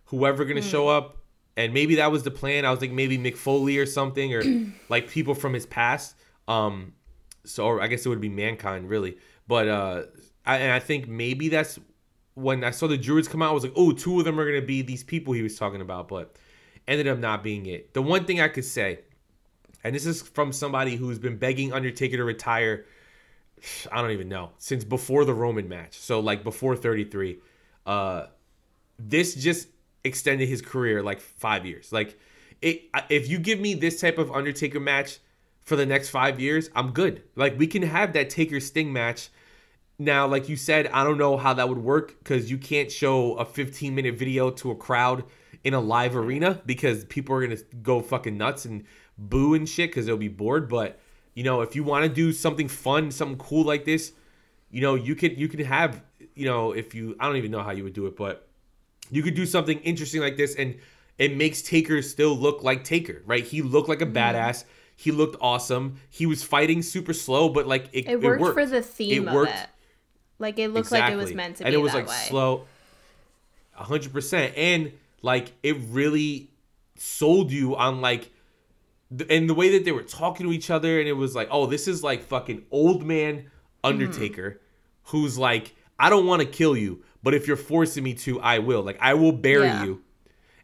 whoever 0.07 0.45
gonna 0.45 0.61
show 0.61 0.88
up?" 0.88 1.19
And 1.57 1.73
maybe 1.73 1.97
that 1.97 2.11
was 2.11 2.23
the 2.23 2.31
plan. 2.31 2.64
I 2.64 2.71
was 2.71 2.81
like, 2.81 2.91
maybe 2.91 3.19
Mick 3.19 3.37
Foley 3.37 3.79
or 3.79 3.87
something, 3.87 4.35
or 4.35 4.43
like 4.88 5.09
people 5.09 5.35
from 5.35 5.52
his 5.55 5.67
past. 5.67 6.17
Um, 6.49 6.93
so 7.44 7.80
I 7.80 7.88
guess 7.88 8.06
it 8.06 8.08
would 8.08 8.20
be 8.20 8.28
Mankind 8.28 8.88
really, 8.88 9.18
but 9.46 9.68
uh, 9.68 10.02
I, 10.46 10.58
and 10.58 10.72
I 10.72 10.78
think 10.78 11.08
maybe 11.08 11.49
that's 11.49 11.78
when 12.34 12.64
I 12.64 12.70
saw 12.70 12.87
the 12.87 12.96
Druids 12.96 13.28
come 13.28 13.42
out. 13.42 13.50
I 13.50 13.52
was 13.52 13.64
like, 13.64 13.75
oh, 13.76 13.92
two 13.92 14.18
of 14.18 14.25
them 14.25 14.38
are 14.40 14.46
gonna 14.46 14.64
be 14.64 14.82
these 14.82 15.04
people 15.04 15.32
he 15.34 15.42
was 15.42 15.58
talking 15.58 15.80
about, 15.80 16.08
but 16.08 16.37
ended 16.88 17.08
up 17.08 17.18
not 17.18 17.42
being 17.42 17.66
it. 17.66 17.94
The 17.94 18.02
one 18.02 18.25
thing 18.25 18.40
I 18.40 18.49
could 18.49 18.64
say 18.64 19.00
and 19.84 19.94
this 19.94 20.06
is 20.06 20.22
from 20.22 20.52
somebody 20.52 20.96
who's 20.96 21.18
been 21.18 21.37
begging 21.37 21.72
Undertaker 21.72 22.16
to 22.16 22.25
retire. 22.25 22.87
I 23.90 24.00
don't 24.00 24.11
even 24.11 24.28
know 24.28 24.50
since 24.58 24.84
before 24.84 25.25
the 25.25 25.34
Roman 25.34 25.68
match, 25.68 25.99
so 25.99 26.20
like 26.20 26.44
before 26.44 26.76
33. 26.76 27.38
Uh, 27.84 28.26
this 28.99 29.34
just 29.34 29.68
extended 30.04 30.49
his 30.49 30.62
career 30.62 31.02
like 31.02 31.20
five 31.20 31.66
years. 31.66 31.92
Like, 31.92 32.18
it 32.61 32.82
if 33.08 33.28
you 33.28 33.38
give 33.38 33.61
me 33.61 33.75
this 33.75 34.00
type 34.00 34.18
of 34.18 34.30
Undertaker 34.30 34.80
match 34.80 35.18
for 35.64 35.76
the 35.76 35.87
next 35.87 36.11
five 36.11 36.40
years, 36.40 36.71
I'm 36.75 36.92
good. 36.92 37.23
Like, 37.37 37.59
we 37.59 37.66
can 37.66 37.83
have 37.83 38.12
that 38.14 38.31
Taker 38.31 38.61
Sting 38.61 38.92
match. 38.92 39.31
Now, 39.99 40.26
like 40.26 40.49
you 40.49 40.57
said, 40.57 40.88
I 40.88 41.04
don't 41.04 41.19
know 41.19 41.37
how 41.37 41.54
that 41.54 41.69
would 41.69 41.78
work 41.78 42.19
because 42.19 42.50
you 42.50 42.59
can't 42.59 42.90
show 42.90 43.35
a 43.35 43.45
15 43.45 43.95
minute 43.95 44.16
video 44.16 44.50
to 44.50 44.71
a 44.73 44.76
crowd 44.76 45.25
in 45.64 45.75
a 45.75 45.81
live 45.81 46.16
arena 46.16 46.61
because 46.66 47.04
people 47.04 47.37
are 47.37 47.47
gonna 47.47 47.61
go 47.83 48.00
fucking 48.00 48.37
nuts 48.37 48.64
and 48.64 48.85
boo 49.16 49.54
and 49.54 49.69
shit 49.69 49.90
because 49.90 50.07
they'll 50.07 50.16
be 50.16 50.28
bored. 50.28 50.69
But 50.69 50.99
you 51.35 51.45
know, 51.45 51.61
if 51.61 51.76
you 51.76 51.85
want 51.85 52.04
to 52.04 52.09
do 52.09 52.33
something 52.33 52.69
fun, 52.69 53.11
something 53.11 53.38
cool 53.38 53.64
like 53.64 53.85
this, 53.85 54.12
you 54.71 54.81
know, 54.81 54.95
you 54.95 55.14
could 55.14 55.38
you 55.38 55.49
could 55.49 55.61
have 55.61 56.02
you 56.35 56.47
know 56.47 56.73
if 56.73 56.95
you 56.95 57.16
I 57.21 57.26
don't 57.26 57.37
even 57.37 57.50
know 57.50 57.62
how 57.62 57.71
you 57.71 57.85
would 57.85 57.92
do 57.92 58.07
it, 58.07 58.16
but 58.16 58.49
you 59.11 59.23
could 59.23 59.35
do 59.35 59.47
something 59.47 59.78
interesting 59.81 60.21
like 60.21 60.37
this, 60.37 60.54
and 60.57 60.78
it 61.19 61.37
makes 61.37 61.62
Taker 61.62 62.02
still 62.02 62.35
look 62.35 62.62
like 62.62 62.85
Taker, 62.85 63.23
right? 63.26 63.45
He 63.45 63.62
looked 63.62 63.88
like 63.88 64.00
a 64.00 64.07
mm-hmm. 64.07 64.16
badass. 64.16 64.64
He 65.02 65.11
looked 65.11 65.37
awesome. 65.40 65.97
He 66.11 66.26
was 66.26 66.44
fighting 66.44 66.80
super 66.80 67.12
slow, 67.12 67.49
but 67.49 67.66
like 67.66 67.88
it, 67.92 68.06
It 68.09 68.21
worked, 68.21 68.40
worked 68.40 68.54
for 68.54 68.66
the 68.66 68.82
theme 68.82 69.25
It 69.25 69.28
of 69.28 69.35
worked 69.35 69.52
it. 69.52 69.68
Like 70.38 70.59
it 70.59 70.68
looked 70.68 70.92
like 70.92 71.12
it 71.12 71.16
was 71.16 71.35
meant 71.35 71.56
to 71.56 71.64
and 71.64 71.73
be 71.73 71.78
it 71.78 71.82
was 71.82 71.92
that 71.92 71.99
like 71.99 72.09
way. 72.09 72.25
slow 72.28 72.66
a 73.78 73.85
hundred 73.85 74.12
percent 74.12 74.54
and 74.56 74.92
like 75.23 75.52
it 75.62 75.76
really 75.88 76.50
sold 76.97 77.50
you 77.50 77.75
on 77.76 78.00
like 78.00 78.30
and 79.28 79.49
the 79.49 79.54
way 79.54 79.71
that 79.71 79.85
they 79.85 79.92
were 79.92 80.02
talking 80.02 80.47
to 80.47 80.52
each 80.52 80.71
other 80.71 81.00
and 81.00 81.09
it 81.09 81.14
was 81.14 81.35
like 81.35 81.49
oh 81.50 81.66
this 81.66 81.88
is 81.88 82.02
like 82.02 82.23
fucking 82.23 82.62
old 82.71 83.04
man 83.04 83.50
undertaker 83.82 84.50
mm-hmm. 84.50 85.16
who's 85.16 85.37
like 85.38 85.75
i 85.99 86.09
don't 86.11 86.26
want 86.26 86.40
to 86.40 86.47
kill 86.47 86.76
you 86.76 87.02
but 87.23 87.35
if 87.35 87.47
you're 87.47 87.56
forcing 87.56 88.04
me 88.04 88.14
to 88.14 88.40
i 88.40 88.59
will 88.59 88.82
like 88.82 88.99
i 89.00 89.14
will 89.14 89.32
bury 89.32 89.66
Yeah. 89.66 89.85
you 89.85 90.02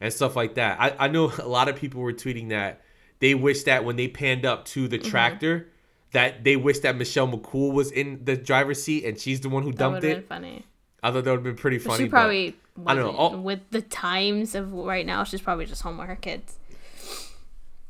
and 0.00 0.12
stuff 0.12 0.36
like 0.36 0.54
that 0.54 0.80
I, 0.80 1.06
I 1.06 1.08
know 1.08 1.32
a 1.38 1.48
lot 1.48 1.68
of 1.68 1.76
people 1.76 2.00
were 2.02 2.12
tweeting 2.12 2.50
that 2.50 2.82
they 3.20 3.34
wish 3.34 3.64
that 3.64 3.84
when 3.84 3.96
they 3.96 4.08
panned 4.08 4.44
up 4.46 4.64
to 4.66 4.88
the 4.88 4.98
Mm-hmm. 4.98 5.08
tractor 5.10 5.68
that 6.12 6.42
they 6.44 6.56
wish 6.56 6.78
that 6.80 6.96
michelle 6.96 7.28
mccool 7.28 7.72
was 7.72 7.90
in 7.90 8.24
the 8.24 8.36
driver's 8.36 8.82
seat 8.82 9.04
and 9.04 9.18
she's 9.20 9.40
the 9.40 9.48
one 9.48 9.62
who 9.62 9.72
That 9.72 9.78
dumped 9.78 10.04
it 10.04 10.14
been 10.16 10.22
funny. 10.24 10.64
I 11.02 11.10
thought 11.12 11.24
that 11.24 11.30
would 11.30 11.36
have 11.38 11.42
been 11.44 11.56
pretty 11.56 11.78
But 11.78 11.84
funny. 11.84 11.98
she 11.98 12.04
but- 12.04 12.10
probably 12.10 12.56
I 12.86 12.94
don't 12.94 13.12
know. 13.12 13.18
wasn't. 13.20 13.38
Oh. 13.40 13.42
With 13.42 13.60
the 13.70 13.82
times 13.82 14.54
of 14.54 14.72
right 14.72 15.04
now, 15.04 15.24
she's 15.24 15.40
probably 15.40 15.66
just 15.66 15.82
home 15.82 15.98
with 15.98 16.06
her 16.06 16.14
kids. 16.16 16.58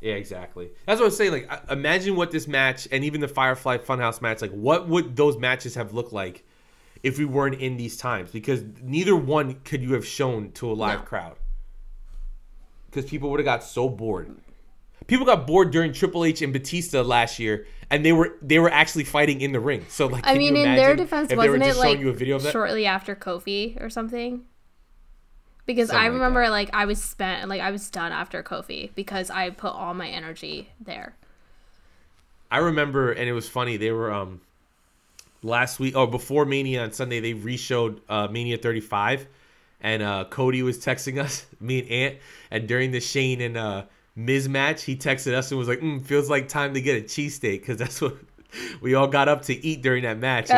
yeah, 0.01 0.15
exactly. 0.15 0.71
That's 0.87 0.99
what 1.01 1.07
I'm 1.07 1.13
saying. 1.13 1.33
Like, 1.33 1.51
imagine 1.71 2.17
what 2.17 2.31
this 2.31 2.49
match 2.49 2.89
and 2.91 3.05
even 3.05 3.21
the 3.21 3.29
Firefly 3.29 3.79
Funhouse 3.79 4.23
match, 4.23 4.41
like, 4.41 4.51
what 4.53 4.89
would 4.89 5.15
those 5.17 5.37
matches 5.37 5.75
have 5.75 5.93
looked 5.93 6.13
like 6.15 6.43
if 7.03 7.19
we 7.19 7.25
weren't 7.27 7.57
in 7.57 7.77
these 7.77 7.97
times? 7.99 8.31
Because 8.31 8.63
neither 8.83 9.15
one 9.15 9.55
could 9.65 9.83
you 9.83 9.93
have 9.93 10.07
shown 10.07 10.53
to 10.53 10.71
a 10.71 10.75
live 10.75 11.01
No. 11.01 11.05
crowd. 11.05 11.37
Because 12.91 13.09
people 13.11 13.31
would 13.31 13.41
have 13.41 13.45
got 13.45 13.63
so 13.63 13.89
bored. 13.89 14.35
People 15.09 15.25
got 15.27 15.47
bored 15.47 15.71
during 15.71 15.93
Triple 15.93 16.25
H 16.25 16.43
and 16.43 16.53
Batista 16.53 17.01
last 17.03 17.39
year, 17.39 17.67
and 17.91 18.05
they 18.05 18.13
were 18.13 18.37
they 18.43 18.59
were 18.59 18.71
actually 18.71 19.05
fighting 19.05 19.41
in 19.41 19.53
the 19.53 19.59
ring. 19.59 19.85
So 19.89 20.07
like, 20.07 20.25
I 20.27 20.35
mean, 20.37 20.55
in 20.55 20.77
their 20.77 20.95
defense, 20.95 21.33
if 21.33 21.39
they 21.39 21.49
were 21.49 21.59
wasn't 21.59 21.77
it 21.77 21.79
like 21.79 21.99
you 21.99 22.11
a 22.11 22.13
video 22.13 22.37
of 22.37 22.43
that? 22.43 22.53
shortly 22.53 22.85
after 22.87 23.17
Kofi 23.17 23.83
or 23.83 23.89
something? 23.89 24.45
Because 25.65 25.89
Something 25.89 26.05
I 26.05 26.07
remember 26.09 26.45
that. 26.45 26.51
like 26.51 26.71
I 26.75 26.85
was 26.85 27.03
spent 27.03 27.41
and 27.41 27.49
like 27.49 27.63
I 27.63 27.71
was 27.71 27.91
done 27.91 28.13
after 28.13 28.43
Kofi 28.43 28.95
because 28.95 29.31
I 29.31 29.51
put 29.51 29.73
all 29.73 29.95
my 29.95 30.09
energy 30.09 30.69
there. 30.79 31.17
I 32.51 32.59
remember, 32.59 33.13
and 33.13 33.29
it 33.29 33.33
was 33.33 33.49
funny. 33.49 33.79
They 33.79 33.91
were 33.91 34.13
um 34.13 34.43
last 35.43 35.81
week 35.81 35.97
or 35.97 36.07
before 36.07 36.45
Mania 36.45 36.83
on 36.83 36.93
Sunday. 36.93 37.21
They 37.21 37.33
reshowed 37.33 38.03
uh, 38.11 38.29
Mania 38.29 38.59
35, 38.59 39.27
and 39.81 40.03
uh, 40.03 40.25
Cody 40.29 40.63
was 40.63 40.79
texting 40.79 41.19
us, 41.19 41.47
me 41.61 41.81
and 41.81 41.89
Ant, 41.91 42.17
and 42.51 42.69
during 42.69 42.91
the 42.91 43.01
Shane 43.01 43.41
and 43.41 43.57
uh, 43.57 43.85
Miz 44.19 44.49
match, 44.49 44.83
he 44.83 44.97
texted 44.97 45.33
us 45.33 45.53
and 45.53 45.59
was 45.59 45.69
like, 45.69 45.79
mm, 45.79 46.05
"Feels 46.05 46.29
like 46.29 46.49
time 46.49 46.75
to 46.75 46.81
get 46.81 47.01
a 47.01 47.05
cheesesteak 47.05 47.61
because 47.61 47.77
that's 47.77 48.01
what 48.01 48.17
we 48.81 48.95
all 48.95 49.07
got 49.07 49.29
up 49.29 49.43
to 49.43 49.55
eat 49.65 49.81
during 49.81 50.03
that 50.03 50.19
match." 50.19 50.51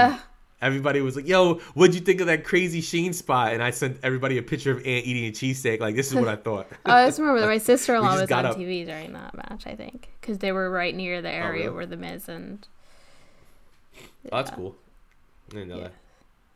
Everybody 0.62 1.02
was 1.02 1.14
like, 1.14 1.28
"Yo, 1.28 1.54
what'd 1.74 1.94
you 1.94 2.00
think 2.00 2.22
of 2.22 2.26
that 2.28 2.44
crazy 2.44 2.80
Sheen 2.80 3.12
spot?" 3.12 3.52
And 3.52 3.62
I 3.62 3.70
sent 3.70 3.98
everybody 4.02 4.38
a 4.38 4.42
picture 4.42 4.70
of 4.72 4.78
Ant 4.78 5.06
eating 5.06 5.26
a 5.26 5.30
cheesesteak. 5.30 5.78
Like, 5.78 5.94
this 5.94 6.08
is 6.08 6.14
what 6.14 6.28
I 6.28 6.36
thought. 6.46 6.68
Oh, 6.86 6.92
I 6.92 7.06
just 7.06 7.18
remember 7.18 7.46
my 7.46 7.58
sister 7.70 7.94
in 7.94 8.02
law 8.02 8.18
was 8.18 8.30
on 8.32 8.46
up. 8.46 8.56
TV 8.56 8.86
during 8.86 9.12
that 9.12 9.34
match. 9.34 9.66
I 9.66 9.74
think 9.74 10.08
because 10.20 10.38
they 10.38 10.52
were 10.52 10.70
right 10.70 10.94
near 10.94 11.20
the 11.20 11.30
area 11.30 11.64
really? 11.64 11.74
where 11.74 11.86
the 11.86 11.96
Miz 11.98 12.28
and 12.30 12.66
Oh, 14.32 14.36
that's 14.36 14.50
cool. 14.50 14.74
I 15.50 15.54
didn't 15.54 15.68
know 15.68 15.80
that. 15.80 15.92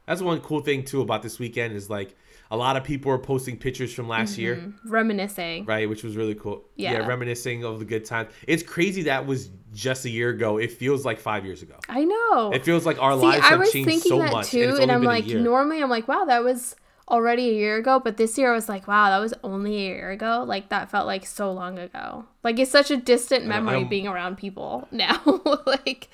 That's 0.07 0.21
one 0.21 0.41
cool 0.41 0.61
thing 0.61 0.85
too 0.85 1.01
about 1.01 1.23
this 1.23 1.39
weekend 1.39 1.75
is 1.75 1.89
like 1.89 2.15
a 2.51 2.57
lot 2.57 2.77
of 2.77 2.85
people 2.85 3.11
are 3.11 3.19
posting 3.19 3.57
pictures 3.57 3.93
from 3.93 4.07
last 4.09 4.37
year, 4.39 4.73
reminiscing. 4.85 5.65
right? 5.65 5.89
Which 5.89 6.05
was 6.05 6.17
really 6.17 6.35
cool. 6.35 6.65
Yeah. 6.77 7.07
reminiscing 7.07 7.65
of 7.65 7.79
the 7.79 7.85
good 7.85 8.05
times. 8.05 8.31
It's 8.47 8.63
crazy 8.63 9.05
that 9.05 9.27
was 9.27 9.51
just 9.73 10.05
a 10.05 10.11
year 10.11 10.31
ago. 10.31 10.59
It 10.59 10.73
feels 10.73 11.05
like 11.05 11.19
five 11.19 11.45
years 11.45 11.63
ago. 11.63 11.77
I 11.89 12.05
know. 12.05 12.53
It 12.53 12.65
feels 12.65 12.85
like 12.85 13.01
our 13.03 13.13
See, 13.19 13.27
lives 13.27 13.45
I 13.45 13.49
have 13.49 13.61
was 13.61 13.73
changed 13.73 13.89
thinking 13.89 14.09
so 14.11 14.19
that 14.19 14.33
much, 14.33 14.51
too, 14.51 14.63
and 14.75 14.79
and, 14.85 14.93
I'm 14.93 15.03
like, 15.03 15.27
normally 15.27 15.83
I'm 15.83 15.91
like, 15.91 16.07
wow, 16.07 16.25
that 16.27 16.45
was 16.45 16.77
already 17.09 17.51
a 17.51 17.53
year 17.53 17.77
ago, 17.77 18.01
but 18.01 18.17
this 18.17 18.39
year 18.39 18.51
I 18.53 18.55
was 18.55 18.69
like, 18.69 18.87
wow, 18.89 19.11
that 19.11 19.19
was 19.19 19.35
only 19.43 19.77
a 19.77 19.81
year 19.81 20.11
ago. 20.11 20.45
Like 20.47 20.69
that 20.69 20.91
felt 20.91 21.07
like 21.07 21.27
so 21.27 21.53
long 21.53 21.79
ago. 21.79 22.27
Like 22.43 22.59
it's 22.59 22.71
such 22.71 22.91
a 22.91 22.97
distant 22.97 23.47
memory 23.47 23.81
don't- 23.81 23.91
being 23.91 24.07
around 24.07 24.37
people 24.37 24.87
now. 24.93 25.23
like, 25.67 26.09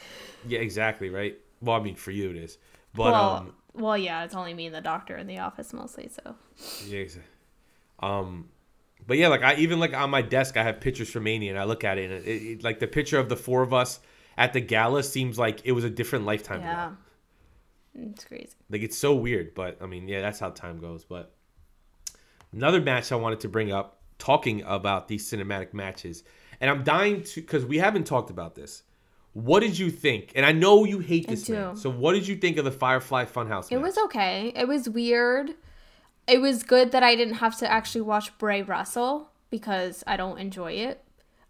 yeah, 0.46 0.61
exactly, 0.61 1.11
right. 1.11 1.37
Well, 1.61 1.76
I 1.76 1.83
mean, 1.83 1.96
for 1.96 2.11
you 2.12 2.31
it 2.31 2.37
is, 2.37 2.57
but 2.94 3.12
well, 3.12 3.31
um, 3.31 3.55
well, 3.74 3.96
yeah, 3.96 4.24
it's 4.24 4.35
only 4.35 4.54
me 4.54 4.66
and 4.66 4.74
the 4.74 4.80
doctor 4.80 5.16
in 5.16 5.26
the 5.26 5.38
office 5.38 5.72
mostly. 5.72 6.09
So 6.09 6.35
Yeah, 6.87 7.04
um, 8.00 8.48
but 9.06 9.18
yeah, 9.18 9.28
like 9.28 9.42
I 9.42 9.54
even 9.56 9.80
like 9.80 9.94
on 9.94 10.11
my 10.11 10.22
desk, 10.22 10.56
I 10.56 10.62
have 10.62 10.80
pictures 10.80 11.11
from 11.11 11.24
Mania, 11.24 11.50
and 11.50 11.59
I 11.59 11.64
look 11.64 11.85
at 11.85 11.98
it, 11.98 12.11
and 12.11 12.24
it, 12.26 12.42
it, 12.42 12.64
like 12.64 12.78
the 12.78 12.87
picture 12.87 13.18
of 13.18 13.28
the 13.28 13.37
four 13.37 13.62
of 13.62 13.72
us 13.72 14.00
at 14.37 14.52
the 14.52 14.61
gala 14.61 15.02
seems 15.02 15.38
like 15.38 15.61
it 15.64 15.72
was 15.72 15.85
a 15.85 15.90
different 15.90 16.24
lifetime 16.24 16.61
yeah, 16.61 16.87
ago. 16.87 16.96
it's 17.94 18.24
crazy. 18.24 18.54
Like 18.68 18.83
it's 18.83 18.96
so 18.96 19.14
weird, 19.14 19.54
but 19.54 19.78
I 19.80 19.87
mean, 19.87 20.09
yeah, 20.09 20.20
that's 20.20 20.38
how 20.38 20.50
time 20.50 20.78
goes. 20.78 21.04
But 21.04 21.35
another 22.52 22.80
match 22.80 23.12
I 23.12 23.16
wanted 23.16 23.40
to 23.40 23.48
bring 23.48 23.72
up, 23.72 24.00
talking 24.18 24.62
about 24.62 25.09
these 25.09 25.30
cinematic 25.30 25.74
matches, 25.74 26.24
and 26.61 26.70
I'm 26.70 26.85
dying 26.85 27.22
to 27.22 27.40
because 27.40 27.64
we 27.64 27.78
haven't 27.78 28.04
talked 28.04 28.30
about 28.30 28.54
this. 28.54 28.83
What 29.32 29.60
did 29.60 29.78
you 29.78 29.90
think? 29.90 30.32
And 30.34 30.44
I 30.44 30.52
know 30.52 30.84
you 30.84 30.98
hate 30.98 31.28
this 31.28 31.48
man. 31.48 31.76
So 31.76 31.88
what 31.90 32.14
did 32.14 32.26
you 32.26 32.36
think 32.36 32.56
of 32.56 32.64
the 32.64 32.72
Firefly 32.72 33.26
Funhouse? 33.26 33.70
It 33.70 33.78
was 33.78 33.96
okay. 33.96 34.52
It 34.56 34.66
was 34.66 34.88
weird. 34.88 35.54
It 36.26 36.40
was 36.40 36.62
good 36.62 36.92
that 36.92 37.02
I 37.02 37.14
didn't 37.14 37.34
have 37.34 37.56
to 37.58 37.70
actually 37.70 38.02
watch 38.02 38.36
Bray 38.38 38.62
wrestle 38.62 39.30
because 39.50 40.02
I 40.06 40.16
don't 40.16 40.38
enjoy 40.38 40.72
it. 40.72 41.02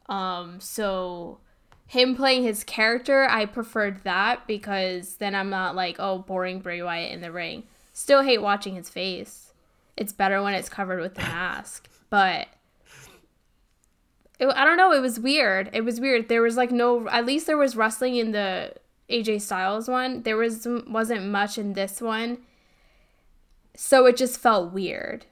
Um, 0.09 0.61
so 0.61 1.39
him 1.87 2.15
playing 2.15 2.43
his 2.43 2.65
character, 2.65 3.27
I 3.29 3.47
preferred 3.47 4.05
that 4.05 4.47
because 4.47 5.17
then 5.17 5.35
I'm 5.35 5.51
not 5.51 5.75
like, 5.75 5.97
oh, 5.99 6.19
boring 6.19 6.61
Bray 6.61 6.83
Wyatt 6.83 7.13
in 7.13 7.21
the 7.21 7.33
ring. 7.33 7.65
Still 7.93 8.23
hate 8.23 8.43
watching 8.43 8.75
his 8.75 8.89
face. 8.89 9.53
It's 9.97 10.13
better 10.13 10.43
when 10.43 10.55
it's 10.55 10.69
covered 10.69 11.01
with 11.01 11.15
the 11.15 11.23
mask. 11.23 11.89
But 12.09 12.49
it, 14.41 14.49
I 14.57 14.65
don't 14.65 14.79
know. 14.79 14.93
It 14.93 15.01
was 15.01 15.21
weird. 15.21 15.69
It 15.73 15.83
was 15.83 16.01
weird. 16.01 16.29
There 16.29 16.43
was 16.43 16.57
like 16.57 16.73
no. 16.73 17.07
At 17.09 17.27
least 17.27 17.47
there 17.47 17.59
was 17.59 17.77
wrestling 17.77 18.17
in 18.17 18.33
the 18.33 18.73
AJ 19.11 19.43
Styles 19.43 19.87
one. 19.87 20.23
There 20.23 20.37
was 20.37 20.67
wasn't 20.89 21.27
much 21.27 21.59
in 21.59 21.75
this 21.75 22.01
one. 22.01 22.39
So 23.77 24.07
it 24.07 24.17
just 24.17 24.41
felt 24.41 24.73
weird. 24.73 25.27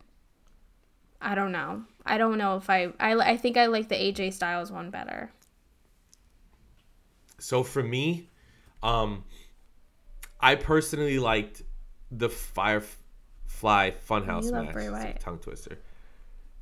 I 1.20 1.34
don't 1.34 1.52
know. 1.52 1.84
I 2.04 2.18
don't 2.18 2.38
know 2.38 2.56
if 2.56 2.68
I. 2.68 2.92
I 3.00 3.14
I 3.14 3.36
think 3.38 3.56
I 3.56 3.66
like 3.66 3.88
the 3.88 3.96
AJ 3.96 4.34
Styles 4.34 4.70
one 4.70 4.90
better. 4.90 5.30
So 7.38 7.62
for 7.62 7.82
me, 7.82 8.28
um, 8.82 9.24
I 10.40 10.54
personally 10.54 11.18
liked 11.18 11.62
the 12.10 12.28
Firefly 12.28 13.92
Funhouse 14.08 14.50
match. 14.52 15.20
Tongue 15.20 15.38
twister. 15.38 15.78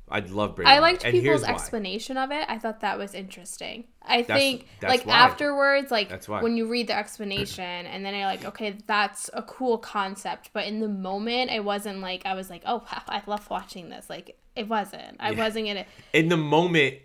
I 0.09 0.19
love 0.21 0.55
Bray. 0.55 0.65
I 0.65 0.79
liked 0.79 1.03
people's 1.03 1.23
here's 1.23 1.41
why. 1.41 1.49
explanation 1.49 2.15
of 2.17 2.31
it. 2.31 2.45
I 2.47 2.57
thought 2.59 2.79
that 2.79 2.97
was 2.97 3.13
interesting. 3.13 3.85
I 4.01 4.21
That's- 4.21 4.39
think 4.39 4.67
that's 4.79 4.89
like 4.91 5.05
why. 5.05 5.13
afterwards, 5.15 5.91
like 5.91 6.07
That's 6.07 6.29
why. 6.29 6.41
when 6.41 6.55
you 6.55 6.67
read 6.67 6.87
the 6.87 6.95
explanation 6.97 7.63
and 7.63 8.05
then 8.05 8.15
you're 8.15 8.25
like, 8.25 8.45
okay, 8.45 8.77
that's 8.87 9.29
a 9.33 9.41
cool 9.43 9.77
concept. 9.77 10.51
But 10.53 10.65
in 10.65 10.79
the 10.79 10.87
moment, 10.87 11.51
it 11.51 11.63
wasn't 11.63 11.99
like 11.99 12.25
I 12.25 12.35
was 12.35 12.49
like, 12.49 12.61
oh, 12.65 12.77
wow, 12.77 13.01
I 13.07 13.21
love 13.27 13.49
watching 13.49 13.89
this. 13.89 14.09
Like 14.09 14.37
it 14.55 14.69
wasn't. 14.69 15.17
I 15.19 15.31
Yeah. 15.31 15.39
wasn't 15.43 15.67
gonna. 15.67 15.85
In 16.13 16.29
the 16.29 16.37
moment, 16.37 16.95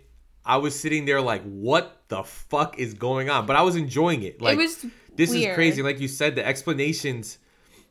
I 0.45 0.57
was 0.57 0.77
sitting 0.79 1.05
there 1.05 1.21
like, 1.21 1.41
"What 1.43 2.03
the 2.09 2.23
fuck 2.23 2.77
is 2.79 2.93
going 2.93 3.29
on?" 3.29 3.45
But 3.45 3.55
I 3.55 3.61
was 3.61 3.75
enjoying 3.77 4.23
it. 4.23 4.41
Like, 4.41 4.55
it 4.55 4.57
was. 4.57 4.85
this 5.15 5.29
weird. 5.31 5.51
is 5.51 5.55
crazy. 5.55 5.81
Like 5.83 5.99
you 6.01 6.07
said, 6.09 6.35
the 6.35 6.45
explanations 6.45 7.37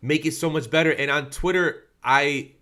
make 0.02 0.26
it 0.26 0.32
so 0.32 0.50
much 0.50 0.70
better. 0.70 0.90
And 0.92 1.10
on 1.10 1.30
Twitter, 1.30 1.84
I 2.04 2.52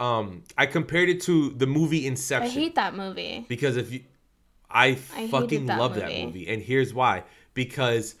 um 0.00 0.42
I 0.58 0.66
compared 0.66 1.08
it 1.08 1.20
to 1.22 1.50
the 1.50 1.66
movie 1.66 2.06
Inception. 2.06 2.50
I 2.50 2.54
hate 2.54 2.74
that 2.76 2.94
movie. 2.96 3.44
because 3.48 3.76
if 3.76 3.92
you, 3.92 4.00
I 4.70 4.92
hated 4.92 5.30
fucking 5.30 5.66
that 5.66 5.78
love 5.78 5.94
that 5.96 6.08
movie. 6.08 6.24
movie, 6.24 6.48
and 6.48 6.62
here's 6.62 6.92
why: 6.94 7.24
because 7.54 8.14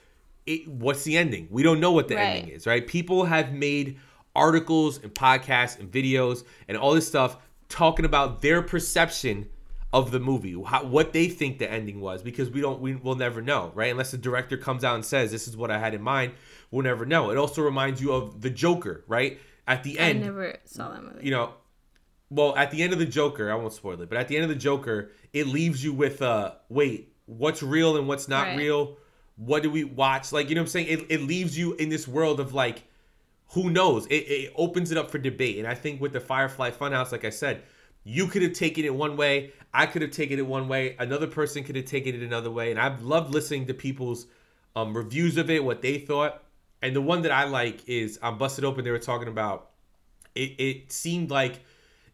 it 0.46 0.68
what's 0.68 1.04
the 1.04 1.16
ending? 1.16 1.48
We 1.50 1.62
don't 1.62 1.80
know 1.80 1.92
what 1.92 2.08
the 2.08 2.16
Right. 2.16 2.26
ending 2.36 2.52
is, 2.54 2.66
right? 2.66 2.86
People 2.86 3.24
have 3.24 3.52
made 3.52 3.98
articles 4.36 4.98
and 5.02 5.12
podcasts 5.12 5.78
and 5.80 5.90
videos 5.90 6.44
and 6.68 6.76
all 6.76 6.92
this 6.94 7.06
stuff 7.06 7.36
talking 7.68 8.04
about 8.04 8.42
their 8.42 8.62
perception 8.62 9.48
of 9.92 10.12
the 10.12 10.20
movie, 10.20 10.56
how, 10.66 10.84
what 10.84 11.12
they 11.12 11.26
think 11.28 11.58
the 11.58 11.68
ending 11.70 12.00
was, 12.00 12.22
because 12.22 12.48
we 12.48 12.60
don't, 12.60 12.80
we 12.80 12.94
will 12.94 13.16
never 13.16 13.42
know, 13.42 13.72
right? 13.74 13.90
Unless 13.90 14.12
the 14.12 14.18
director 14.18 14.56
comes 14.56 14.84
out 14.84 14.94
and 14.94 15.04
says, 15.04 15.32
"This 15.32 15.48
is 15.48 15.56
what 15.56 15.70
I 15.70 15.78
had 15.80 15.94
in 15.94 16.02
mind," 16.02 16.32
we'll 16.70 16.84
never 16.84 17.04
know. 17.04 17.30
It 17.30 17.36
also 17.36 17.60
reminds 17.62 18.00
you 18.00 18.12
of 18.12 18.40
the 18.40 18.50
Joker, 18.50 19.04
right? 19.08 19.40
At 19.66 19.82
the 19.84 19.98
end, 19.98 20.20
I 20.20 20.26
never 20.26 20.56
saw 20.64 20.90
that 20.90 21.02
movie. 21.02 21.24
you 21.24 21.30
know, 21.32 21.54
well, 22.30 22.56
at 22.56 22.70
the 22.70 22.82
end 22.82 22.92
of 22.92 22.98
the 22.98 23.06
Joker, 23.06 23.50
I 23.50 23.54
won't 23.56 23.72
spoil 23.72 24.00
it, 24.00 24.08
but 24.08 24.18
at 24.18 24.28
the 24.28 24.36
end 24.36 24.44
of 24.44 24.50
the 24.50 24.56
Joker, 24.56 25.10
it 25.32 25.46
leaves 25.46 25.82
you 25.84 25.92
with 25.92 26.22
uh 26.22 26.52
wait, 26.68 27.12
what's 27.26 27.62
real 27.62 27.96
and 27.96 28.08
what's 28.08 28.28
not 28.28 28.48
Right. 28.48 28.56
real? 28.56 28.96
What 29.36 29.62
do 29.62 29.70
we 29.70 29.84
watch? 29.84 30.32
Like, 30.32 30.48
you 30.48 30.54
know 30.54 30.60
what 30.62 30.66
I'm 30.66 30.70
saying? 30.70 30.86
It, 30.88 31.06
it 31.10 31.22
leaves 31.22 31.58
you 31.58 31.74
in 31.74 31.88
this 31.88 32.06
world 32.06 32.40
of 32.40 32.52
like, 32.52 32.84
who 33.52 33.70
knows? 33.70 34.06
It, 34.06 34.14
it 34.28 34.52
opens 34.54 34.90
it 34.92 34.98
up 34.98 35.10
for 35.10 35.18
debate. 35.18 35.58
And 35.58 35.66
I 35.66 35.74
think 35.74 36.00
with 36.00 36.12
the 36.12 36.20
Firefly 36.20 36.70
Funhouse, 36.70 37.10
like 37.10 37.24
I 37.24 37.30
said, 37.30 37.62
you 38.04 38.26
could 38.26 38.42
have 38.42 38.52
taken 38.52 38.84
it 38.84 38.94
one 38.94 39.16
way, 39.16 39.52
I 39.72 39.86
could 39.86 40.02
have 40.02 40.10
taken 40.10 40.38
it 40.38 40.46
one 40.46 40.68
way, 40.68 40.94
another 40.98 41.26
person 41.26 41.64
could 41.64 41.76
have 41.76 41.84
taken 41.84 42.14
it 42.14 42.22
another 42.22 42.50
way. 42.50 42.70
And 42.70 42.78
I've 42.78 43.02
loved 43.02 43.32
listening 43.32 43.66
to 43.66 43.74
people's 43.74 44.26
um, 44.76 44.96
reviews 44.96 45.36
of 45.36 45.50
it, 45.50 45.64
what 45.64 45.82
they 45.82 45.98
thought. 45.98 46.42
And 46.82 46.94
the 46.94 47.00
one 47.02 47.22
that 47.22 47.32
I 47.32 47.44
like 47.44 47.88
is 47.88 48.18
I'm 48.22 48.38
Busted 48.38 48.64
Open, 48.64 48.84
they 48.84 48.90
were 48.90 48.98
talking 48.98 49.28
about 49.28 49.70
it, 50.34 50.54
it 50.58 50.92
seemed 50.92 51.30
like 51.30 51.60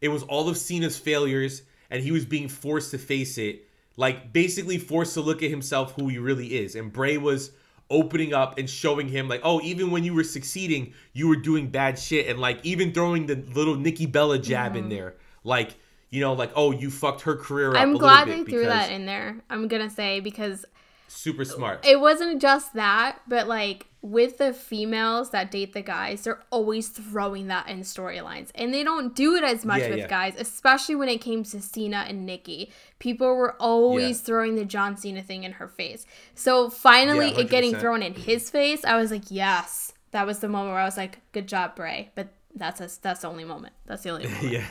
it 0.01 0.09
was 0.09 0.23
all 0.25 0.49
of 0.49 0.57
Cena's 0.57 0.99
failures 0.99 1.63
and 1.91 2.03
he 2.03 2.13
was 2.13 2.25
being 2.25 2.49
forced 2.49 2.91
to 2.93 2.99
face 2.99 3.39
it. 3.39 3.63
Like 3.97 4.33
basically 4.33 4.79
forced 4.79 5.15
to 5.15 5.21
look 5.21 5.43
at 5.43 5.51
himself 5.51 5.95
who 5.95 6.09
he 6.09 6.19
really 6.19 6.49
is. 6.49 6.75
And 6.75 6.93
Bray 6.93 7.17
was 7.17 7.53
opening 7.89 8.35
up 8.35 8.59
and 8.59 8.69
showing 8.69 9.09
him 9.09 9.29
like, 9.29 9.41
oh, 9.45 9.61
even 9.63 9.91
when 9.91 10.05
you 10.05 10.15
were 10.15 10.25
succeeding, 10.25 10.93
you 11.13 11.29
were 11.29 11.37
doing 11.37 11.69
bad 11.69 11.99
shit. 11.99 12.29
And 12.29 12.39
like 12.39 12.65
even 12.65 12.93
throwing 12.93 13.27
the 13.27 13.37
little 13.37 13.77
Nikki 13.77 14.07
Bella 14.07 14.39
jab 14.39 14.77
in 14.77 14.89
there. 14.89 15.15
Like, 15.45 15.75
you 16.11 16.21
know, 16.21 16.35
like, 16.35 16.53
oh, 16.55 16.73
you 16.73 16.91
fucked 16.91 17.23
her 17.23 17.37
career 17.37 17.71
up. 17.71 17.81
I'm 17.81 17.95
glad 17.95 18.29
they 18.29 18.45
threw 18.45 18.65
that 18.65 18.91
in 18.91 19.07
there. 19.07 19.41
I'm 19.49 19.69
gonna 19.69 19.91
say 19.91 20.21
because 20.21 20.65
Super 21.09 21.45
smart. 21.45 21.87
it 21.87 22.01
wasn't 22.01 22.43
just 22.43 22.75
that, 22.75 23.21
but 23.27 23.49
like 23.49 23.87
with 24.11 24.39
the 24.39 24.53
females 24.53 25.31
that 25.31 25.51
date 25.51 25.73
the 25.73 25.83
guys, 25.83 26.23
they're 26.23 26.43
always 26.51 26.89
throwing 26.89 27.49
that 27.49 27.69
in 27.69 27.81
storylines. 27.81 28.51
And 28.55 28.73
they 28.73 28.83
don't 28.85 29.15
do 29.15 29.35
it 29.35 29.45
as 29.45 29.65
much 29.65 29.81
Yeah, 29.81 29.89
with 29.91 29.99
yeah. 29.99 30.07
guys, 30.09 30.35
especially 30.39 30.95
when 30.95 31.09
it 31.09 31.21
came 31.21 31.43
to 31.45 31.61
Cena 31.61 32.05
and 32.09 32.25
Nikki. 32.27 32.71
People 32.99 33.35
were 33.37 33.55
always 33.61 34.19
Yeah. 34.21 34.25
throwing 34.27 34.55
the 34.57 34.65
John 34.65 34.97
Cena 34.97 35.23
thing 35.23 35.45
in 35.45 35.53
her 35.53 35.69
face. 35.69 36.07
So 36.35 36.71
finally 36.71 37.29
it 37.31 37.51
getting 37.51 37.75
thrown 37.75 38.03
in 38.03 38.15
his 38.15 38.49
face, 38.51 38.85
I 38.85 38.97
was 38.97 39.11
like, 39.11 39.31
yes. 39.31 39.93
That 40.13 40.27
was 40.27 40.39
the 40.39 40.49
moment 40.49 40.73
where 40.73 40.81
I 40.81 40.85
was 40.85 40.97
like, 40.97 41.19
good 41.33 41.47
job, 41.49 41.75
Bray. 41.77 42.11
But 42.15 42.29
that's 42.55 42.81
a, 42.81 42.89
that's 43.03 43.21
the 43.21 43.29
only 43.29 43.45
moment. 43.45 43.75
That's 43.87 44.03
the 44.03 44.11
only 44.11 44.27
moment. 44.29 44.53
yeah. 44.53 44.67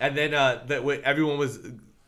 And 0.00 0.16
then 0.16 0.34
uh 0.34 0.64
that 0.66 0.82
everyone 1.04 1.38
was 1.38 1.58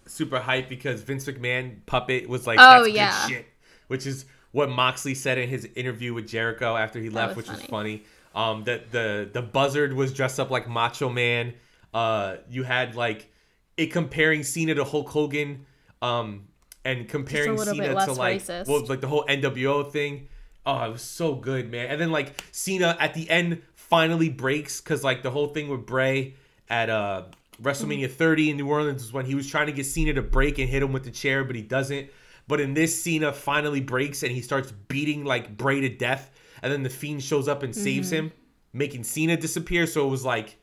super 0.07 0.41
hyped 0.41 0.69
because 0.69 1.03
Vince 1.03 1.27
McMahon 1.27 1.85
puppet 1.87 2.29
was 2.29 2.47
like 2.47 2.59
Oh, 2.61 2.85
that's 2.85 2.95
yeah. 2.95 3.27
good 3.29 3.35
shit, 3.35 3.47
which 3.89 4.07
is 4.07 4.25
what 4.53 4.71
Moxley 4.71 5.15
said 5.15 5.39
in 5.39 5.49
his 5.49 5.65
interview 5.75 6.15
with 6.15 6.29
Jericho 6.29 6.77
after 6.77 6.99
he 7.01 7.11
left, 7.11 7.37
was 7.37 7.47
which 7.49 7.49
was 7.49 7.65
funny. 7.67 7.99
funny. 7.99 8.03
Um 8.35 8.65
that 8.65 8.91
the 8.93 9.29
the 9.33 9.43
buzzard 9.43 9.93
was 9.93 10.13
dressed 10.13 10.39
up 10.41 10.51
like 10.51 10.69
Macho 10.69 11.09
Man. 11.09 11.55
Uh 11.95 12.37
you 12.49 12.63
had 12.63 12.95
like 12.95 13.31
it 13.77 13.87
comparing 13.87 14.43
Cena 14.43 14.75
to 14.75 14.85
Hulk 14.85 15.09
Hogan 15.09 15.67
um 16.03 16.49
and 16.85 17.09
comparing 17.09 17.57
Cena 17.59 17.95
to 17.95 18.13
like 18.13 18.41
racist. 18.41 18.69
well 18.69 18.85
like 18.87 19.01
the 19.01 19.09
whole 19.09 19.25
NWO 19.25 19.91
thing. 19.91 20.29
Oh, 20.67 20.85
it 20.85 20.93
was 20.93 21.03
so 21.03 21.35
good, 21.35 21.71
man. 21.71 21.87
And 21.89 22.01
then 22.01 22.11
like 22.11 22.43
Cena 22.53 22.97
at 23.01 23.15
the 23.15 23.29
end 23.31 23.63
finally 23.75 24.29
breaks 24.29 24.81
because 24.81 25.03
like 25.03 25.23
the 25.23 25.31
whole 25.31 25.49
thing 25.49 25.69
with 25.69 25.87
Bray 25.87 26.35
at 26.69 26.91
uh 26.91 27.23
WrestleMania 27.63 28.11
30 28.11 28.51
in 28.51 28.57
New 28.57 28.69
Orleans 28.69 29.03
was 29.03 29.13
when 29.13 29.25
he 29.27 29.35
was 29.35 29.49
trying 29.49 29.67
to 29.67 29.73
get 29.73 29.85
Cena 29.85 30.13
to 30.15 30.23
break 30.23 30.59
and 30.59 30.69
hit 30.69 30.83
him 30.83 30.93
with 30.93 31.05
the 31.05 31.11
chair, 31.11 31.43
but 31.45 31.57
he 31.57 31.63
doesn't. 31.63 32.09
But 32.49 32.61
in 32.61 32.73
this, 32.73 33.01
Cena 33.01 33.33
finally 33.33 33.83
breaks 33.83 34.23
and 34.23 34.33
he 34.33 34.41
starts 34.41 34.73
beating 34.73 35.25
like 35.25 35.57
Bray 35.57 35.83
to 35.83 35.89
death, 35.91 36.31
and 36.63 36.73
then 36.73 36.83
the 36.83 36.91
Fiend 36.91 37.23
shows 37.23 37.47
up 37.47 37.63
and 37.63 37.77
saves 37.77 38.09
mm-hmm. 38.09 38.27
him, 38.27 38.33
making 38.73 39.05
Cena 39.05 39.37
disappear. 39.37 39.87
So 39.87 40.07
it 40.07 40.11
was 40.11 40.25
like, 40.25 40.57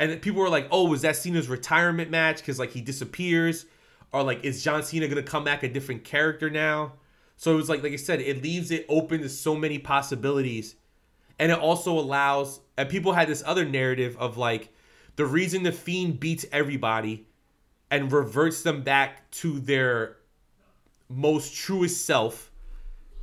and 0.00 0.20
people 0.22 0.40
were 0.40 0.48
like, 0.48 0.68
"Oh, 0.70 0.88
was 0.88 1.02
that 1.02 1.16
Cena's 1.16 1.48
retirement 1.48 2.10
match?" 2.10 2.38
Because 2.38 2.58
like 2.58 2.72
he 2.72 2.80
disappears, 2.80 3.66
or 4.10 4.22
like 4.22 4.42
is 4.42 4.64
John 4.64 4.82
Cena 4.82 5.06
gonna 5.06 5.22
come 5.22 5.44
back 5.44 5.62
a 5.62 5.68
different 5.68 6.02
character 6.02 6.48
now? 6.48 6.94
So 7.36 7.52
it 7.52 7.56
was 7.56 7.68
like, 7.68 7.82
like 7.82 7.92
I 7.92 7.96
said, 7.96 8.20
it 8.20 8.42
leaves 8.42 8.70
it 8.70 8.86
open 8.88 9.20
to 9.20 9.28
so 9.28 9.54
many 9.54 9.78
possibilities, 9.78 10.76
and 11.38 11.52
it 11.52 11.58
also 11.58 11.92
allows. 11.92 12.60
And 12.78 12.88
people 12.88 13.12
had 13.12 13.28
this 13.28 13.42
other 13.44 13.66
narrative 13.66 14.16
of 14.18 14.38
like, 14.38 14.72
the 15.16 15.26
reason 15.26 15.62
the 15.62 15.72
Fiend 15.72 16.20
beats 16.20 16.46
everybody, 16.52 17.26
and 17.90 18.10
reverts 18.10 18.62
them 18.62 18.82
back 18.82 19.30
to 19.32 19.60
their 19.60 20.16
most 21.12 21.54
truest 21.54 22.04
self, 22.06 22.50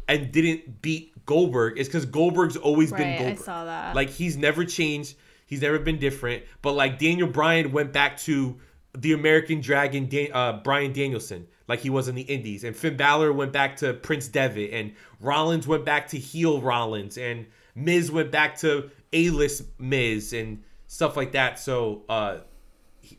and 0.07 0.31
didn't 0.31 0.81
beat 0.81 1.13
Goldberg 1.25 1.77
is 1.77 1.87
because 1.87 2.05
Goldberg's 2.05 2.57
always 2.57 2.91
been 2.91 3.01
Right, 3.01 3.15
I 3.15 3.17
Goldberg. 3.19 3.45
saw 3.45 3.65
that. 3.65 3.95
Like 3.95 4.09
he's 4.09 4.37
never 4.37 4.65
changed. 4.65 5.15
He's 5.45 5.61
never 5.61 5.79
been 5.79 5.99
different. 5.99 6.43
But 6.61 6.73
like 6.73 6.97
Daniel 6.99 7.27
Bryan 7.27 7.71
went 7.71 7.93
back 7.93 8.17
to 8.21 8.59
the 8.97 9.13
American 9.13 9.61
Dragon, 9.61 10.07
Dan- 10.09 10.29
uh, 10.33 10.53
Bryan 10.63 10.93
Danielson, 10.93 11.47
like 11.67 11.79
he 11.79 11.91
was 11.91 12.07
in 12.07 12.15
the 12.15 12.23
Indies, 12.23 12.63
and 12.63 12.75
Finn 12.75 12.97
Balor 12.97 13.31
went 13.33 13.53
back 13.53 13.75
to 13.77 13.93
Prince 13.93 14.27
Devitt, 14.27 14.73
and 14.73 14.93
Rollins 15.19 15.67
went 15.67 15.85
back 15.85 16.07
to 16.09 16.17
heel 16.17 16.59
Rollins, 16.61 17.17
and 17.17 17.45
Miz 17.75 18.11
went 18.11 18.31
back 18.31 18.57
to 18.59 18.89
A-list 19.13 19.63
Miz, 19.77 20.33
and 20.33 20.63
stuff 20.87 21.15
like 21.15 21.33
that. 21.33 21.59
So 21.59 22.03
uh, 22.09 22.37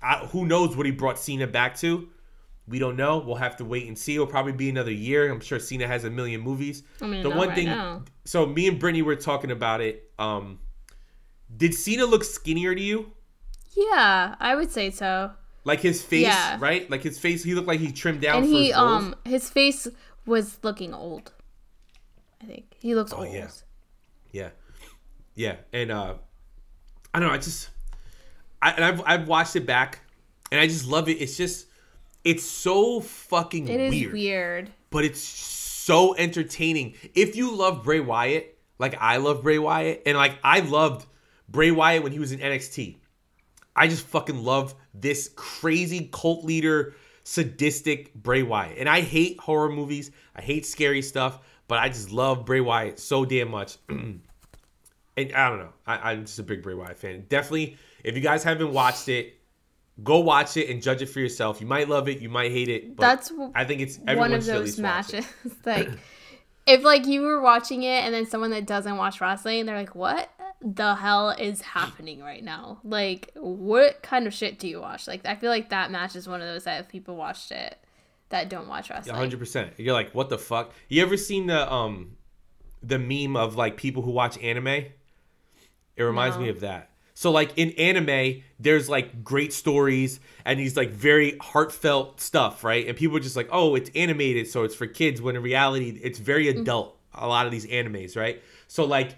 I, 0.03 0.27
who 0.27 0.45
knows 0.47 0.77
what 0.77 0.87
he 0.87 0.93
brought 0.93 1.19
Cena 1.21 1.47
back 1.47 1.77
to? 1.79 2.09
We 2.71 2.79
don't 2.79 2.97
know. 2.97 3.19
We'll 3.19 3.35
have 3.37 3.57
to 3.57 3.65
wait 3.65 3.89
and 3.89 3.99
see. 3.99 4.15
It'll 4.15 4.27
probably 4.27 4.53
be 4.53 4.71
another 4.71 4.93
year. 4.93 5.31
I'm 5.31 5.41
sure 5.41 5.59
Cena 5.59 5.87
has 5.89 6.05
a 6.05 6.11
million 6.11 6.41
movies. 6.41 6.85
I 7.03 7.07
mean, 7.07 7.23
the 7.25 7.29
one 7.31 7.49
right 7.49 7.55
thing. 7.57 7.67
now. 7.67 8.05
So 8.25 8.47
me 8.47 8.69
and 8.69 8.79
Brittany 8.79 9.03
were 9.03 9.17
talking 9.17 9.51
about 9.51 9.81
it. 9.81 10.09
Um, 10.19 10.61
did 11.55 11.75
Cena 11.75 12.07
look 12.07 12.23
skinnier 12.23 12.73
to 12.75 12.81
you? 12.81 13.11
Yeah, 13.77 14.37
I 14.39 14.55
would 14.55 14.71
say 14.71 14.91
so. 14.91 15.33
Like 15.65 15.81
his 15.81 16.01
face, 16.03 16.23
Yeah. 16.23 16.57
right? 16.61 16.89
Like 16.91 17.03
his 17.03 17.19
face, 17.19 17.43
he 17.43 17.55
looked 17.55 17.69
like 17.69 17.81
he 17.81 17.93
trimmed 17.93 18.21
down 18.23 18.37
and 18.37 18.47
for 18.47 18.51
he 18.53 18.67
his 18.69 18.77
um 18.77 19.15
his 19.25 19.51
face 19.51 19.89
was 20.25 20.59
looking 20.63 20.95
old. 20.95 21.33
I 22.41 22.47
think 22.47 22.75
he 22.79 22.95
looks 22.95 23.13
old. 23.13 23.27
Oh, 23.27 23.33
yeah. 23.33 23.49
Yeah, 24.33 24.51
yeah, 25.35 25.57
and 25.73 25.91
uh, 25.91 26.15
I 27.13 27.19
don't 27.19 27.29
know. 27.29 27.35
I 27.35 27.39
just, 27.39 27.69
I 28.63 28.71
and 28.71 28.85
I've 28.85 29.03
I've 29.05 29.29
watched 29.29 29.57
it 29.57 29.67
back, 29.67 30.01
and 30.53 30.61
I 30.61 30.69
just 30.69 30.87
love 30.87 31.09
it. 31.09 31.15
It's 31.15 31.37
just, 31.37 31.67
it's 32.25 32.45
so 32.45 33.01
fucking 33.01 33.69
It 33.69 33.81
is 33.81 33.91
weird, 33.93 34.13
weird. 34.13 34.71
but 34.91 35.05
it's 35.05 35.21
so 35.21 36.15
entertaining. 36.17 36.95
If 37.15 37.37
you 37.37 37.55
love 37.55 37.83
Bray 37.85 38.01
Wyatt, 38.01 38.59
like 38.79 38.95
I 39.01 39.17
love 39.19 39.43
Bray 39.43 39.59
Wyatt, 39.59 40.03
and 40.07 40.17
like 40.17 40.39
I 40.45 40.61
loved 40.61 41.07
Bray 41.49 41.71
Wyatt 41.71 42.03
when 42.03 42.13
he 42.13 42.19
was 42.19 42.33
in 42.33 42.41
NXT. 42.41 42.97
I 43.75 43.89
just 43.89 44.07
fucking 44.09 44.43
love 44.45 44.75
this 44.95 45.31
crazy 45.37 46.11
cult 46.13 46.45
leader, 46.45 46.95
sadistic 47.25 48.13
Bray 48.15 48.43
Wyatt. 48.43 48.79
And 48.79 48.89
I 48.89 49.01
hate 49.01 49.39
horror 49.41 49.71
movies. 49.71 50.11
I 50.35 50.43
hate 50.43 50.67
scary 50.67 51.03
stuff, 51.03 51.39
but 51.69 51.79
I 51.79 51.89
just 51.89 52.11
love 52.11 52.45
Bray 52.45 52.61
Wyatt 52.61 52.99
so 52.99 53.25
damn 53.25 53.51
much. 53.51 53.77
and 53.89 54.23
I 55.17 55.49
don't 55.49 55.59
know. 55.59 55.73
I, 55.87 56.13
I'm 56.13 56.27
just 56.27 56.39
a 56.39 56.43
big 56.43 56.63
Bray 56.63 56.75
Wyatt 56.75 56.99
fan. 56.99 57.25
Definitely, 57.29 57.77
if 58.05 58.15
you 58.15 58.21
guys 58.21 58.43
haven't 58.45 58.73
watched 58.73 59.09
it, 59.09 59.35
go 60.03 60.21
watch 60.21 60.57
it 60.57 60.71
and 60.71 60.83
judge 60.83 61.03
it 61.03 61.07
for 61.07 61.21
yourself. 61.21 61.61
You 61.61 61.67
might 61.67 61.89
love 61.89 62.09
it, 62.09 62.21
you 62.21 62.29
might 62.29 62.51
hate 62.53 62.69
it. 62.69 62.97
But 62.97 63.03
That's 63.03 63.33
I 63.55 63.65
think 63.65 63.81
it's 63.81 63.99
One 63.99 64.33
of 64.33 64.45
those 64.45 64.79
least 64.79 64.81
watch 64.81 65.15
it. 65.15 65.25
matches. 65.45 65.57
like 65.67 65.91
if 66.67 66.83
like 66.85 67.07
you 67.07 67.23
were 67.23 67.41
watching 67.41 67.83
it 67.83 68.05
and 68.05 68.15
then 68.15 68.27
someone 68.27 68.51
that 68.51 68.67
doesn't 68.67 68.97
watch 68.97 69.21
wrestling, 69.21 69.67
they're 69.67 69.77
like, 69.77 69.95
"What?" 69.95 70.31
the 70.63 70.95
hell 70.95 71.31
is 71.31 71.63
happening 71.63 72.21
right 72.21 72.45
now? 72.45 72.81
Like, 72.85 73.31
what 73.35 74.03
kind 74.03 74.27
of 74.27 74.35
shit 74.35 74.59
do 74.59 74.69
you 74.69 74.79
watch? 74.79 75.09
Like, 75.09 75.25
I 75.25 75.35
feel 75.35 75.49
like 75.49 75.71
that 75.71 75.91
match 75.91 76.15
is 76.15 76.29
one 76.29 76.43
of 76.43 76.49
those 76.49 76.65
that 76.65 76.81
if 76.81 76.89
people 76.89 77.17
watched 77.17 77.51
it 77.51 77.79
that 78.29 78.51
don't 78.51 78.69
watch 78.69 78.91
wrestling. 78.91 79.17
hundred 79.17 79.39
percent. 79.39 79.73
You're 79.79 79.95
like, 79.95 80.15
what 80.15 80.29
the 80.29 80.37
fuck? 80.39 80.73
You 80.89 81.01
ever 81.03 81.17
seen 81.17 81.47
the 81.47 81.73
um 81.73 82.17
the 82.83 82.99
meme 82.99 83.37
of 83.37 83.57
like 83.57 83.77
people 83.79 84.03
who 84.03 84.11
watch 84.11 84.37
anime? 84.39 84.67
It 85.97 86.03
reminds 86.03 86.37
No. 86.37 86.43
me 86.43 86.49
of 86.51 86.61
that. 86.61 86.90
So 87.21 87.31
like 87.31 87.53
in 87.59 87.73
anime, 87.73 88.43
there's 88.59 88.89
like 88.89 89.23
great 89.23 89.53
stories 89.53 90.21
and 90.47 90.59
these 90.59 90.75
like 90.75 90.89
very 90.89 91.37
heartfelt 91.37 92.19
stuff, 92.19 92.65
right? 92.65 92.89
And 92.89 92.97
people 92.97 93.19
are 93.19 93.21
just 93.21 93.37
like, 93.37 93.51
oh, 93.53 93.75
it's 93.75 93.91
animated, 93.95 94.49
so 94.49 94.63
it's 94.63 94.75
for 94.75 94.87
kids. 94.87 95.21
When 95.21 95.37
in 95.37 95.43
reality, 95.43 96.01
it's 96.03 96.19
very 96.19 96.49
adult. 96.49 96.97
A 97.13 97.29
lot 97.29 97.45
of 97.45 97.53
these 97.53 97.67
animes, 97.67 98.17
right? 98.17 98.43
So 98.69 98.87
like 98.87 99.17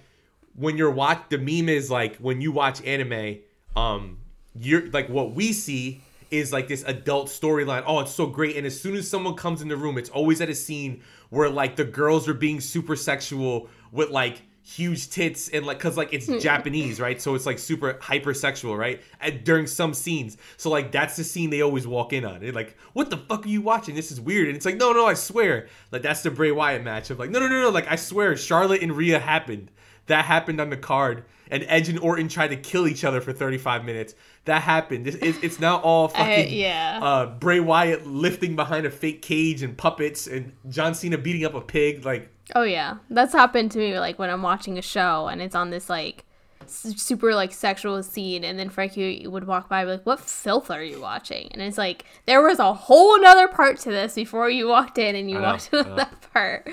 when 0.57 0.77
you're 0.77 0.91
watch, 0.91 1.23
the 1.29 1.39
meme 1.39 1.69
is 1.69 1.93
like 1.93 2.17
when 2.17 2.41
you 2.41 2.51
watch 2.51 2.83
anime, 2.83 3.39
um, 3.77 4.19
you're 4.57 4.91
like 4.91 5.09
what 5.09 5.35
we 5.35 5.53
see 5.53 6.01
is 6.33 6.53
like 6.53 6.67
this 6.67 6.83
adult 6.89 7.29
storyline. 7.29 7.85
Oh, 7.87 8.01
it's 8.01 8.11
so 8.11 8.27
great. 8.27 8.57
And 8.57 8.67
as 8.67 8.81
soon 8.81 8.97
as 8.97 9.09
someone 9.09 9.37
comes 9.37 9.63
in 9.63 9.69
the 9.69 9.77
room, 9.77 9.97
it's 9.97 10.11
always 10.11 10.41
at 10.41 10.49
a 10.49 10.57
scene 10.57 11.05
where 11.31 11.49
like 11.49 11.77
the 11.77 11.85
girls 11.85 12.29
are 12.29 12.35
being 12.35 12.61
super 12.61 12.97
sexual 12.97 13.69
with 13.93 14.11
like 14.11 14.43
huge 14.65 15.11
tits 15.11 15.49
and 15.49 15.67
like 15.67 15.81
cuz 15.81 15.97
like 15.97 16.13
it's 16.13 16.27
Japanese, 16.43 17.01
right? 17.01 17.21
So 17.21 17.35
it's 17.35 17.47
like 17.47 17.59
super 17.59 17.95
hypersexual, 17.95 18.79
right? 18.79 19.03
And 19.21 19.43
during 19.45 19.67
some 19.67 19.93
scenes. 19.95 20.37
So 20.57 20.71
like 20.71 20.93
that's 20.93 21.17
the 21.17 21.25
scene 21.25 21.51
they 21.51 21.63
always 21.63 21.87
walk 21.87 22.13
in 22.13 22.25
on. 22.25 22.41
They're 22.41 22.53
like, 22.53 22.77
"What 22.93 23.11
the 23.11 23.17
fuck 23.17 23.45
are 23.45 23.49
you 23.49 23.61
watching? 23.61 23.95
This 23.95 24.13
is 24.13 24.21
weird." 24.21 24.49
And 24.49 24.57
it's 24.57 24.67
like, 24.67 24.77
"No, 24.77 24.93
no, 24.93 25.07
I 25.07 25.15
swear." 25.15 25.69
Like 25.91 26.03
that's 26.03 26.23
the 26.23 26.31
Bray 26.31 26.53
Wyatt 26.53 26.85
match 26.85 27.11
of 27.11 27.19
like, 27.19 27.31
"No, 27.31 27.41
no, 27.41 27.49
no, 27.49 27.63
no, 27.63 27.71
like 27.71 27.91
I 27.91 27.97
swear 27.97 28.37
Charlotte 28.37 28.83
and 28.83 28.97
Rhea 28.97 29.19
happened." 29.19 29.71
That 30.07 30.25
happened 30.25 30.61
on 30.61 30.71
the 30.71 30.77
card, 30.77 31.25
and 31.51 31.65
Edge 31.69 31.89
and 31.89 31.99
Orton 32.01 32.29
tried 32.29 32.49
to 32.49 32.57
kill 32.57 32.89
each 32.89 33.05
other 33.05 33.21
for 33.21 33.33
35 33.33 33.85
minutes. 33.85 34.15
That 34.47 34.63
happened. 34.63 35.07
It's, 35.07 35.17
it's, 35.19 35.39
it's 35.43 35.61
now 35.61 35.79
all 35.79 36.09
fucking 36.09 36.53
yeah. 36.53 36.99
uh, 37.01 37.27
Bray 37.27 37.61
Wyatt 37.61 38.05
lifting 38.07 38.57
behind 38.57 38.85
a 38.85 38.91
fake 38.91 39.23
cage 39.23 39.63
and 39.63 39.77
puppets, 39.77 40.27
and 40.27 40.53
John 40.69 40.95
Cena 40.95 41.19
beating 41.19 41.45
up 41.45 41.55
a 41.55 41.61
pig. 41.61 42.05
Like, 42.05 42.32
Oh 42.55 42.63
yeah, 42.63 42.97
that's 43.11 43.33
happened 43.33 43.71
to 43.73 43.79
me. 43.79 43.99
Like 43.99 44.19
when 44.19 44.31
I'm 44.31 44.43
watching 44.43 44.79
a 44.79 44.83
show 44.83 45.29
and 45.29 45.41
it's 45.41 45.55
on 45.55 45.71
this 45.71 45.89
like 45.89 46.25
super 46.67 47.35
like 47.35 47.53
sexual 47.53 48.03
scene, 48.03 48.45
and 48.45 48.59
then 48.59 48.69
Frankie 48.69 49.27
would 49.27 49.47
walk 49.47 49.69
by 49.69 49.81
and 49.81 49.89
be 49.89 49.93
like, 49.93 50.07
"What 50.07 50.21
filth 50.21 50.71
are 50.71 50.83
you 50.83 51.01
watching?" 51.01 51.49
And 51.53 51.63
it's 51.63 51.79
like 51.79 52.05
there 52.27 52.43
was 52.43 52.59
a 52.59 52.73
whole 52.73 53.21
nother 53.21 53.49
part 53.49 53.79
to 53.81 53.91
this 53.91 54.15
before 54.15 54.51
you 54.51 54.69
walked 54.69 54.99
in, 54.99 55.15
and 55.17 55.31
you 55.31 55.37
know, 55.37 55.43
walked 55.43 55.71
I 55.73 55.79
into 55.79 55.91
know. 55.91 55.97
that 55.97 56.33
part. 56.33 56.71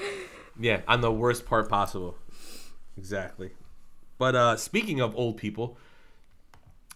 yeah, 0.59 0.81
on 0.87 1.01
the 1.01 1.11
worst 1.11 1.45
part 1.45 1.69
possible. 1.69 2.15
Exactly. 2.97 3.51
But 4.17 4.35
uh 4.35 4.57
speaking 4.57 4.99
of 4.99 5.15
old 5.15 5.37
people, 5.37 5.77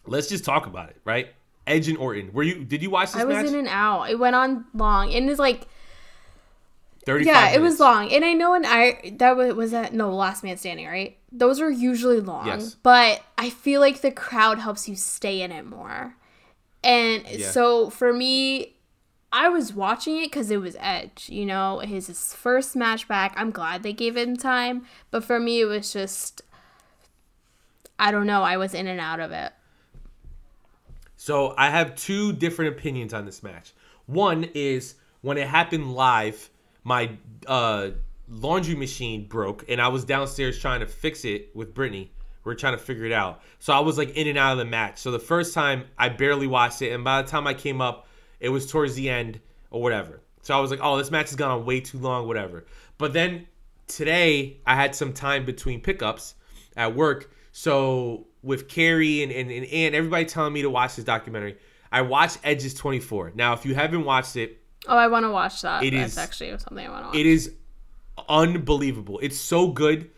let's 0.05 0.27
just 0.27 0.43
talk 0.43 0.65
about 0.65 0.89
it, 0.89 0.97
right? 1.05 1.29
Edge 1.65 1.87
and 1.87 1.97
Orton. 1.97 2.31
Were 2.33 2.43
you? 2.43 2.63
Did 2.65 2.81
you 2.81 2.89
watch 2.89 3.13
this 3.13 3.21
I 3.21 3.25
was 3.25 3.37
match? 3.37 3.45
in 3.47 3.55
and 3.55 3.67
out. 3.69 4.09
It 4.09 4.19
went 4.19 4.35
on 4.35 4.65
long, 4.73 5.13
and 5.13 5.29
it's 5.29 5.39
like 5.39 5.67
35 7.05 7.25
yeah, 7.25 7.49
it 7.55 7.61
was 7.61 7.79
long. 7.79 8.11
And 8.11 8.23
I 8.23 8.33
know, 8.33 8.53
and 8.53 8.65
I 8.65 9.15
that 9.17 9.35
was 9.35 9.53
was 9.55 9.71
that 9.71 9.93
no 9.93 10.13
Last 10.15 10.43
Man 10.43 10.57
Standing, 10.57 10.87
right? 10.87 11.17
Those 11.31 11.59
are 11.59 11.69
usually 11.69 12.19
long, 12.19 12.47
Yes. 12.47 12.75
but 12.75 13.21
I 13.37 13.49
feel 13.49 13.81
like 13.81 14.01
the 14.01 14.11
crowd 14.11 14.59
helps 14.59 14.87
you 14.87 14.95
stay 14.95 15.41
in 15.41 15.51
it 15.51 15.65
more. 15.65 16.15
And 16.83 17.25
Yeah. 17.27 17.49
so 17.51 17.89
for 17.89 18.13
me, 18.13 18.75
I 19.31 19.49
was 19.49 19.73
watching 19.73 20.17
it 20.17 20.25
because 20.25 20.51
it 20.51 20.57
was 20.57 20.75
Edge. 20.79 21.27
You 21.29 21.45
know, 21.45 21.79
his, 21.79 22.07
his 22.07 22.33
first 22.33 22.75
match 22.75 23.07
back. 23.07 23.33
I'm 23.35 23.51
glad 23.51 23.83
they 23.83 23.93
gave 23.93 24.15
him 24.15 24.37
time, 24.37 24.85
but 25.11 25.23
for 25.23 25.39
me, 25.39 25.61
it 25.61 25.65
was 25.65 25.91
just 25.91 26.41
I 27.99 28.11
don't 28.11 28.27
know. 28.27 28.43
I 28.43 28.57
was 28.57 28.73
in 28.73 28.87
and 28.87 28.99
out 28.99 29.19
of 29.19 29.31
it. 29.31 29.51
So 31.15 31.53
I 31.57 31.69
have 31.69 31.95
two 31.95 32.33
different 32.33 32.75
opinions 32.77 33.13
on 33.13 33.25
this 33.25 33.43
match. 33.43 33.73
One 34.07 34.45
is 34.53 34.95
when 35.21 35.37
it 35.37 35.47
happened 35.47 35.93
live, 35.93 36.49
my 36.83 37.17
uh, 37.47 37.89
laundry 38.27 38.75
machine 38.75 39.27
broke, 39.27 39.65
and 39.69 39.81
I 39.81 39.87
was 39.87 40.03
downstairs 40.03 40.59
trying 40.59 40.81
to 40.81 40.87
fix 40.87 41.25
it 41.25 41.49
with 41.55 41.73
Brittany. 41.73 42.11
We 42.43 42.51
are 42.51 42.55
trying 42.55 42.77
to 42.77 42.83
figure 42.83 43.05
it 43.05 43.13
out. 43.13 43.41
So 43.59 43.71
I 43.73 43.79
was 43.79 43.97
like 43.97 44.17
in 44.17 44.27
and 44.27 44.37
out 44.37 44.51
of 44.53 44.57
the 44.57 44.65
match. 44.65 44.99
So 44.99 45.11
the 45.11 45.19
first 45.19 45.53
time 45.53 45.85
I 45.97 46.09
barely 46.09 46.47
watched 46.47 46.81
it, 46.81 46.91
and 46.91 47.03
by 47.03 47.21
the 47.21 47.27
time 47.27 47.47
I 47.47 47.53
came 47.53 47.79
up, 47.79 48.07
it 48.39 48.49
was 48.49 48.69
towards 48.69 48.95
the 48.95 49.09
end 49.09 49.39
or 49.71 49.81
whatever. 49.81 50.21
So 50.41 50.55
I 50.55 50.59
was 50.59 50.69
like, 50.69 50.81
oh, 50.83 50.97
this 50.97 51.09
match 51.09 51.29
has 51.29 51.35
gone 51.35 51.51
on 51.51 51.65
way 51.65 51.79
too 51.79 51.99
long, 51.99 52.27
whatever. 52.27 52.65
But 52.97 53.13
then 53.13 53.47
today 53.87 54.59
I 54.65 54.75
had 54.75 54.93
some 54.93 55.13
time 55.13 55.45
between 55.45 55.79
pickups 55.79 56.35
at 56.75 56.93
work. 56.93 57.31
So 57.53 58.27
with 58.41 58.67
Carrie 58.67 59.23
and, 59.23 59.31
and, 59.31 59.49
and 59.49 59.65
Ann, 59.67 59.95
everybody 59.95 60.25
telling 60.25 60.51
me 60.51 60.61
to 60.63 60.69
watch 60.69 60.97
this 60.97 61.05
documentary, 61.05 61.57
I 61.93 62.01
watched 62.01 62.39
Edge's 62.43 62.73
24. 62.73 63.33
Now, 63.35 63.53
if 63.53 63.65
you 63.65 63.73
haven't 63.73 64.03
watched 64.03 64.35
it, 64.35 64.62
Oh, 64.87 64.97
I 64.97 65.07
want 65.07 65.23
to 65.25 65.29
watch 65.31 65.61
that. 65.61 65.83
It 65.83 65.91
That's 65.91 66.13
is- 66.13 66.17
actually 66.17 66.49
something 66.59 66.85
I 66.85 66.89
want 66.89 67.03
to 67.03 67.07
watch. 67.09 67.15
it 67.17 67.25
is 67.25 67.53
unbelievable. 68.29 69.19
It's 69.21 69.37
so 69.37 69.67
good 69.67 70.09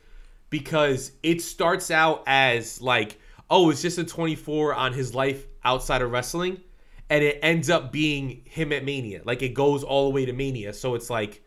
because 0.49 1.11
it 1.23 1.41
starts 1.41 1.91
out 1.91 2.23
as 2.27 2.81
like, 2.81 3.19
oh, 3.49 3.69
it's 3.69 3.81
just 3.81 3.97
a 3.97 4.03
24 4.03 4.73
on 4.73 4.93
his 4.93 5.13
life 5.13 5.45
outside 5.63 6.01
of 6.01 6.11
wrestling, 6.11 6.61
and 7.09 7.23
it 7.23 7.39
ends 7.41 7.69
up 7.69 7.91
being 7.91 8.41
him 8.45 8.71
at 8.73 8.83
Mania. 8.83 9.21
Like 9.23 9.41
it 9.41 9.53
goes 9.53 9.83
all 9.83 10.05
the 10.09 10.15
way 10.15 10.25
to 10.25 10.33
Mania. 10.33 10.73
So 10.73 10.95
it's 10.95 11.09
like, 11.09 11.43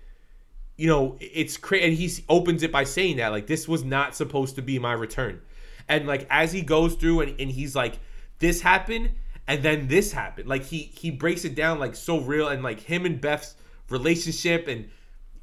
you 0.76 0.86
know, 0.88 1.16
it's 1.20 1.56
crazy. 1.56 1.84
And 1.86 1.94
he 1.94 2.24
opens 2.28 2.62
it 2.62 2.70
by 2.70 2.84
saying 2.84 3.16
that 3.16 3.28
like 3.32 3.46
this 3.46 3.66
was 3.66 3.84
not 3.84 4.14
supposed 4.14 4.56
to 4.56 4.62
be 4.62 4.78
my 4.78 4.92
return, 4.92 5.40
and 5.88 6.06
like 6.06 6.26
as 6.30 6.52
he 6.52 6.62
goes 6.62 6.94
through 6.94 7.20
and, 7.22 7.40
and 7.40 7.50
he's 7.50 7.74
like, 7.74 7.98
this 8.38 8.60
happened. 8.60 9.10
And 9.48 9.62
then 9.62 9.88
this 9.88 10.12
happened. 10.12 10.46
Like 10.46 10.62
he 10.62 10.92
he 10.94 11.10
breaks 11.10 11.44
it 11.46 11.54
down 11.54 11.80
like 11.80 11.96
so 11.96 12.20
real 12.20 12.48
and 12.48 12.62
like 12.62 12.80
him 12.80 13.06
and 13.06 13.18
Beth's 13.18 13.56
relationship 13.88 14.68
and 14.68 14.90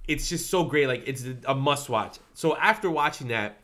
it's 0.07 0.29
just 0.29 0.51
so 0.51 0.63
great. 0.63 0.87
Like 0.87 1.03
it's 1.07 1.25
a 1.45 1.55
must 1.55 1.89
watch. 1.89 2.19
So 2.35 2.55
after 2.55 2.89
watching 2.89 3.29
that, 3.29 3.57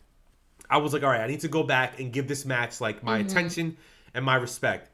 I 0.68 0.78
was 0.78 0.94
like, 0.94 1.04
all 1.04 1.10
right, 1.10 1.22
I 1.22 1.28
need 1.28 1.42
to 1.42 1.48
go 1.48 1.62
back 1.62 2.00
and 2.00 2.12
give 2.12 2.28
this 2.28 2.44
match 2.44 2.82
like 2.82 3.04
my 3.04 3.20
attention 3.20 3.78
and 4.16 4.26
my 4.26 4.36
respect. 4.36 4.90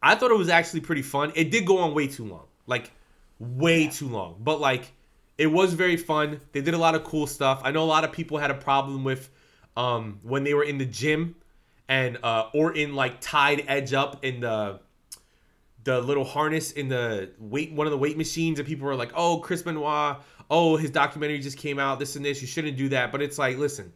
I 0.00 0.14
thought 0.14 0.30
it 0.30 0.38
was 0.38 0.48
actually 0.48 0.80
pretty 0.80 1.02
fun. 1.02 1.32
It 1.34 1.50
did 1.50 1.66
go 1.66 1.78
on 1.78 1.92
way 1.92 2.06
too 2.06 2.24
long, 2.24 2.46
like 2.66 2.92
way 3.40 3.88
too 3.88 4.08
long, 4.08 4.36
but 4.40 4.60
like 4.60 4.92
it 5.38 5.48
was 5.48 5.74
very 5.74 5.96
fun. 5.96 6.40
They 6.52 6.60
did 6.60 6.74
a 6.74 6.78
lot 6.78 6.94
of 6.94 7.02
cool 7.02 7.26
stuff. 7.26 7.62
I 7.64 7.72
know 7.72 7.82
a 7.82 7.84
lot 7.84 8.04
of 8.04 8.12
people 8.12 8.38
had 8.38 8.52
a 8.52 8.54
problem 8.54 9.02
with 9.02 9.28
um 9.76 10.20
when 10.22 10.44
they 10.44 10.54
were 10.54 10.64
in 10.64 10.78
the 10.78 10.84
gym 10.86 11.34
and 11.88 12.18
uh 12.22 12.48
Orton 12.54 12.94
like 12.94 13.20
tied 13.20 13.64
Edge 13.68 13.92
up 13.92 14.24
in 14.24 14.40
the 14.40 14.80
the 15.84 16.00
little 16.00 16.24
harness 16.24 16.72
in 16.72 16.88
the 16.88 17.30
weight 17.38 17.72
one 17.72 17.86
of 17.86 17.90
the 17.90 17.98
weight 17.98 18.16
machines 18.16 18.58
and 18.58 18.68
people 18.68 18.86
were 18.86 18.94
like 18.94 19.12
oh 19.14 19.38
chris 19.38 19.62
benoit 19.62 20.16
oh 20.48 20.76
his 20.76 20.90
documentary 20.90 21.40
just 21.40 21.58
came 21.58 21.78
out 21.78 21.98
this 21.98 22.14
and 22.14 22.24
this 22.24 22.40
you 22.40 22.46
shouldn't 22.46 22.76
do 22.76 22.88
that. 22.90 23.10
But 23.10 23.22
it's 23.22 23.38
like 23.38 23.56
listen 23.56 23.92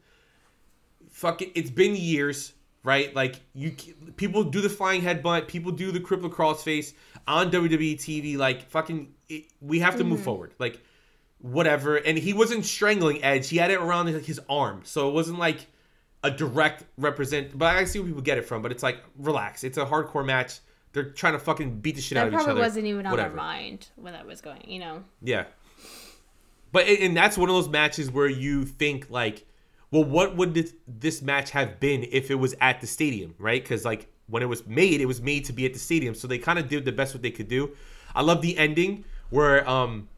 fuck 1.10 1.42
it 1.42 1.52
it's 1.54 1.70
been 1.70 1.96
years 1.96 2.52
right? 2.86 3.12
Like 3.16 3.40
you 3.52 3.74
people 4.16 4.44
do 4.44 4.60
the 4.60 4.68
flying 4.68 5.02
headbutt 5.02 5.48
people 5.48 5.72
do 5.72 5.90
the 5.90 5.98
crippler 5.98 6.32
crossface 6.32 6.94
on 7.26 7.50
wwe 7.50 7.94
tv 7.94 8.36
like 8.36 8.70
fucking 8.70 9.12
it, 9.28 9.46
we 9.60 9.80
have 9.80 9.96
to 9.96 10.04
move 10.04 10.20
forward 10.20 10.54
like 10.60 10.80
whatever. 11.40 11.96
And 11.96 12.16
he 12.16 12.32
wasn't 12.32 12.64
strangling 12.64 13.22
edge 13.24 13.48
he 13.48 13.56
had 13.56 13.70
it 13.70 13.80
around 13.80 14.06
his 14.06 14.40
arm. 14.48 14.82
So 14.84 15.08
it 15.08 15.12
wasn't 15.12 15.38
like 15.38 15.66
a 16.26 16.30
direct 16.30 16.84
represent 16.98 17.56
but 17.56 17.76
i 17.76 17.84
see 17.84 17.98
where 17.98 18.08
people 18.08 18.22
get 18.22 18.38
it 18.38 18.42
from 18.42 18.62
but 18.62 18.72
it's 18.72 18.82
like 18.82 18.98
relax 19.18 19.64
it's 19.64 19.78
a 19.78 19.84
hardcore 19.84 20.24
match 20.24 20.60
they're 20.96 21.04
trying 21.10 21.34
to 21.34 21.38
fucking 21.38 21.80
beat 21.80 21.94
the 21.94 22.00
shit 22.00 22.16
out 22.16 22.26
of 22.26 22.32
each 22.32 22.36
probably 22.38 22.52
other 22.52 22.60
wasn't 22.60 22.86
even 22.86 23.04
on 23.04 23.14
their 23.18 23.28
mind 23.28 23.88
when 23.96 24.14
that 24.14 24.26
was 24.26 24.40
going. 24.40 24.62
You 24.66 24.78
know. 24.78 25.04
Yeah. 25.20 25.44
But 26.72 26.86
and 26.88 27.14
that's 27.14 27.36
one 27.36 27.50
of 27.50 27.54
those 27.54 27.68
matches 27.68 28.10
where 28.10 28.28
you 28.28 28.64
think 28.64 29.10
like, 29.10 29.46
well, 29.90 30.04
what 30.04 30.36
would 30.36 30.54
this, 30.54 30.72
this 30.88 31.20
match 31.20 31.50
have 31.50 31.80
been 31.80 32.06
if 32.10 32.30
it 32.30 32.36
was 32.36 32.54
at 32.62 32.80
the 32.80 32.86
stadium, 32.86 33.34
right? 33.38 33.62
Because 33.62 33.84
like 33.84 34.08
when 34.28 34.42
it 34.42 34.46
was 34.46 34.66
made, 34.66 35.02
it 35.02 35.06
was 35.06 35.20
made 35.20 35.44
to 35.44 35.52
be 35.52 35.66
at 35.66 35.74
the 35.74 35.78
stadium, 35.78 36.14
so 36.14 36.26
they 36.26 36.38
kind 36.38 36.58
of 36.58 36.66
did 36.66 36.86
the 36.86 36.92
best 36.92 37.12
what 37.12 37.22
they 37.22 37.30
could 37.30 37.48
do. 37.48 37.76
I 38.14 38.22
love 38.22 38.40
the 38.40 38.56
ending 38.56 39.04
where 39.28 39.68
um, 39.68 40.08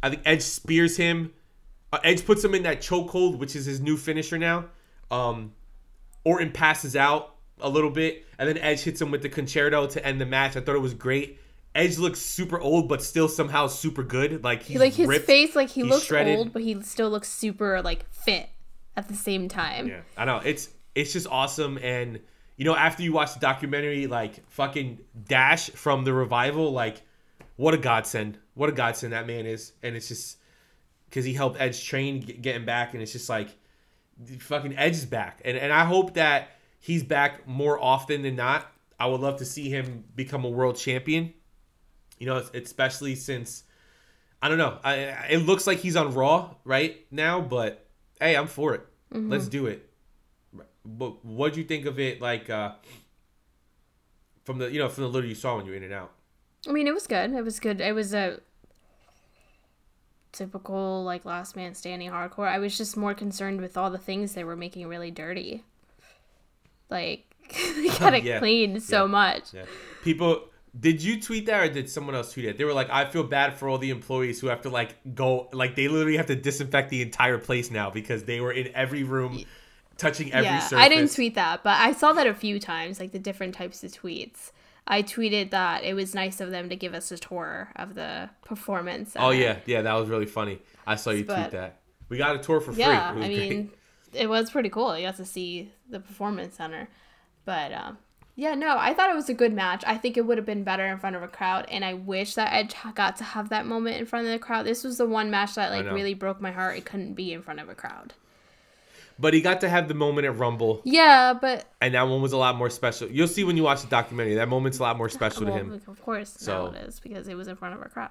I 0.00 0.10
think 0.10 0.22
Edge 0.24 0.42
spears 0.42 0.96
him. 0.96 1.32
Uh, 1.92 1.98
Edge 2.04 2.24
puts 2.24 2.44
him 2.44 2.54
in 2.54 2.62
that 2.62 2.80
chokehold, 2.80 3.38
which 3.38 3.56
is 3.56 3.66
his 3.66 3.80
new 3.80 3.96
finisher 3.96 4.38
now. 4.38 4.66
Um, 5.10 5.52
Orton 6.24 6.52
passes 6.52 6.96
out 6.96 7.34
a 7.60 7.68
little 7.68 7.90
bit, 7.90 8.26
and 8.38 8.48
then 8.48 8.58
Edge 8.58 8.80
hits 8.80 9.00
him 9.00 9.10
with 9.10 9.22
the 9.22 9.28
Con-Chair-To 9.28 9.88
to 9.88 10.06
end 10.06 10.20
the 10.20 10.26
match. 10.26 10.56
I 10.56 10.60
thought 10.60 10.76
it 10.76 10.80
was 10.80 10.94
great. 10.94 11.38
Edge 11.74 11.98
looks 11.98 12.20
super 12.20 12.58
old, 12.58 12.88
but 12.88 13.02
still 13.02 13.28
somehow 13.28 13.68
super 13.68 14.02
good. 14.02 14.42
Like 14.42 14.62
he's 14.62 14.80
like 14.80 14.94
his 14.94 15.06
ripped, 15.06 15.26
face, 15.26 15.54
like 15.54 15.70
he 15.70 15.84
looks 15.84 16.04
shredded. 16.04 16.36
old, 16.36 16.52
but 16.52 16.62
he 16.62 16.80
still 16.82 17.10
looks 17.10 17.28
super 17.28 17.80
like 17.80 18.10
fit 18.12 18.48
at 18.96 19.08
the 19.08 19.14
same 19.14 19.48
time. 19.48 19.86
Yeah, 19.86 20.00
I 20.16 20.24
know 20.24 20.38
it's 20.44 20.68
it's 20.96 21.12
just 21.12 21.28
awesome, 21.28 21.78
and 21.78 22.18
you 22.56 22.64
know 22.64 22.74
after 22.74 23.04
you 23.04 23.12
watch 23.12 23.34
the 23.34 23.40
documentary, 23.40 24.08
like 24.08 24.44
fucking 24.50 24.98
Dash 25.28 25.70
from 25.70 26.04
the 26.04 26.12
revival, 26.12 26.72
like 26.72 27.02
what 27.54 27.72
a 27.72 27.78
godsend, 27.78 28.36
what 28.54 28.68
a 28.68 28.72
godsend 28.72 29.12
that 29.12 29.28
man 29.28 29.46
is, 29.46 29.72
and 29.82 29.94
it's 29.94 30.08
just 30.08 30.38
because 31.08 31.24
he 31.24 31.34
helped 31.34 31.60
Edge 31.60 31.84
train 31.86 32.20
get, 32.20 32.42
getting 32.42 32.64
back, 32.64 32.94
and 32.94 33.02
it's 33.02 33.12
just 33.12 33.28
like 33.28 33.50
fucking 34.38 34.76
Edge 34.76 34.94
is 34.94 35.06
back, 35.06 35.40
and 35.44 35.56
and 35.56 35.72
I 35.72 35.84
hope 35.84 36.14
that 36.14 36.48
he's 36.78 37.02
back 37.02 37.46
more 37.46 37.82
often 37.82 38.22
than 38.22 38.36
not. 38.36 38.70
I 38.98 39.06
would 39.06 39.20
love 39.20 39.38
to 39.38 39.44
see 39.44 39.70
him 39.70 40.04
become 40.14 40.44
a 40.44 40.48
world 40.48 40.76
champion. 40.76 41.32
You 42.18 42.26
know, 42.26 42.36
especially 42.52 43.14
since 43.14 43.64
I 44.42 44.48
don't 44.48 44.58
know. 44.58 44.78
I, 44.84 44.94
it 45.30 45.38
looks 45.38 45.66
like 45.66 45.78
he's 45.78 45.96
on 45.96 46.14
Raw 46.14 46.54
right 46.64 47.06
now, 47.10 47.40
but 47.40 47.86
hey, 48.20 48.36
I'm 48.36 48.46
for 48.46 48.74
it. 48.74 48.86
Let's 49.12 49.48
do 49.48 49.66
it. 49.66 49.90
But 50.84 51.24
what 51.24 51.52
do 51.52 51.60
you 51.60 51.66
think 51.66 51.86
of 51.86 51.98
it? 51.98 52.20
Like 52.20 52.48
uh, 52.48 52.72
from 54.44 54.58
the 54.58 54.70
you 54.70 54.78
know 54.78 54.88
from 54.88 55.04
the 55.04 55.10
little 55.10 55.28
you 55.28 55.34
saw 55.34 55.56
when 55.56 55.66
you 55.66 55.72
were 55.72 55.76
in 55.76 55.82
and 55.82 55.92
out. 55.92 56.12
I 56.68 56.72
mean, 56.72 56.86
it 56.86 56.94
was 56.94 57.06
good. 57.06 57.32
It 57.32 57.42
was 57.42 57.58
good. 57.58 57.80
It 57.80 57.94
was 57.94 58.14
a 58.14 58.40
typical 60.32 61.02
like 61.04 61.24
last 61.24 61.56
man 61.56 61.74
standing 61.74 62.10
hardcore. 62.10 62.48
I 62.48 62.58
was 62.58 62.76
just 62.76 62.96
more 62.96 63.14
concerned 63.14 63.60
with 63.60 63.76
all 63.76 63.90
the 63.90 63.98
things 63.98 64.34
they 64.34 64.44
were 64.44 64.56
making 64.56 64.86
really 64.86 65.10
dirty. 65.10 65.64
Like 66.88 67.24
they 67.76 67.88
got 67.98 68.14
it 68.14 68.24
Yeah. 68.24 68.38
cleaned 68.38 68.82
so 68.82 69.04
Yeah. 69.04 69.10
much. 69.10 69.54
Yeah. 69.54 69.64
People, 70.04 70.44
did 70.78 71.02
you 71.02 71.20
tweet 71.20 71.46
that 71.46 71.60
or 71.60 71.72
did 71.72 71.90
someone 71.90 72.14
else 72.14 72.32
tweet 72.32 72.46
it? 72.46 72.58
They 72.58 72.64
were 72.64 72.72
like, 72.72 72.90
I 72.90 73.04
feel 73.04 73.24
bad 73.24 73.54
for 73.58 73.68
all 73.68 73.78
the 73.78 73.90
employees 73.90 74.40
who 74.40 74.46
have 74.48 74.62
to 74.62 74.70
like 74.70 74.96
go, 75.14 75.48
like 75.52 75.74
they 75.76 75.88
literally 75.88 76.16
have 76.16 76.26
to 76.26 76.36
disinfect 76.36 76.90
the 76.90 77.02
entire 77.02 77.38
place 77.38 77.70
now 77.70 77.90
because 77.90 78.24
they 78.24 78.40
were 78.40 78.52
in 78.52 78.70
every 78.74 79.02
room, 79.02 79.44
touching 79.96 80.32
every 80.32 80.44
yeah, 80.46 80.60
surface. 80.60 80.84
I 80.84 80.88
didn't 80.88 81.12
tweet 81.12 81.34
that, 81.34 81.62
but 81.64 81.78
I 81.78 81.92
saw 81.92 82.12
that 82.12 82.26
a 82.26 82.34
few 82.34 82.60
times, 82.60 83.00
like 83.00 83.12
the 83.12 83.18
different 83.18 83.54
types 83.54 83.82
of 83.82 83.90
tweets. 83.92 84.52
I 84.86 85.02
tweeted 85.02 85.50
that 85.50 85.84
it 85.84 85.94
was 85.94 86.14
nice 86.14 86.40
of 86.40 86.50
them 86.50 86.68
to 86.68 86.76
give 86.76 86.94
us 86.94 87.12
a 87.12 87.18
tour 87.18 87.70
of 87.76 87.94
the 87.94 88.30
performance. 88.44 89.14
Oh 89.16 89.30
yeah, 89.30 89.58
yeah, 89.66 89.82
that 89.82 89.94
was 89.94 90.08
really 90.08 90.26
funny. 90.26 90.60
I 90.86 90.96
saw 90.96 91.10
you 91.10 91.24
tweet 91.24 91.50
that. 91.52 91.80
We 92.08 92.18
got 92.18 92.34
a 92.34 92.38
tour 92.38 92.60
for 92.60 92.72
free. 92.72 92.82
yeah. 92.82 93.12
It 93.12 93.16
was 93.16 93.24
I 93.24 93.28
great. 93.28 93.50
mean, 93.50 93.70
it 94.12 94.28
was 94.28 94.50
pretty 94.50 94.68
cool. 94.68 94.96
You 94.98 95.06
got 95.06 95.16
to 95.16 95.24
see 95.24 95.72
the 95.88 96.00
performance 96.00 96.56
center, 96.56 96.88
but 97.44 97.72
um, 97.72 97.98
yeah, 98.34 98.54
no, 98.54 98.76
I 98.78 98.94
thought 98.94 99.10
it 99.10 99.16
was 99.16 99.28
a 99.28 99.34
good 99.34 99.52
match. 99.52 99.84
I 99.86 99.96
think 99.96 100.16
it 100.16 100.22
would 100.22 100.38
have 100.38 100.46
been 100.46 100.64
better 100.64 100.86
in 100.86 100.98
front 100.98 101.14
of 101.14 101.22
a 101.22 101.28
crowd, 101.28 101.66
and 101.70 101.84
I 101.84 101.94
wish 101.94 102.34
that 102.34 102.52
Edge 102.52 102.74
got 102.94 103.16
to 103.16 103.24
have 103.24 103.50
that 103.50 103.66
moment 103.66 103.98
in 103.98 104.06
front 104.06 104.26
of 104.26 104.32
the 104.32 104.38
crowd. 104.38 104.66
This 104.66 104.82
was 104.82 104.98
the 104.98 105.06
one 105.06 105.30
match 105.30 105.54
that 105.54 105.70
like 105.70 105.86
really 105.92 106.14
broke 106.14 106.40
my 106.40 106.50
heart. 106.50 106.78
It 106.78 106.84
couldn't 106.84 107.14
be 107.14 107.32
in 107.32 107.42
front 107.42 107.60
of 107.60 107.68
a 107.68 107.74
crowd. 107.74 108.14
But 109.20 109.34
he 109.34 109.42
got 109.42 109.60
to 109.60 109.68
have 109.68 109.86
the 109.86 109.92
moment 109.94 110.26
at 110.26 110.38
Rumble, 110.38 110.80
Yeah, 110.84 111.34
but 111.38 111.66
and 111.82 111.92
that 111.94 112.04
one 112.04 112.22
was 112.22 112.32
a 112.32 112.38
lot 112.38 112.56
more 112.56 112.70
special. 112.70 113.06
You'll 113.08 113.28
see 113.28 113.44
when 113.44 113.56
you 113.56 113.62
watch 113.62 113.82
the 113.82 113.88
documentary. 113.88 114.34
That 114.36 114.48
moment's 114.48 114.78
a 114.78 114.82
lot 114.82 114.96
more 114.96 115.10
special 115.10 115.44
to 115.44 115.52
him. 115.52 115.72
of 115.86 116.00
course, 116.02 116.34
So- 116.38 116.70
now 116.70 116.78
it 116.78 116.88
is 116.88 117.00
because 117.00 117.28
it 117.28 117.34
was 117.34 117.46
in 117.46 117.54
front 117.56 117.74
of 117.74 117.82
a 117.82 117.88
crowd. 117.90 118.10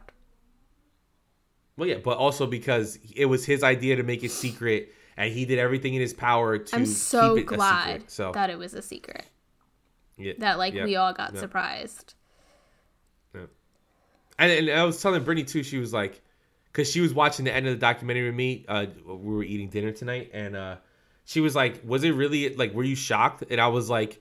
Well, 1.77 1.87
yeah, 1.89 1.97
but 2.03 2.17
also 2.17 2.45
because 2.45 2.99
it 3.15 3.25
was 3.25 3.45
his 3.45 3.63
idea 3.63 3.95
to 3.95 4.03
make 4.03 4.23
it 4.23 4.29
secret, 4.31 4.93
and 5.17 5.33
he 5.33 5.45
did 5.45 5.57
everything 5.59 5.95
in 5.95 6.01
his 6.01 6.13
power 6.13 6.57
to 6.59 6.75
I'm 6.75 6.85
so 6.85 7.35
keep 7.35 7.49
it 7.49 7.53
a 7.53 7.55
glad 7.57 7.85
secret. 7.93 8.11
So 8.11 8.31
that 8.33 8.49
it 8.51 8.59
was 8.59 8.73
a 8.75 8.81
secret. 8.81 9.25
yeah, 10.17 10.33
That 10.37 10.57
like 10.59 10.73
yeah, 10.75 10.83
we 10.83 10.95
all 10.95 11.13
got 11.13 11.33
yeah. 11.33 11.39
surprised. 11.39 12.13
And, 13.33 14.51
and 14.51 14.69
I 14.69 14.83
was 14.83 15.01
telling 15.01 15.23
Brittany 15.23 15.43
too. 15.45 15.63
She 15.63 15.77
was 15.79 15.91
like, 15.91 16.21
because 16.71 16.89
she 16.89 17.01
was 17.01 17.13
watching 17.13 17.45
the 17.45 17.53
end 17.53 17.67
of 17.67 17.73
the 17.73 17.79
documentary 17.79 18.25
with 18.27 18.35
me. 18.35 18.63
Uh, 18.67 18.85
we 19.05 19.33
were 19.35 19.43
eating 19.43 19.69
dinner 19.69 19.91
tonight, 19.91 20.29
and 20.33 20.55
uh, 20.55 20.75
she 21.29 21.41
was 21.41 21.55
like, 21.55 21.81
"Was 21.85 22.03
it 22.03 22.09
really 22.11 22.55
like? 22.55 22.73
Were 22.73 22.83
you 22.83 22.95
shocked?" 22.95 23.43
And 23.51 23.61
I 23.61 23.67
was 23.67 23.87
like, 23.87 24.19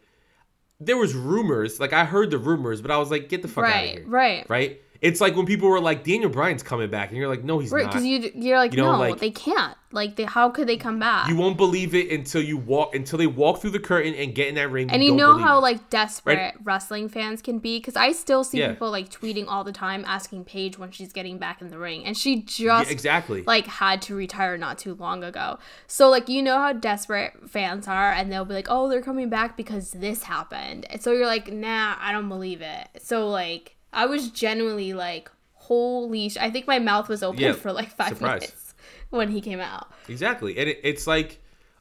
"There 0.78 0.98
was 0.98 1.14
rumors. 1.14 1.80
Like 1.80 1.94
I 1.94 2.04
heard 2.04 2.30
the 2.30 2.36
rumors, 2.36 2.82
but 2.82 2.90
I 2.90 2.98
was 2.98 3.10
like, 3.10 3.30
get 3.30 3.40
the 3.40 3.48
fuck 3.48 3.64
out 3.64 3.70
of 3.70 3.74
Right, 3.76 3.94
here." 3.94 4.04
right. 4.06 4.50
Right. 4.50 4.82
It's 5.00 5.20
like 5.20 5.36
when 5.36 5.46
people 5.46 5.68
were 5.68 5.80
like, 5.80 6.02
"Daniel 6.04 6.28
Bryan's 6.30 6.62
coming 6.62 6.90
back," 6.90 7.08
and 7.10 7.16
you're 7.18 7.28
like, 7.28 7.44
"No, 7.44 7.58
he's 7.60 7.70
Right, 7.70 7.84
not." 7.84 7.92
because 7.92 8.04
you 8.06 8.30
you're 8.34 8.58
like 8.58 8.72
You 8.72 8.78
know, 8.78 8.92
no, 8.92 8.98
like- 8.98 9.18
they 9.20 9.30
can't. 9.30 9.76
Like 9.90 10.16
they, 10.16 10.24
how 10.24 10.50
could 10.50 10.66
they 10.68 10.76
come 10.76 10.98
back? 10.98 11.30
You 11.30 11.36
won't 11.36 11.56
believe 11.56 11.94
it 11.94 12.10
until 12.10 12.42
you 12.42 12.58
walk 12.58 12.94
until 12.94 13.18
they 13.18 13.26
walk 13.26 13.60
through 13.62 13.70
the 13.70 13.78
curtain 13.78 14.12
and 14.14 14.34
get 14.34 14.48
in 14.48 14.56
that 14.56 14.70
ring. 14.70 14.90
and 14.90 15.02
you 15.02 15.16
don't 15.16 15.16
know 15.16 15.38
how 15.38 15.58
it. 15.58 15.62
like 15.62 15.88
desperate 15.88 16.36
Right. 16.36 16.54
wrestling 16.62 17.08
fans 17.08 17.40
can 17.40 17.58
be 17.58 17.78
because 17.78 17.96
I 17.96 18.12
still 18.12 18.44
see 18.44 18.58
Yeah. 18.58 18.72
people 18.72 18.90
like 18.90 19.08
tweeting 19.08 19.46
all 19.48 19.64
the 19.64 19.72
time 19.72 20.04
asking 20.06 20.44
Paige 20.44 20.78
when 20.78 20.90
she's 20.90 21.10
getting 21.14 21.38
back 21.38 21.62
in 21.62 21.68
the 21.68 21.78
ring, 21.78 22.04
and 22.04 22.14
she 22.18 22.44
Yeah, 22.58 22.80
just 22.80 22.90
exactly. 22.90 23.44
like 23.46 23.66
had 23.66 24.02
to 24.02 24.14
retire 24.14 24.58
not 24.58 24.76
too 24.76 24.94
long 24.94 25.24
ago. 25.24 25.58
So 25.86 26.10
like 26.10 26.28
you 26.28 26.42
know 26.42 26.58
how 26.58 26.74
desperate 26.74 27.48
fans 27.48 27.88
are, 27.88 28.12
and 28.12 28.30
they'll 28.30 28.44
be 28.44 28.52
like, 28.54 28.66
"Oh, 28.68 28.90
they're 28.90 29.00
coming 29.00 29.30
back 29.30 29.56
because 29.56 29.92
this 29.92 30.24
happened." 30.24 30.84
And 30.90 31.00
so 31.02 31.12
you're 31.12 31.24
like, 31.26 31.50
"Nah, 31.50 31.94
I 31.98 32.12
don't 32.12 32.28
believe 32.28 32.60
it." 32.60 32.88
So 33.00 33.26
like 33.30 33.76
I 33.92 34.06
was 34.06 34.30
genuinely 34.30 34.92
like, 34.92 35.30
"Holy!" 35.54 36.28
Sh-. 36.28 36.36
I 36.38 36.50
think 36.50 36.66
my 36.66 36.78
mouth 36.78 37.08
was 37.08 37.22
open 37.22 37.40
Yeah, 37.40 37.52
for 37.52 37.72
like 37.72 37.90
five 37.90 38.16
surprised. 38.16 38.42
minutes 38.42 38.74
when 39.10 39.30
he 39.30 39.40
came 39.40 39.60
out. 39.60 39.90
Exactly, 40.08 40.58
and 40.58 40.68
it, 40.68 40.80
it's 40.84 41.06
like, 41.06 41.40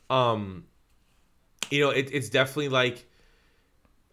um, 0.10 0.66
you 1.70 1.82
know, 1.82 1.90
it, 1.90 2.10
it's 2.14 2.30
definitely 2.30 2.70
like, 2.70 3.06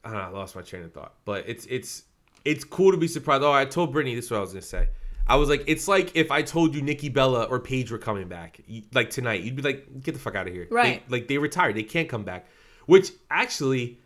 I 0.05 0.09
don't 0.11 0.19
know, 0.19 0.25
I 0.25 0.29
lost 0.29 0.57
my 0.57 0.63
train 0.63 0.83
of 0.83 0.93
thought, 0.93 1.15
but 1.25 1.45
it's 1.49 1.67
it's 1.67 2.03
it's 2.45 2.65
cool 2.65 2.91
to 2.93 2.99
be 2.99 3.09
surprised. 3.09 3.43
Oh, 3.43 3.53
I 3.53 3.65
told 3.65 3.93
Brittany 3.93 4.15
this 4.15 4.27
is 4.27 4.31
what 4.31 4.39
I 4.39 4.41
was 4.41 4.51
gonna 4.53 4.63
say. 4.63 4.89
I 5.27 5.37
was 5.37 5.49
like, 5.49 5.65
it's 5.67 5.89
like 5.89 6.15
if 6.15 6.31
I 6.31 6.43
told 6.43 6.75
you 6.75 6.83
Nikki 6.83 7.09
Bella 7.09 7.45
or 7.45 7.59
Paige 7.59 7.91
were 7.91 7.97
coming 7.99 8.29
back, 8.29 8.61
like 8.93 9.09
tonight, 9.09 9.41
you'd 9.43 9.57
be 9.57 9.63
like, 9.63 10.03
get 10.03 10.13
the 10.13 10.21
fuck 10.21 10.35
out 10.35 10.47
of 10.47 10.53
here. 10.53 10.67
They- 10.69 10.75
Right. 10.75 11.11
like 11.11 11.29
they 11.29 11.39
retired, 11.39 11.77
they 11.77 11.83
can't 11.83 12.09
come 12.11 12.25
back. 12.25 12.47
Which 12.87 13.11
actually, 13.31 13.99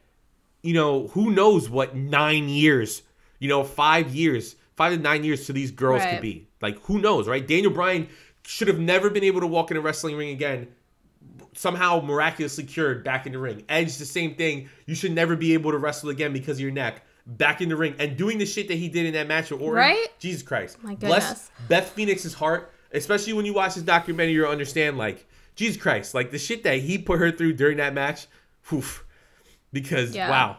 you 0.63 0.75
know, 0.75 1.09
who 1.09 1.33
knows 1.33 1.69
what 1.69 1.97
nine 1.97 2.49
years, 2.49 3.03
you 3.39 3.49
know, 3.49 3.63
five 3.65 4.15
years, 4.15 4.57
five 4.77 4.93
to 4.93 4.99
nine 4.99 5.25
years 5.25 5.47
to 5.47 5.53
these 5.53 5.71
girls 5.71 6.01
Right. 6.03 6.15
could 6.15 6.23
be. 6.23 6.49
Like, 6.61 6.83
who 6.85 6.99
knows, 6.99 7.29
right? 7.29 7.47
Daniel 7.47 7.73
Bryan 7.73 8.09
should 8.45 8.69
have 8.69 8.79
never 8.79 9.11
been 9.11 9.25
able 9.25 9.41
to 9.41 9.47
walk 9.47 9.71
in 9.71 9.77
a 9.77 9.81
wrestling 9.81 10.17
ring 10.17 10.31
again. 10.31 10.69
Somehow 11.55 12.01
miraculously 12.01 12.65
cured 12.65 13.03
back 13.05 13.27
in 13.27 13.33
the 13.33 13.39
ring. 13.39 13.65
Edge, 13.69 13.97
the 13.97 14.05
same 14.05 14.35
thing. 14.35 14.69
You 14.87 14.95
should 14.95 15.13
never 15.13 15.37
be 15.37 15.55
able 15.55 15.73
to 15.73 15.79
wrestle 15.79 16.11
again 16.11 16.33
because 16.33 16.57
of 16.59 16.61
your 16.61 16.71
neck. 16.71 17.03
Back 17.27 17.61
in 17.61 17.69
the 17.69 17.77
ring 17.77 17.95
and 17.99 18.17
doing 18.17 18.39
the 18.39 18.47
shit 18.47 18.69
that 18.69 18.75
he 18.77 18.89
did 18.89 19.07
in 19.07 19.13
that 19.15 19.27
match 19.29 19.51
with 19.51 19.61
Orton. 19.61 19.75
Right? 19.77 20.07
Jesus 20.19 20.43
Christ. 20.43 20.83
My 20.83 20.95
goodness. 20.95 21.09
Bless. 21.09 21.51
Beth 21.69 21.91
Phoenix's 21.91 22.33
heart, 22.35 22.73
especially 22.93 23.35
when 23.35 23.45
you 23.45 23.53
watch 23.53 23.75
this 23.75 23.83
documentary, 23.85 24.33
you'll 24.33 24.49
understand, 24.51 24.97
like, 24.97 25.27
Jesus 25.57 25.77
Christ, 25.77 26.15
like 26.15 26.31
the 26.31 26.39
shit 26.39 26.63
that 26.63 26.79
he 26.79 26.97
put 26.97 27.19
her 27.19 27.31
through 27.33 27.55
during 27.55 27.77
that 27.79 27.93
match. 27.93 28.27
Oof. 28.73 29.05
Because, 29.73 30.15
Yeah. 30.15 30.31
wow. 30.31 30.57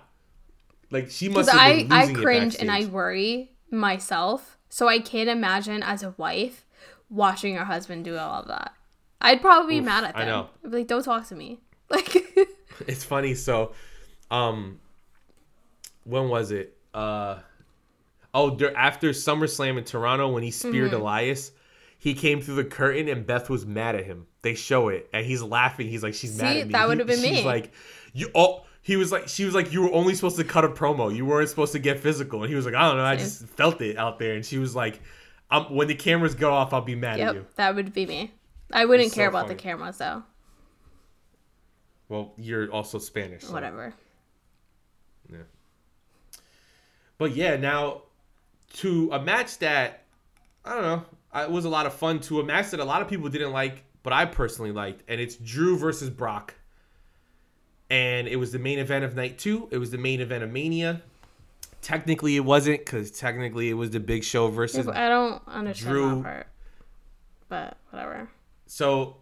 Like, 0.92 1.10
she 1.10 1.30
must 1.30 1.50
have 1.50 1.60
I 1.60 1.84
been 1.84 1.92
I 1.92 2.14
cringe 2.14 2.56
and 2.60 2.72
I 2.72 2.86
worry 2.86 3.52
myself, 3.72 4.58
so 4.70 4.88
I 4.88 5.00
can't 5.00 5.30
imagine 5.30 5.84
as 5.84 6.04
a 6.04 6.14
wife 6.18 6.66
watching 7.10 7.56
her 7.56 7.66
husband 7.66 8.06
do 8.06 8.18
all 8.18 8.42
of 8.42 8.48
that. 8.48 8.74
I'd 9.22 9.42
probably 9.42 9.76
be 9.80 9.82
mad 9.86 10.04
at 10.06 10.16
I 10.16 10.20
them. 10.22 10.28
know. 10.30 10.50
I'd 10.64 10.72
be 10.72 10.78
like, 10.78 10.88
don't 10.88 11.04
talk 11.04 11.28
to 11.28 11.36
me. 11.36 11.60
Like, 11.92 12.16
it's 12.88 13.04
funny 13.04 13.34
so 13.34 13.72
um 14.30 14.80
when 16.04 16.30
was 16.30 16.52
it 16.52 16.78
uh 16.94 17.40
oh 18.36 18.56
after 18.76 19.10
SummerSlam 19.10 19.80
in 19.80 19.84
Toronto 19.86 20.30
when 20.32 20.44
he 20.44 20.52
speared 20.52 20.92
Mm-hmm. 20.92 21.02
Elias 21.02 21.52
he 21.98 22.14
came 22.14 22.42
through 22.42 22.56
the 22.58 22.64
curtain 22.64 23.08
and 23.10 23.26
Beth 23.26 23.50
was 23.50 23.66
mad 23.66 23.96
at 23.96 24.06
him 24.06 24.28
they 24.44 24.54
show 24.54 24.90
it 24.90 25.10
and 25.14 25.26
he's 25.26 25.42
laughing 25.42 25.88
he's 25.88 26.04
like 26.04 26.14
she's 26.14 26.38
mad 26.40 26.58
at 26.58 26.68
me 26.68 26.74
that 26.74 26.88
would've 26.88 27.08
been 27.08 27.18
she's 27.18 27.38
me. 27.40 27.44
like 27.44 27.72
you 28.14 28.30
oh 28.36 28.66
he 28.82 28.96
was 28.96 29.12
like 29.12 29.28
she 29.28 29.46
was 29.46 29.54
like 29.54 29.72
you 29.72 29.82
were 29.82 29.94
only 29.94 30.16
supposed 30.16 30.38
to 30.38 30.44
cut 30.44 30.66
a 30.66 30.70
promo 30.70 31.14
you 31.16 31.26
weren't 31.26 31.50
supposed 31.50 31.74
to 31.74 31.80
get 31.80 32.00
physical 32.00 32.42
and 32.42 32.50
he 32.50 32.56
was 32.56 32.66
like 32.66 32.76
I 32.76 32.88
don't 32.88 32.98
know 32.98 33.04
I 33.04 33.16
just 33.16 33.46
felt 33.46 33.82
it 33.82 33.98
out 33.98 34.20
there 34.20 34.36
and 34.36 34.46
she 34.46 34.58
was 34.58 34.76
like 34.76 35.02
when 35.70 35.88
the 35.88 35.96
cameras 35.96 36.36
go 36.36 36.52
off 36.52 36.74
I'll 36.74 36.82
be 36.82 36.96
mad 36.96 37.20
at 37.20 37.34
you 37.34 37.40
yep, 37.42 37.56
that 37.56 37.76
would 37.76 37.94
be 37.94 38.06
me. 38.06 38.32
I 38.72 38.86
wouldn't 38.86 39.14
care 39.14 39.26
so 39.26 39.30
about 39.30 39.48
the 39.48 39.54
funny. 39.54 39.62
cameras 39.62 39.98
though. 39.98 40.24
well 42.08 42.34
you're 42.38 42.72
also 42.72 43.00
Spanish 43.00 43.44
so. 43.44 43.54
Whatever. 43.54 43.94
But 47.20 47.36
yeah, 47.36 47.58
now 47.58 48.04
to 48.76 49.10
a 49.12 49.22
match 49.22 49.60
that 49.60 50.06
I 50.66 50.74
don't 50.74 50.84
know, 50.84 51.06
it 51.44 51.52
was 51.52 51.66
a 51.66 51.70
lot 51.70 51.86
of 51.86 51.94
fun. 51.94 52.20
To 52.22 52.40
a 52.40 52.44
match 52.44 52.72
that 52.72 52.80
a 52.80 52.86
lot 52.86 53.04
of 53.04 53.08
people 53.08 53.30
didn't 53.30 53.52
like, 53.52 53.84
but 54.02 54.14
I 54.14 54.26
personally 54.26 54.72
liked, 54.72 55.04
and 55.08 55.22
it's 55.22 55.36
Drew 55.36 55.78
versus 55.78 56.10
Brock. 56.10 56.56
And 57.90 58.28
it 58.28 58.36
was 58.36 58.52
the 58.52 58.60
main 58.60 58.80
event 58.80 59.04
of 59.04 59.16
night 59.16 59.38
two. 59.40 59.68
It 59.72 59.78
was 59.78 59.92
the 59.92 59.98
main 59.98 60.22
event 60.22 60.44
of 60.44 60.52
Mania. 60.52 61.02
Technically, 61.82 62.36
it 62.36 62.42
wasn't 62.42 62.80
because 62.80 63.10
technically 63.12 63.70
it 63.70 63.74
was 63.74 63.90
the 63.92 64.00
Big 64.00 64.24
Show 64.24 64.50
versus. 64.50 64.88
I 64.88 65.10
don't 65.10 65.42
understand 65.48 65.92
Drew- 65.94 66.16
that 66.16 66.24
part. 66.24 66.48
But 67.48 67.78
whatever. 67.90 68.30
So 68.68 69.18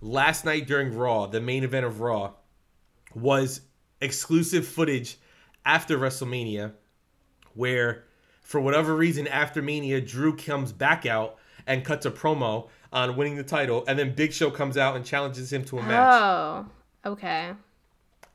last 0.00 0.44
night 0.44 0.66
during 0.66 0.96
Raw, 0.96 1.26
the 1.26 1.40
main 1.40 1.62
event 1.64 1.86
of 1.86 2.00
Raw 2.00 2.32
was 3.14 3.60
exclusive 4.00 4.66
footage 4.66 5.18
after 5.64 5.98
WrestleMania, 5.98 6.72
where 7.54 8.04
for 8.42 8.60
whatever 8.60 8.96
reason 8.96 9.28
after 9.28 9.60
Mania, 9.60 10.00
Drew 10.00 10.34
comes 10.34 10.72
back 10.72 11.06
out 11.06 11.36
and 11.66 11.84
cuts 11.84 12.06
a 12.06 12.10
promo 12.10 12.68
on 12.92 13.14
winning 13.16 13.36
the 13.36 13.42
title, 13.42 13.84
and 13.86 13.98
then 13.98 14.14
Big 14.14 14.32
Show 14.32 14.50
comes 14.50 14.76
out 14.76 14.96
and 14.96 15.04
challenges 15.04 15.52
him 15.52 15.64
to 15.66 15.78
a 15.78 15.82
match. 15.82 16.22
Oh, 16.22 16.66
okay. 17.10 17.52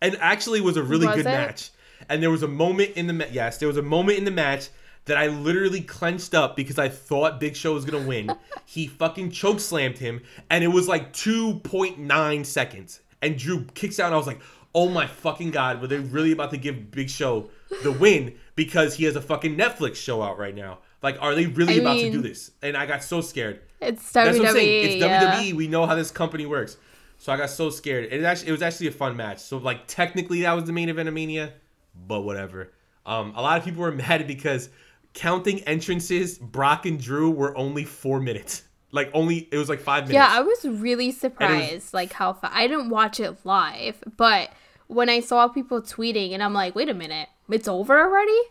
And 0.03 0.17
actually 0.19 0.61
was 0.61 0.77
a 0.77 0.83
really 0.83 1.07
Was 1.07 1.15
good 1.15 1.25
it? 1.25 1.29
match. 1.29 1.71
And 2.09 2.21
there 2.21 2.29
was 2.29 2.43
a 2.43 2.47
moment 2.47 2.91
in 2.91 3.07
the 3.07 3.13
ma- 3.13 3.25
yes, 3.31 3.57
there 3.57 3.67
was 3.67 3.77
a 3.77 3.81
moment 3.81 4.19
in 4.19 4.25
the 4.25 4.31
match 4.31 4.69
that 5.05 5.17
I 5.17 5.27
literally 5.27 5.81
clenched 5.81 6.33
up 6.35 6.55
because 6.55 6.77
I 6.77 6.89
thought 6.89 7.39
Big 7.39 7.55
Show 7.55 7.73
was 7.73 7.85
gonna 7.85 8.05
win. 8.05 8.29
he 8.65 8.87
fucking 8.87 9.31
choke 9.31 9.59
slammed 9.59 9.97
him, 9.97 10.21
and 10.49 10.63
it 10.63 10.67
was 10.67 10.87
like 10.87 11.13
2.9 11.13 12.45
seconds. 12.45 12.99
and 13.21 13.37
Drew 13.37 13.63
kicks 13.73 13.99
out, 13.99 14.07
and 14.07 14.15
I 14.15 14.17
was 14.17 14.27
like, 14.27 14.41
oh 14.75 14.89
my 14.89 15.07
fucking 15.07 15.51
god, 15.51 15.81
were 15.81 15.87
they 15.87 15.99
really 15.99 16.31
about 16.31 16.51
to 16.51 16.57
give 16.57 16.91
Big 16.91 17.09
Show 17.09 17.49
the 17.83 17.91
win 17.91 18.35
because 18.55 18.95
he 18.95 19.05
has 19.05 19.15
a 19.15 19.21
fucking 19.21 19.55
Netflix 19.55 19.95
show 19.95 20.21
out 20.21 20.37
right 20.37 20.55
now? 20.55 20.79
Like, 21.01 21.17
are 21.21 21.35
they 21.35 21.47
really 21.47 21.75
I 21.75 21.77
about 21.77 21.97
to 21.99 22.11
do 22.11 22.21
this? 22.21 22.51
And 22.61 22.75
I 22.77 22.85
got 22.85 23.03
so 23.03 23.21
scared. 23.21 23.59
It's 23.81 24.11
WWE. 24.11 24.13
That's 24.13 24.39
what 24.39 24.47
I'm 24.47 24.53
saying. 24.53 24.85
It's 24.85 24.95
yeah. 24.95 25.35
WWE. 25.35 25.53
We 25.53 25.67
know 25.67 25.85
how 25.85 25.95
this 25.95 26.11
company 26.11 26.45
works. 26.45 26.77
So 27.23 27.31
I 27.31 27.37
got 27.37 27.49
so 27.49 27.69
scared. 27.69 28.11
It 28.11 28.21
actually 28.25 28.49
it 28.49 28.51
was 28.51 28.61
actually 28.61 28.87
a 28.87 28.91
fun 28.91 29.15
match. 29.15 29.39
So 29.39 29.55
like 29.55 29.87
technically 29.87 30.41
that 30.41 30.51
was 30.51 30.65
the 30.65 30.73
main 30.73 30.89
event 30.89 31.07
of 31.07 31.15
Mania, 31.15 31.53
but 31.95 32.23
whatever. 32.23 32.73
Um, 33.05 33.31
a 33.37 33.41
lot 33.41 33.57
of 33.57 33.63
people 33.63 33.81
were 33.81 33.91
mad 34.09 34.27
because 34.27 34.69
counting 35.13 35.61
entrances, 35.61 36.37
Brock 36.37 36.85
and 36.85 36.99
Drew 36.99 37.31
were 37.31 37.57
only 37.57 37.85
four 37.85 38.19
minutes. 38.19 38.63
Like 38.91 39.09
only 39.13 39.47
it 39.53 39.57
was 39.57 39.69
like 39.69 39.79
five 39.79 40.09
minutes. 40.09 40.15
Yeah, 40.15 40.27
I 40.29 40.41
was 40.41 40.65
really 40.65 41.13
surprised, 41.13 41.93
like 41.93 42.11
how 42.11 42.33
fa- 42.33 42.51
I 42.53 42.67
didn't 42.67 42.89
watch 42.89 43.21
it 43.21 43.37
live, 43.45 44.03
but 44.17 44.49
when 44.87 45.07
I 45.07 45.21
saw 45.21 45.47
people 45.47 45.81
tweeting, 45.81 46.33
and 46.33 46.43
I'm 46.43 46.53
like, 46.53 46.75
wait 46.75 46.89
a 46.89 46.93
minute, 46.93 47.29
it's 47.49 47.69
over 47.69 47.97
already. 47.97 48.41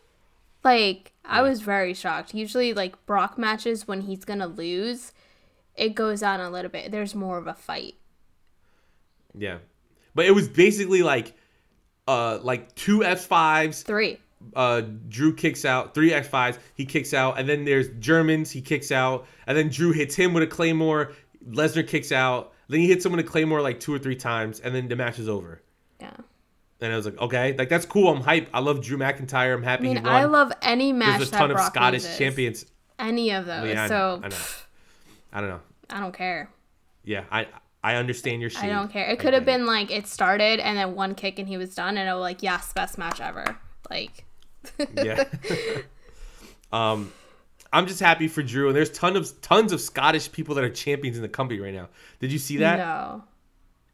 Like 0.65 1.13
I 1.27 1.43
was 1.43 1.61
very 1.61 1.93
shocked. 1.93 2.33
Usually, 2.33 2.73
like 2.73 3.05
Brock 3.05 3.37
matches 3.37 3.87
when 3.87 4.01
he's 4.01 4.25
gonna 4.25 4.47
lose, 4.47 5.13
it 5.77 5.95
goes 5.95 6.23
on 6.23 6.41
a 6.41 6.49
little 6.49 6.71
bit. 6.71 6.91
There's 6.91 7.15
more 7.15 7.37
of 7.37 7.47
a 7.47 7.53
fight. 7.53 7.97
Yeah, 9.37 9.59
but 10.15 10.27
it 10.27 10.33
was 10.33 10.49
basically 10.49 11.03
like 11.03 11.35
uh 12.09 12.39
like 12.43 12.75
two 12.75 13.05
F 13.05 13.27
fives. 13.27 13.83
Three. 13.83 14.19
uh, 14.57 14.83
Drew 15.09 15.33
kicks 15.35 15.65
out, 15.65 15.95
three 15.95 16.11
F5s, 16.11 16.59
he 16.75 16.85
kicks 16.85 17.15
out, 17.15 17.39
and 17.39 17.49
then 17.49 17.65
there's 17.65 17.89
Germans, 18.01 18.51
he 18.51 18.61
kicks 18.61 18.91
out, 18.91 19.27
and 19.47 19.57
then 19.57 19.69
Drew 19.69 19.93
hits 19.93 20.17
him 20.17 20.35
with 20.35 20.43
a 20.43 20.49
Claymore, 20.49 21.13
Lesnar 21.49 21.87
kicks 21.87 22.11
out, 22.11 22.53
then 22.69 22.81
he 22.81 22.89
hits 22.89 23.05
someone 23.05 23.19
with 23.19 23.27
a 23.27 23.29
Claymore 23.29 23.61
like 23.63 23.79
two 23.79 23.95
or 23.95 24.01
three 24.01 24.17
times, 24.17 24.59
and 24.59 24.75
then 24.75 24.89
the 24.89 24.97
match 24.97 25.21
is 25.21 25.29
over. 25.29 25.63
Yeah. 26.01 26.11
And 26.81 26.93
I 26.93 26.97
was 26.97 27.05
like, 27.05 27.19
okay, 27.21 27.55
like 27.57 27.69
that's 27.69 27.87
cool, 27.87 28.09
I'm 28.13 28.21
hype. 28.21 28.49
I 28.53 28.59
love 28.59 28.83
Drew 28.83 28.99
McIntyre, 28.99 29.55
I'm 29.55 29.63
happy. 29.63 29.91
I 29.91 29.95
mean. 29.95 30.07
I 30.07 30.25
love 30.25 30.53
any 30.61 30.93
match 30.93 31.19
there's 31.19 31.29
a 31.29 31.33
ton 31.33 31.51
of 31.53 31.57
Brock 31.59 31.73
Scottish 31.73 32.03
loses. 32.03 32.19
champions. 32.19 32.67
Any 32.99 33.31
of 33.31 33.47
those. 33.47 33.69
Yeah, 33.69 33.85
I 33.85 33.89
so 33.89 33.95
know, 33.95 34.21
I 34.25 34.29
know. 34.29 34.37
I 35.33 35.41
don't 35.41 35.51
know. 35.51 35.61
I 35.91 36.01
don't 36.01 36.13
care. 36.15 36.51
Yeah, 37.05 37.23
I 37.31 37.47
I 37.85 37.97
understand 37.97 38.41
your 38.41 38.51
shade. 38.51 38.65
I 38.65 38.69
don't 38.69 38.91
care. 38.91 39.09
It 39.09 39.19
could 39.19 39.35
have 39.35 39.45
been 39.45 39.67
like 39.67 39.91
it 39.91 40.07
started 40.07 40.61
and 40.61 40.79
then 40.79 40.95
one 40.95 41.15
kick 41.15 41.39
and 41.39 41.49
he 41.49 41.57
was 41.57 41.75
done, 41.75 41.99
and 41.99 42.09
I 42.09 42.15
was 42.15 42.23
like, 42.23 42.43
yes, 42.43 42.73
best 42.73 42.97
match 42.97 43.21
ever. 43.21 43.59
Like, 43.91 44.25
yeah. 44.95 45.25
um, 46.73 47.13
I'm 47.73 47.87
just 47.87 48.01
happy 48.01 48.29
for 48.29 48.43
Drew, 48.43 48.69
and 48.69 48.77
there's 48.77 48.91
tons 48.91 49.17
of 49.17 49.41
tons 49.41 49.73
of 49.73 49.81
Scottish 49.81 50.31
people 50.31 50.55
that 50.55 50.65
are 50.65 50.71
champions 50.71 51.17
in 51.17 51.23
the 51.23 51.29
company 51.29 51.59
right 51.59 51.75
now. 51.75 51.89
Did 52.21 52.31
you 52.31 52.39
see 52.39 52.59
that? 52.59 52.79
no. 52.79 53.25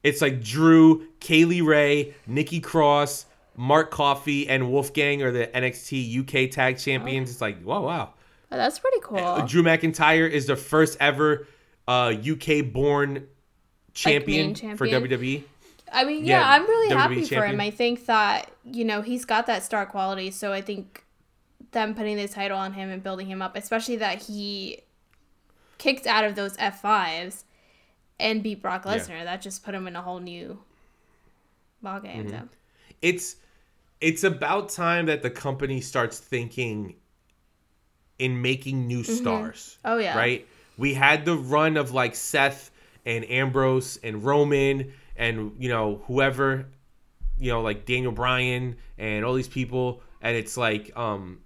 It's 0.05 0.23
like 0.23 0.43
Drew, 0.43 1.09
Kay 1.19 1.45
Lee 1.45 1.61
Ray, 1.61 2.15
Nikki 2.27 2.61
Cross, 2.61 3.27
Mark 3.57 3.91
Coffey, 3.91 4.49
and 4.49 4.71
Wolfgang 4.71 5.23
are 5.23 5.33
the 5.33 5.49
NXT 5.49 6.21
UK 6.21 6.51
Tag 6.51 6.79
Champions. 6.79 7.31
It's 7.31 7.41
like, 7.41 7.61
whoa, 7.63 7.81
wow. 7.81 8.15
But 8.49 8.59
that's 8.59 8.79
pretty 8.79 9.01
cool. 9.03 9.45
Drew 9.47 9.63
McIntyre 9.63 10.31
is 10.31 10.47
the 10.47 10.57
first 10.57 10.97
ever 11.01 11.49
uh, 11.89 12.15
UK 12.15 12.73
born 12.73 13.27
champion, 13.99 14.57
main 14.61 14.77
for? 14.77 14.87
WWE. 14.87 15.43
I 15.93 16.05
mean, 16.05 16.25
yeah, 16.25 16.41
Yeah, 16.41 16.51
I'm 16.51 16.63
really 16.63 16.95
WWE 16.95 16.97
happy 16.97 17.25
for 17.25 17.47
him. 17.47 17.61
I 17.61 17.71
think 17.71 18.07
that, 18.07 18.51
you 18.65 18.85
know, 18.85 19.03
he's 19.03 19.25
got 19.25 19.47
that 19.47 19.63
star 19.63 19.87
quality. 19.87 20.31
So 20.31 20.53
I 20.53 20.61
think 20.61 21.05
them 21.73 21.95
putting 21.95 22.17
the 22.17 22.29
title 22.29 22.59
on 22.59 22.73
him 22.75 22.91
and 22.91 23.03
building 23.03 23.27
him 23.27 23.43
up, 23.43 23.57
especially 23.57 23.97
that 23.97 24.23
he 24.23 24.81
kicked 25.79 26.07
out 26.07 26.25
of 26.25 26.35
those 26.35 26.57
F5s 26.57 27.45
and 28.21 28.43
beat 28.43 28.63
Brock 28.63 28.85
Yeah. 28.85 28.97
Lesnar, 28.97 29.25
that 29.25 29.41
just 29.41 29.65
put 29.65 29.75
him 29.75 29.87
in 29.87 29.97
a 29.97 30.03
whole 30.03 30.21
new 30.21 30.59
ballgame. 31.85 32.27
Mm-hmm. 32.27 32.29
So. 32.31 32.49
It's 33.01 33.37
it's 34.01 34.25
about 34.25 34.69
time 34.69 35.07
that 35.07 35.23
the 35.23 35.31
company 35.31 35.81
starts 35.81 36.19
thinking 36.19 36.95
in 38.19 38.41
making 38.41 38.87
new 38.87 39.05
stars. 39.05 39.79
Oh, 39.85 39.99
yeah. 39.99 40.17
Right? 40.17 40.47
We 40.77 40.95
had 40.95 41.25
the 41.25 41.37
run 41.37 41.77
of 41.77 41.93
like 41.93 42.15
Seth 42.15 42.71
and 43.07 43.29
Ambrose 43.31 43.99
and 44.03 44.23
Roman 44.25 44.93
and 45.17 45.53
you 45.59 45.69
know 45.69 46.03
whoever 46.07 46.67
you 47.39 47.51
know 47.51 47.61
like 47.63 47.87
Daniel 47.87 48.13
Bryan 48.13 48.77
and 48.99 49.25
all 49.25 49.35
these 49.35 49.49
people. 49.49 50.03
And 50.21 50.37
it's 50.37 50.57
like 50.57 50.97
um 50.97 51.41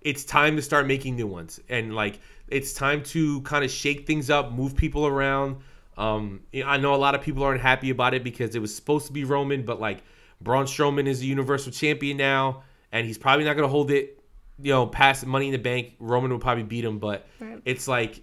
it's 0.00 0.24
time 0.24 0.56
to 0.56 0.62
start 0.62 0.86
making 0.86 1.16
new 1.16 1.26
ones. 1.26 1.60
And 1.68 1.94
like 1.94 2.20
it's 2.48 2.72
time 2.72 3.02
to 3.04 3.40
kind 3.42 3.64
of 3.64 3.70
shake 3.70 4.06
things 4.06 4.30
up 4.30 4.52
move 4.52 4.76
people 4.76 5.06
around. 5.06 5.56
Um 5.96 6.40
i 6.64 6.76
know 6.76 6.94
a 6.94 6.96
lot 6.96 7.14
of 7.14 7.22
people 7.22 7.42
aren't 7.42 7.60
happy 7.60 7.90
about 7.90 8.14
it 8.14 8.22
because 8.22 8.54
it 8.54 8.60
was 8.60 8.72
supposed 8.74 9.06
to 9.08 9.12
be 9.12 9.24
roman 9.24 9.64
but 9.64 9.80
like 9.80 10.04
braun 10.40 10.64
strowman 10.66 11.08
is 11.08 11.22
a 11.22 11.26
universal 11.26 11.72
champion 11.72 12.16
now 12.16 12.62
and 12.92 13.04
he's 13.04 13.18
probably 13.18 13.44
not 13.44 13.54
going 13.54 13.64
to 13.64 13.68
hold 13.68 13.90
it 13.90 14.22
you 14.62 14.70
know 14.72 14.86
past 14.86 15.26
money 15.26 15.46
in 15.46 15.52
the 15.52 15.58
bank. 15.58 15.94
Roman 15.98 16.30
will 16.30 16.38
probably 16.38 16.62
beat 16.62 16.84
him 16.84 17.00
but 17.00 17.26
Right. 17.40 17.60
it's 17.64 17.88
like 17.88 18.22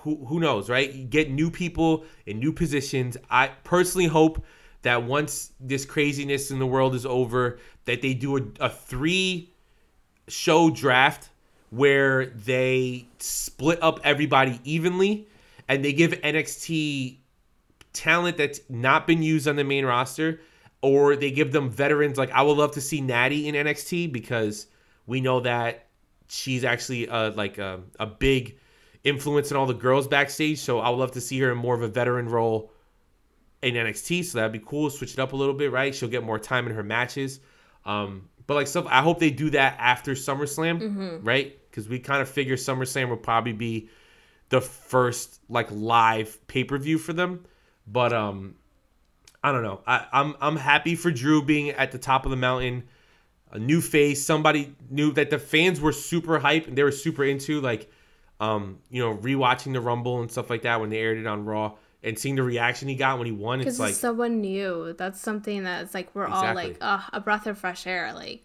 who 0.00 0.24
who 0.26 0.40
knows, 0.40 0.68
right? 0.68 0.92
You 0.92 1.04
get 1.04 1.30
new 1.30 1.50
people 1.50 2.04
in 2.26 2.38
new 2.38 2.52
positions. 2.52 3.16
I 3.30 3.48
personally 3.64 4.06
hope 4.06 4.44
that 4.82 5.02
once 5.02 5.52
this 5.58 5.84
craziness 5.84 6.50
in 6.50 6.58
the 6.58 6.66
world 6.66 6.94
is 6.94 7.04
over, 7.04 7.58
that 7.86 8.02
they 8.02 8.14
do 8.14 8.36
a, 8.36 8.42
a 8.60 8.68
three 8.68 9.52
show 10.28 10.70
draft 10.70 11.30
where 11.70 12.26
they 12.26 13.06
split 13.18 13.82
up 13.82 14.00
everybody 14.04 14.60
evenly 14.64 15.26
and 15.68 15.84
they 15.84 15.92
give 15.92 16.12
NXT 16.12 17.16
talent 17.92 18.36
that's 18.36 18.60
not 18.68 19.06
been 19.06 19.22
used 19.22 19.48
on 19.48 19.56
the 19.56 19.64
main 19.64 19.84
roster 19.84 20.40
or 20.82 21.16
they 21.16 21.30
give 21.30 21.52
them 21.52 21.70
veterans 21.70 22.18
like 22.18 22.30
I 22.30 22.42
would 22.42 22.56
love 22.56 22.72
to 22.72 22.80
see 22.80 23.00
Nattie 23.00 23.46
in 23.46 23.54
NXT 23.54 24.12
because 24.12 24.66
we 25.06 25.20
know 25.20 25.40
that 25.40 25.86
she's 26.28 26.64
actually 26.64 27.08
uh 27.08 27.32
like 27.32 27.58
a, 27.58 27.80
a 27.98 28.06
big 28.06 28.58
influence 29.06 29.50
in 29.50 29.56
all 29.56 29.66
the 29.66 29.74
girls 29.74 30.06
backstage 30.08 30.58
so 30.58 30.80
I 30.80 30.90
would 30.90 30.98
love 30.98 31.12
to 31.12 31.20
see 31.20 31.38
her 31.40 31.52
in 31.52 31.58
more 31.58 31.74
of 31.74 31.82
a 31.82 31.88
veteran 31.88 32.28
role 32.28 32.72
in 33.62 33.74
NXT 33.74 34.24
so 34.24 34.38
that'd 34.38 34.52
be 34.52 34.58
cool 34.58 34.90
switch 34.90 35.14
it 35.14 35.18
up 35.18 35.32
a 35.32 35.36
little 35.36 35.54
bit 35.54 35.72
right? 35.72 35.94
She'll 35.94 36.08
get 36.08 36.24
more 36.24 36.38
time 36.38 36.66
in 36.66 36.74
her 36.74 36.82
matches. 36.82 37.40
Um 37.84 38.28
but 38.46 38.54
like 38.54 38.66
stuff 38.66 38.86
I 38.88 39.02
hope 39.02 39.18
they 39.18 39.30
do 39.30 39.50
that 39.50 39.76
after 39.78 40.12
SummerSlam 40.12 40.80
right? 41.22 41.58
Because 41.70 41.88
we 41.88 41.98
kind 41.98 42.20
of 42.20 42.28
figure 42.28 42.56
SummerSlam 42.56 43.08
will 43.08 43.16
probably 43.16 43.52
be 43.52 43.88
the 44.48 44.60
first 44.60 45.40
like 45.48 45.68
live 45.70 46.44
pay-per-view 46.46 46.98
for 46.98 47.12
them. 47.12 47.44
But 47.86 48.12
um 48.12 48.56
I 49.46 49.52
don't 49.52 49.62
know. 49.62 49.80
I, 49.86 50.06
I'm 50.12 50.34
I'm 50.40 50.56
happy 50.56 50.96
for 50.96 51.12
Drew 51.12 51.40
being 51.40 51.70
at 51.70 51.92
the 51.92 51.98
top 51.98 52.24
of 52.24 52.30
the 52.30 52.36
mountain, 52.36 52.82
a 53.52 53.60
new 53.60 53.80
face, 53.80 54.26
somebody 54.26 54.74
new 54.90 55.12
that 55.12 55.30
the 55.30 55.38
fans 55.38 55.80
were 55.80 55.92
super 55.92 56.40
hype 56.40 56.66
and 56.66 56.76
they 56.76 56.82
were 56.82 56.90
super 56.90 57.22
into, 57.24 57.60
like, 57.60 57.88
um, 58.40 58.78
you 58.90 59.02
know, 59.02 59.16
rewatching 59.16 59.72
the 59.72 59.80
Rumble 59.80 60.20
and 60.20 60.30
stuff 60.30 60.50
like 60.50 60.62
that 60.62 60.80
when 60.80 60.90
they 60.90 60.98
aired 60.98 61.18
it 61.18 61.26
on 61.26 61.44
Raw 61.44 61.74
and 62.02 62.18
seeing 62.18 62.36
the 62.36 62.42
reaction 62.42 62.88
he 62.88 62.94
got 62.94 63.18
when 63.18 63.26
he 63.26 63.32
won. 63.32 63.60
It's 63.60 63.70
it's, 63.70 63.78
like, 63.78 63.94
someone 63.94 64.40
new. 64.40 64.94
That's 64.96 65.20
something 65.20 65.64
that's 65.64 65.94
like 65.94 66.14
we're 66.14 66.26
all 66.26 66.54
like, 66.54 66.76
uh, 66.80 67.00
a 67.12 67.20
breath 67.20 67.46
of 67.46 67.58
fresh 67.58 67.86
air. 67.86 68.12
Like, 68.14 68.44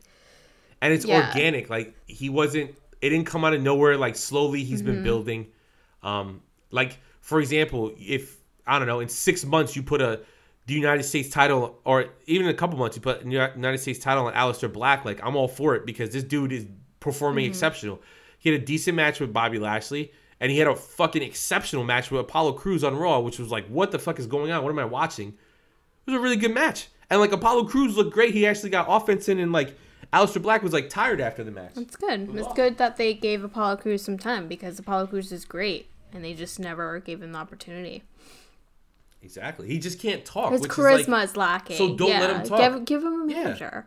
and 0.81 0.93
it's 0.93 1.05
yeah. 1.05 1.27
organic. 1.27 1.69
Like 1.69 1.95
he 2.07 2.29
wasn't. 2.29 2.75
It 3.01 3.09
didn't 3.09 3.25
come 3.25 3.43
out 3.43 3.53
of 3.53 3.61
nowhere. 3.61 3.97
Like 3.97 4.15
slowly, 4.15 4.63
he's 4.63 4.81
Mm-hmm. 4.81 4.91
been 4.91 5.03
building. 5.03 5.47
Um, 6.03 6.41
like 6.71 6.97
for 7.19 7.39
example, 7.39 7.91
if 7.99 8.37
I 8.65 8.79
don't 8.79 8.87
know, 8.87 8.99
in 9.01 9.09
six 9.09 9.43
months 9.45 9.75
you 9.75 9.83
put 9.83 10.01
a 10.01 10.21
the 10.67 10.73
United 10.75 11.03
States 11.03 11.29
title, 11.29 11.79
or 11.85 12.05
even 12.27 12.47
a 12.47 12.53
couple 12.53 12.77
months 12.77 12.95
you 12.95 13.01
put 13.01 13.23
a 13.25 13.29
United 13.29 13.79
States 13.79 13.99
title 13.99 14.27
on 14.27 14.33
Aleister 14.33 14.71
Black, 14.71 15.03
like 15.05 15.19
I'm 15.23 15.35
all 15.35 15.47
for 15.47 15.75
it 15.75 15.85
because 15.85 16.11
this 16.11 16.23
dude 16.23 16.51
is 16.51 16.65
performing 16.99 17.43
Mm-hmm. 17.45 17.51
exceptional. 17.51 18.01
He 18.41 18.51
had 18.51 18.59
a 18.59 18.65
decent 18.65 18.95
match 18.95 19.19
with 19.19 19.31
Bobby 19.31 19.59
Lashley, 19.59 20.11
and 20.39 20.51
he 20.51 20.57
had 20.57 20.67
a 20.67 20.75
fucking 20.75 21.21
exceptional 21.21 21.83
match 21.83 22.09
with 22.09 22.21
Apollo 22.21 22.53
Crews 22.53 22.83
on 22.83 22.97
Raw, 22.97 23.19
which 23.19 23.37
was 23.37 23.51
like, 23.51 23.67
what 23.67 23.91
the 23.91 23.99
fuck 23.99 24.17
is 24.17 24.25
going 24.25 24.51
on? 24.51 24.63
What 24.63 24.71
am 24.71 24.79
I 24.79 24.85
watching? 24.85 25.27
It 26.07 26.11
was 26.11 26.15
a 26.15 26.19
really 26.19 26.37
good 26.37 26.51
match. 26.51 26.87
And 27.11 27.21
like 27.21 27.31
Apollo 27.31 27.65
Crews 27.65 27.95
looked 27.95 28.11
great. 28.11 28.33
He 28.33 28.47
actually 28.47 28.71
got 28.71 28.87
offense 28.89 29.29
in 29.29 29.37
and 29.37 29.51
like 29.51 29.77
Aleister 30.11 30.41
Black 30.41 30.63
was 30.63 30.73
like 30.73 30.89
tired 30.89 31.21
after 31.21 31.43
the 31.43 31.51
match. 31.51 31.73
it's 31.75 31.95
good. 31.95 32.35
It's 32.35 32.51
good 32.53 32.79
that 32.79 32.97
they 32.97 33.13
gave 33.13 33.43
Apollo 33.43 33.77
Crews 33.77 34.01
some 34.01 34.17
time 34.17 34.47
because 34.47 34.79
Apollo 34.79 35.07
Crews 35.07 35.31
is 35.31 35.45
great, 35.45 35.91
and 36.11 36.25
they 36.25 36.33
just 36.33 36.59
never 36.59 36.99
gave 36.99 37.21
him 37.21 37.33
the 37.33 37.37
opportunity. 37.37 38.01
Exactly. 39.21 39.67
He 39.67 39.77
just 39.77 39.99
can't 39.99 40.25
talk. 40.25 40.51
His 40.51 40.61
which 40.61 40.71
charisma 40.71 40.97
is 40.99 41.07
like, 41.07 41.23
is 41.25 41.37
lacking. 41.37 41.77
so 41.77 41.95
don't 41.95 42.09
let 42.09 42.35
him 42.35 42.43
talk. 42.43 42.59
Give, 42.59 42.85
give 42.85 43.03
him 43.03 43.29
a 43.29 43.31
Yeah. 43.31 43.83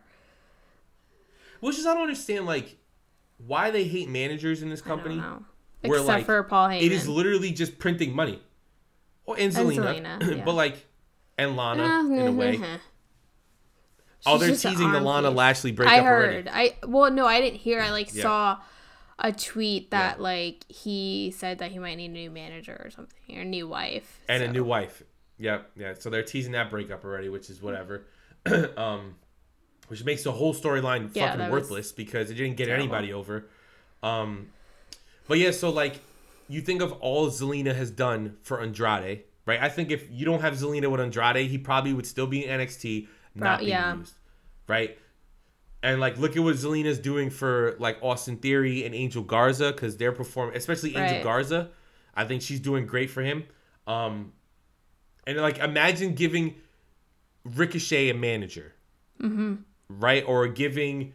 which 1.59 1.77
is 1.77 1.85
I 1.85 1.93
don't 1.93 2.03
understand 2.03 2.45
like 2.45 2.77
why 3.37 3.71
they 3.71 3.83
hate 3.85 4.09
managers 4.09 4.61
in 4.61 4.69
this 4.69 4.81
company. 4.81 5.17
where, 5.81 5.99
Except 5.99 6.07
like, 6.07 6.25
for 6.25 6.43
Paul 6.43 6.69
Heyman. 6.69 6.81
It 6.81 6.91
is 6.91 7.07
literally 7.07 7.51
just 7.51 7.77
printing 7.79 8.15
money. 8.15 8.41
Or 9.25 9.37
and 9.39 9.51
Zelina, 9.53 10.01
Zelina, 10.19 10.21
yeah. 10.37 10.43
but 10.45 10.53
like 10.53 10.85
and 11.37 11.55
Lana 11.57 11.83
Uh, 11.83 12.13
in 12.13 12.27
a 12.27 12.31
way. 12.31 12.61
Oh, 14.25 14.37
they're 14.37 14.55
teasing 14.55 14.91
the 14.91 14.99
Lana 15.01 15.29
piece. 15.29 15.37
Lashley 15.37 15.71
breakup 15.71 15.93
I 15.95 15.99
already. 16.01 16.33
heard. 16.35 16.49
I 16.51 16.75
well, 16.87 17.11
no, 17.11 17.25
I 17.25 17.41
didn't 17.41 17.59
hear. 17.59 17.79
I 17.81 17.91
like 17.91 18.13
Yeah. 18.13 18.21
saw 18.23 18.57
a 19.19 19.31
tweet 19.31 19.91
that 19.91 20.17
Yeah. 20.17 20.23
like 20.23 20.65
he 20.69 21.33
said 21.35 21.59
that 21.59 21.71
he 21.71 21.79
might 21.79 21.95
need 21.95 22.11
a 22.11 22.13
new 22.13 22.31
manager 22.31 22.79
or 22.83 22.89
something 22.89 23.37
or 23.37 23.41
a 23.41 23.45
new 23.45 23.67
wife. 23.67 24.19
And 24.27 24.43
a 24.43 24.51
new 24.51 24.63
wife. 24.63 25.03
Yep, 25.37 25.71
yeah. 25.75 25.93
So 25.99 26.09
they're 26.09 26.23
teasing 26.23 26.53
that 26.53 26.69
breakup 26.69 27.03
already, 27.03 27.29
which 27.29 27.49
is 27.49 27.61
whatever. 27.61 28.05
um, 28.77 29.15
which 29.87 30.03
makes 30.03 30.23
the 30.23 30.31
whole 30.31 30.53
storyline 30.53 31.09
Yeah, 31.13 31.31
fucking 31.31 31.51
worthless 31.51 31.91
because 31.91 32.29
it 32.29 32.35
didn't 32.35 32.57
get 32.57 32.65
terrible. 32.65 32.83
anybody 32.83 33.13
over. 33.13 33.45
Um, 34.03 34.49
but 35.27 35.37
yeah, 35.39 35.51
so 35.51 35.69
like 35.69 36.01
you 36.47 36.61
think 36.61 36.81
of 36.81 36.91
all 36.93 37.29
Zelina 37.29 37.75
has 37.75 37.89
done 37.91 38.37
for 38.43 38.61
Andrade, 38.61 39.23
right? 39.45 39.61
I 39.61 39.69
think 39.69 39.91
if 39.91 40.09
you 40.11 40.25
don't 40.25 40.41
have 40.41 40.53
Zelina 40.53 40.89
with 40.91 41.01
Andrade, 41.01 41.49
he 41.49 41.57
probably 41.57 41.93
would 41.93 42.05
still 42.05 42.27
be 42.27 42.45
in 42.45 42.59
NXT, 42.59 43.07
not 43.33 43.59
being 43.59 43.71
yeah. 43.71 43.95
used, 43.95 44.13
right? 44.67 44.97
And 45.81 45.99
like, 45.99 46.17
look 46.17 46.35
at 46.35 46.41
what 46.43 46.55
Zelina's 46.55 46.99
doing 46.99 47.29
for 47.29 47.75
like 47.79 47.97
Austin 48.01 48.37
Theory 48.37 48.85
and 48.85 48.95
Angel 48.95 49.21
Garza 49.23 49.71
because 49.71 49.97
they're 49.97 50.11
performing, 50.11 50.55
especially 50.55 50.89
Angel 50.95 51.17
Right. 51.17 51.23
Garza. 51.23 51.69
I 52.15 52.25
think 52.25 52.41
she's 52.41 52.59
doing 52.59 52.85
great 52.87 53.09
for 53.11 53.21
him. 53.21 53.43
Um, 53.85 54.33
and 55.27 55.37
like, 55.37 55.59
imagine 55.59 56.15
giving 56.15 56.55
Ricochet 57.43 58.09
a 58.09 58.13
manager, 58.15 58.73
mm-hmm. 59.21 59.55
Right? 59.89 60.23
Or 60.27 60.47
giving 60.47 61.13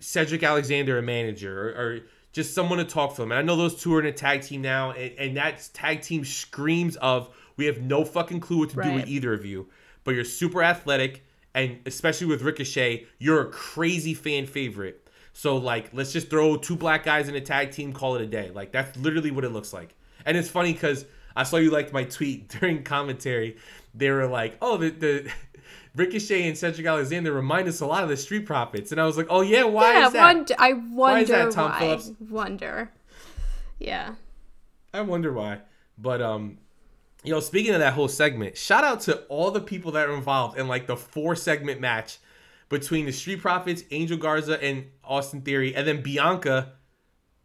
Cedric 0.00 0.42
Alexander 0.42 0.98
a 0.98 1.02
manager, 1.02 1.70
or, 1.70 1.82
or 1.82 2.00
just 2.32 2.54
someone 2.54 2.78
to 2.78 2.84
talk 2.84 3.14
to 3.16 3.22
them. 3.22 3.32
And 3.32 3.38
I 3.38 3.42
know 3.42 3.56
those 3.56 3.80
two 3.80 3.94
are 3.94 4.00
in 4.00 4.06
a 4.06 4.12
tag 4.12 4.42
team 4.42 4.62
now, 4.62 4.90
and, 4.90 5.12
and 5.18 5.36
that 5.36 5.68
tag 5.72 6.02
team 6.02 6.24
screams 6.24 6.96
of 6.96 7.34
we 7.56 7.66
have 7.66 7.80
no 7.80 8.04
fucking 8.04 8.40
clue 8.40 8.58
what 8.58 8.70
to 8.70 8.82
do 8.82 8.92
with 8.92 9.08
either 9.08 9.32
of 9.32 9.44
you, 9.44 9.68
but 10.04 10.14
you're 10.14 10.24
super 10.24 10.62
athletic, 10.62 11.24
and 11.54 11.78
especially 11.86 12.26
with 12.26 12.42
Ricochet, 12.42 13.06
you're 13.18 13.40
a 13.40 13.50
crazy 13.50 14.12
fan 14.12 14.46
favorite. 14.46 15.08
So 15.32 15.56
like, 15.56 15.90
let's 15.92 16.12
just 16.12 16.28
throw 16.28 16.56
two 16.56 16.76
black 16.76 17.04
guys 17.04 17.28
in 17.28 17.34
a 17.34 17.40
tag 17.40 17.70
team, 17.70 17.92
call 17.92 18.16
it 18.16 18.22
a 18.22 18.26
day. 18.26 18.50
Like 18.50 18.72
that's 18.72 18.96
literally 18.98 19.30
what 19.30 19.44
it 19.44 19.50
looks 19.50 19.72
like. 19.72 19.94
And 20.26 20.36
it's 20.36 20.48
funny 20.48 20.72
because 20.72 21.06
I 21.34 21.42
saw 21.42 21.56
you 21.56 21.70
liked 21.70 21.92
my 21.92 22.04
tweet 22.04 22.48
during 22.60 22.82
commentary. 22.82 23.56
They 23.94 24.10
were 24.10 24.26
like, 24.26 24.56
"Oh, 24.60 24.76
the, 24.76 24.90
the 24.90 25.30
Ricochet 25.96 26.46
and 26.46 26.56
Cedric 26.56 26.86
Alexander 26.86 27.32
remind 27.32 27.66
us 27.68 27.80
a 27.80 27.86
lot 27.86 28.02
of 28.02 28.10
the 28.10 28.16
Street 28.16 28.44
Profits," 28.46 28.92
and 28.92 29.00
I 29.00 29.06
was 29.06 29.16
like, 29.16 29.26
"Oh 29.30 29.40
yeah, 29.40 29.64
why 29.64 29.92
yeah, 29.92 30.06
is 30.06 30.12
that?" 30.12 30.34
wonder, 30.34 30.54
I 30.58 30.72
wonder 30.74 30.94
Why 30.96 31.20
is 31.20 31.28
that, 31.28 31.46
why. 31.46 31.52
Tom 31.52 31.78
Phillips? 31.78 32.12
Wonder. 32.20 32.92
Yeah. 33.78 34.14
I 34.92 35.00
wonder 35.00 35.32
why. 35.32 35.60
But 35.98 36.20
um, 36.20 36.58
you 37.24 37.32
know, 37.32 37.40
speaking 37.40 37.72
of 37.72 37.80
that 37.80 37.94
whole 37.94 38.08
segment, 38.08 38.56
shout 38.56 38.84
out 38.84 39.00
to 39.02 39.18
all 39.24 39.50
the 39.50 39.60
people 39.60 39.92
that 39.92 40.08
are 40.08 40.14
involved 40.14 40.58
in 40.58 40.68
like 40.68 40.86
the 40.86 40.96
four 40.96 41.34
segment 41.34 41.80
match 41.80 42.18
between 42.68 43.06
the 43.06 43.12
Street 43.12 43.40
Profits, 43.40 43.84
Angel 43.90 44.18
Garza, 44.18 44.62
and 44.62 44.86
Austin 45.04 45.40
Theory, 45.40 45.74
and 45.74 45.86
then 45.86 46.02
Bianca, 46.02 46.72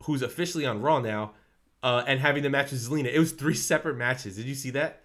who's 0.04 0.22
officially 0.22 0.66
on 0.66 0.82
Raw 0.82 0.99
now, 0.99 1.34
uh, 1.84 2.04
and 2.06 2.20
having 2.20 2.43
the 2.43 2.49
match 2.49 2.72
with 2.72 2.82
Zelina. 2.82 3.14
It 3.14 3.20
was 3.20 3.32
three 3.32 3.56
separate 3.56 3.97
matches. 3.97 4.36
Did 4.36 4.45
you 4.45 4.56
see 4.56 4.72
that? 4.72 5.04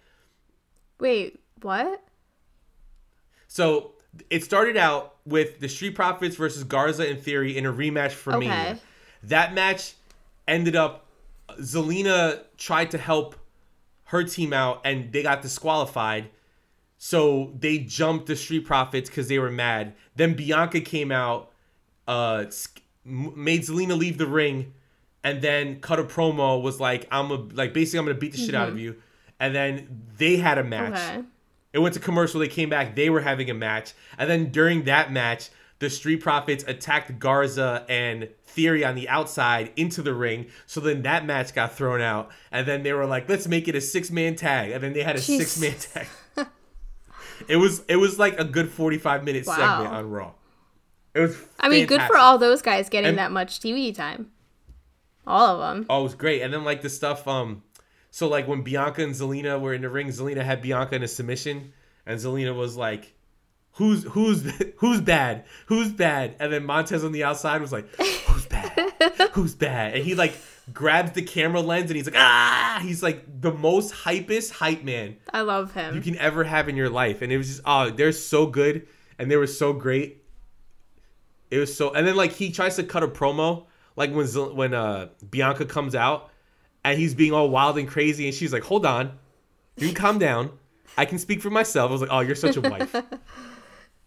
Wait, 0.99 1.39
what? 1.61 2.03
So 3.57 3.93
it 4.29 4.43
started 4.43 4.77
out 4.77 5.15
with 5.25 5.59
the 5.59 5.67
Street 5.67 5.95
Profits 5.95 6.35
versus 6.35 6.63
Garza 6.63 7.09
and 7.09 7.19
Theory 7.19 7.57
in 7.57 7.65
a 7.65 7.73
rematch 7.73 8.11
for 8.11 8.35
Okay. 8.35 8.47
Mania. 8.47 8.79
That 9.23 9.55
match 9.55 9.95
ended 10.47 10.75
up 10.75 11.07
Zelina 11.59 12.41
tried 12.57 12.91
to 12.91 12.99
help 12.99 13.35
her 14.03 14.23
team 14.23 14.53
out 14.53 14.81
and 14.85 15.11
they 15.11 15.23
got 15.23 15.41
disqualified. 15.41 16.29
So 16.99 17.51
they 17.57 17.79
jumped 17.79 18.27
the 18.27 18.35
Street 18.35 18.63
Profits 18.63 19.09
because 19.09 19.27
they 19.27 19.39
were 19.39 19.49
mad. 19.49 19.95
Then 20.15 20.35
Bianca 20.35 20.79
came 20.79 21.11
out, 21.11 21.51
uh, 22.07 22.45
made 23.03 23.61
Zelina 23.63 23.97
leave 23.97 24.19
the 24.19 24.27
ring, 24.27 24.75
and 25.23 25.41
then 25.41 25.79
cut 25.79 25.97
a 25.97 26.03
promo. 26.03 26.61
Was 26.61 26.79
like, 26.79 27.07
"I'm 27.09 27.31
a 27.31 27.35
like 27.53 27.73
basically 27.73 27.97
I'm 27.97 28.05
gonna 28.05 28.19
beat 28.19 28.33
the 28.33 28.37
shit 28.37 28.53
out 28.53 28.69
of 28.69 28.77
you." 28.77 28.97
And 29.39 29.55
then 29.55 30.03
they 30.19 30.37
had 30.37 30.59
a 30.59 30.63
match. 30.63 30.93
Okay. 30.93 31.23
It 31.77 31.81
went 31.81 31.93
to 31.93 31.99
commercial. 31.99 32.39
They 32.39 32.47
came 32.47 32.69
back. 32.71 32.95
They 32.95 33.11
were 33.11 33.21
having 33.21 33.51
a 33.51 33.53
match, 33.53 33.93
and 34.17 34.27
then 34.27 34.49
during 34.51 34.85
that 34.85 35.11
match, 35.11 35.49
the 35.77 35.91
Street 35.91 36.17
Profits 36.21 36.63
attacked 36.67 37.19
Garza 37.19 37.85
and 37.87 38.29
Theory 38.47 38.83
on 38.83 38.95
the 38.95 39.07
outside 39.07 39.71
into 39.75 40.01
the 40.01 40.15
ring. 40.15 40.47
So 40.65 40.79
then 40.81 41.03
that 41.03 41.23
match 41.23 41.53
got 41.53 41.75
thrown 41.75 42.01
out, 42.01 42.31
and 42.51 42.67
then 42.67 42.81
they 42.81 42.93
were 42.93 43.05
like, 43.05 43.29
"Let's 43.29 43.47
make 43.47 43.67
it 43.67 43.75
a 43.75 43.81
six 43.81 44.09
man 44.09 44.35
tag," 44.35 44.71
and 44.71 44.81
then 44.83 44.93
they 44.93 45.03
had 45.03 45.17
a 45.17 45.19
Jeez. 45.19 45.37
six 45.45 45.59
man 45.59 45.75
tag. 45.77 46.07
it 47.47 47.57
was 47.57 47.83
it 47.87 47.97
was 47.97 48.17
like 48.17 48.39
a 48.39 48.43
good 48.43 48.71
forty 48.71 48.97
five 48.97 49.23
minute 49.23 49.45
Wow. 49.45 49.55
segment 49.55 49.93
on 49.95 50.09
Raw. 50.09 50.31
It 51.13 51.19
was. 51.19 51.37
I 51.59 51.69
mean, 51.69 51.85
good 51.85 52.01
for 52.01 52.17
all 52.17 52.39
those 52.39 52.63
guys 52.63 52.89
getting 52.89 53.09
And- 53.09 53.19
that 53.19 53.31
much 53.31 53.59
TV 53.59 53.93
time. 53.93 54.31
All 55.27 55.61
of 55.61 55.75
them. 55.75 55.85
Oh, 55.89 55.99
it 55.99 56.03
was 56.03 56.15
great. 56.15 56.41
And 56.41 56.51
then 56.53 56.63
like 56.63 56.81
the 56.81 56.89
stuff, 56.89 57.27
um, 57.27 57.61
so 58.17 58.27
like 58.27 58.47
when 58.47 58.63
Bianca 58.63 59.03
and 59.03 59.13
Zelina 59.13 59.61
were 59.61 59.75
in 59.75 59.83
the 59.83 59.89
ring, 59.91 60.07
Zelina 60.07 60.41
had 60.43 60.59
Bianca 60.59 60.95
in 60.95 61.03
a 61.03 61.07
submission, 61.07 61.71
and 62.03 62.19
Zelina 62.19 62.55
was 62.55 62.75
like, 62.75 63.13
"Who's 63.73 64.05
who's 64.05 64.41
who's 64.77 65.01
bad? 65.01 65.45
Who's 65.67 65.91
bad?" 65.91 66.35
And 66.39 66.51
then 66.51 66.65
Montez 66.65 67.03
on 67.03 67.11
the 67.11 67.23
outside 67.23 67.61
was 67.61 67.71
like, 67.71 67.85
"Who's 67.95 68.47
bad? 68.47 68.73
Who's 69.33 69.53
bad?" 69.53 69.93
And 69.93 70.03
he 70.03 70.15
like 70.15 70.33
grabs 70.73 71.11
the 71.11 71.21
camera 71.21 71.61
lens 71.61 71.91
and 71.91 71.95
he's 71.95 72.07
like, 72.07 72.17
"Ah!" 72.17 72.79
He's 72.81 73.03
like 73.03 73.23
the 73.39 73.53
most 73.53 73.93
hypest 73.93 74.49
hype 74.49 74.83
man 74.83 75.17
I 75.31 75.41
love 75.41 75.75
him. 75.75 75.93
you 75.93 76.01
can 76.01 76.17
ever 76.17 76.43
have 76.43 76.69
in 76.69 76.75
your 76.75 76.89
life. 76.89 77.21
And 77.21 77.31
it 77.31 77.37
was 77.37 77.47
just 77.47 77.61
oh, 77.65 77.91
they're 77.91 78.11
so 78.11 78.47
good 78.47 78.87
and 79.19 79.29
they 79.29 79.37
were 79.37 79.45
so 79.45 79.73
great. 79.73 80.23
It 81.51 81.59
was 81.59 81.77
so 81.77 81.93
and 81.93 82.07
then 82.07 82.15
like 82.15 82.31
he 82.31 82.51
tries 82.51 82.77
to 82.77 82.83
cut 82.83 83.03
a 83.03 83.07
promo 83.07 83.67
like 83.95 84.11
when 84.11 84.25
when 84.55 84.73
uh 84.73 85.09
Bianca 85.29 85.65
comes 85.65 85.93
out 85.93 86.31
and 86.91 86.99
he's 86.99 87.13
being 87.15 87.33
all 87.33 87.49
wild 87.49 87.77
and 87.77 87.87
crazy 87.87 88.25
and 88.25 88.33
she's 88.35 88.51
like, 88.53 88.63
"Hold 88.63 88.85
on. 88.85 89.17
You 89.77 89.87
can 89.87 89.95
calm 89.95 90.19
down. 90.19 90.51
I 90.97 91.05
can 91.05 91.19
speak 91.19 91.41
for 91.41 91.49
myself." 91.49 91.89
I 91.89 91.91
was 91.91 92.01
like, 92.01 92.09
"Oh, 92.11 92.19
you're 92.21 92.35
such 92.35 92.55
a 92.57 92.61
wife." 92.61 92.95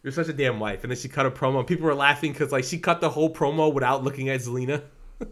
You're 0.03 0.15
such 0.15 0.29
a 0.29 0.33
damn 0.33 0.59
wife. 0.59 0.83
And 0.83 0.91
then 0.91 0.99
she 0.99 1.09
cut 1.11 1.27
a 1.27 1.31
promo 1.31 1.59
and 1.59 1.67
people 1.67 1.85
were 1.85 1.95
laughing 1.95 2.33
cuz 2.33 2.51
like 2.51 2.65
she 2.65 2.79
cut 2.79 3.03
the 3.03 3.11
whole 3.11 3.33
promo 3.35 3.71
without 3.71 4.03
looking 4.03 4.31
at 4.31 4.41
Zelina. 4.41 4.83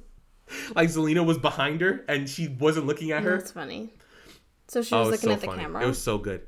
like 0.74 0.90
Zelina 0.90 1.24
was 1.24 1.38
behind 1.38 1.80
her 1.80 2.04
and 2.06 2.28
she 2.28 2.48
wasn't 2.48 2.86
looking 2.86 3.10
at 3.10 3.22
her. 3.22 3.38
That's 3.38 3.50
funny. 3.50 3.94
So 4.68 4.82
she 4.82 4.94
Oh, 4.94 4.98
was 4.98 5.08
was 5.08 5.12
looking 5.24 5.30
so 5.30 5.32
at 5.36 5.40
the 5.40 5.46
funny. 5.46 5.62
camera. 5.62 5.82
It 5.84 5.86
was 5.86 6.02
so 6.02 6.18
good. 6.18 6.42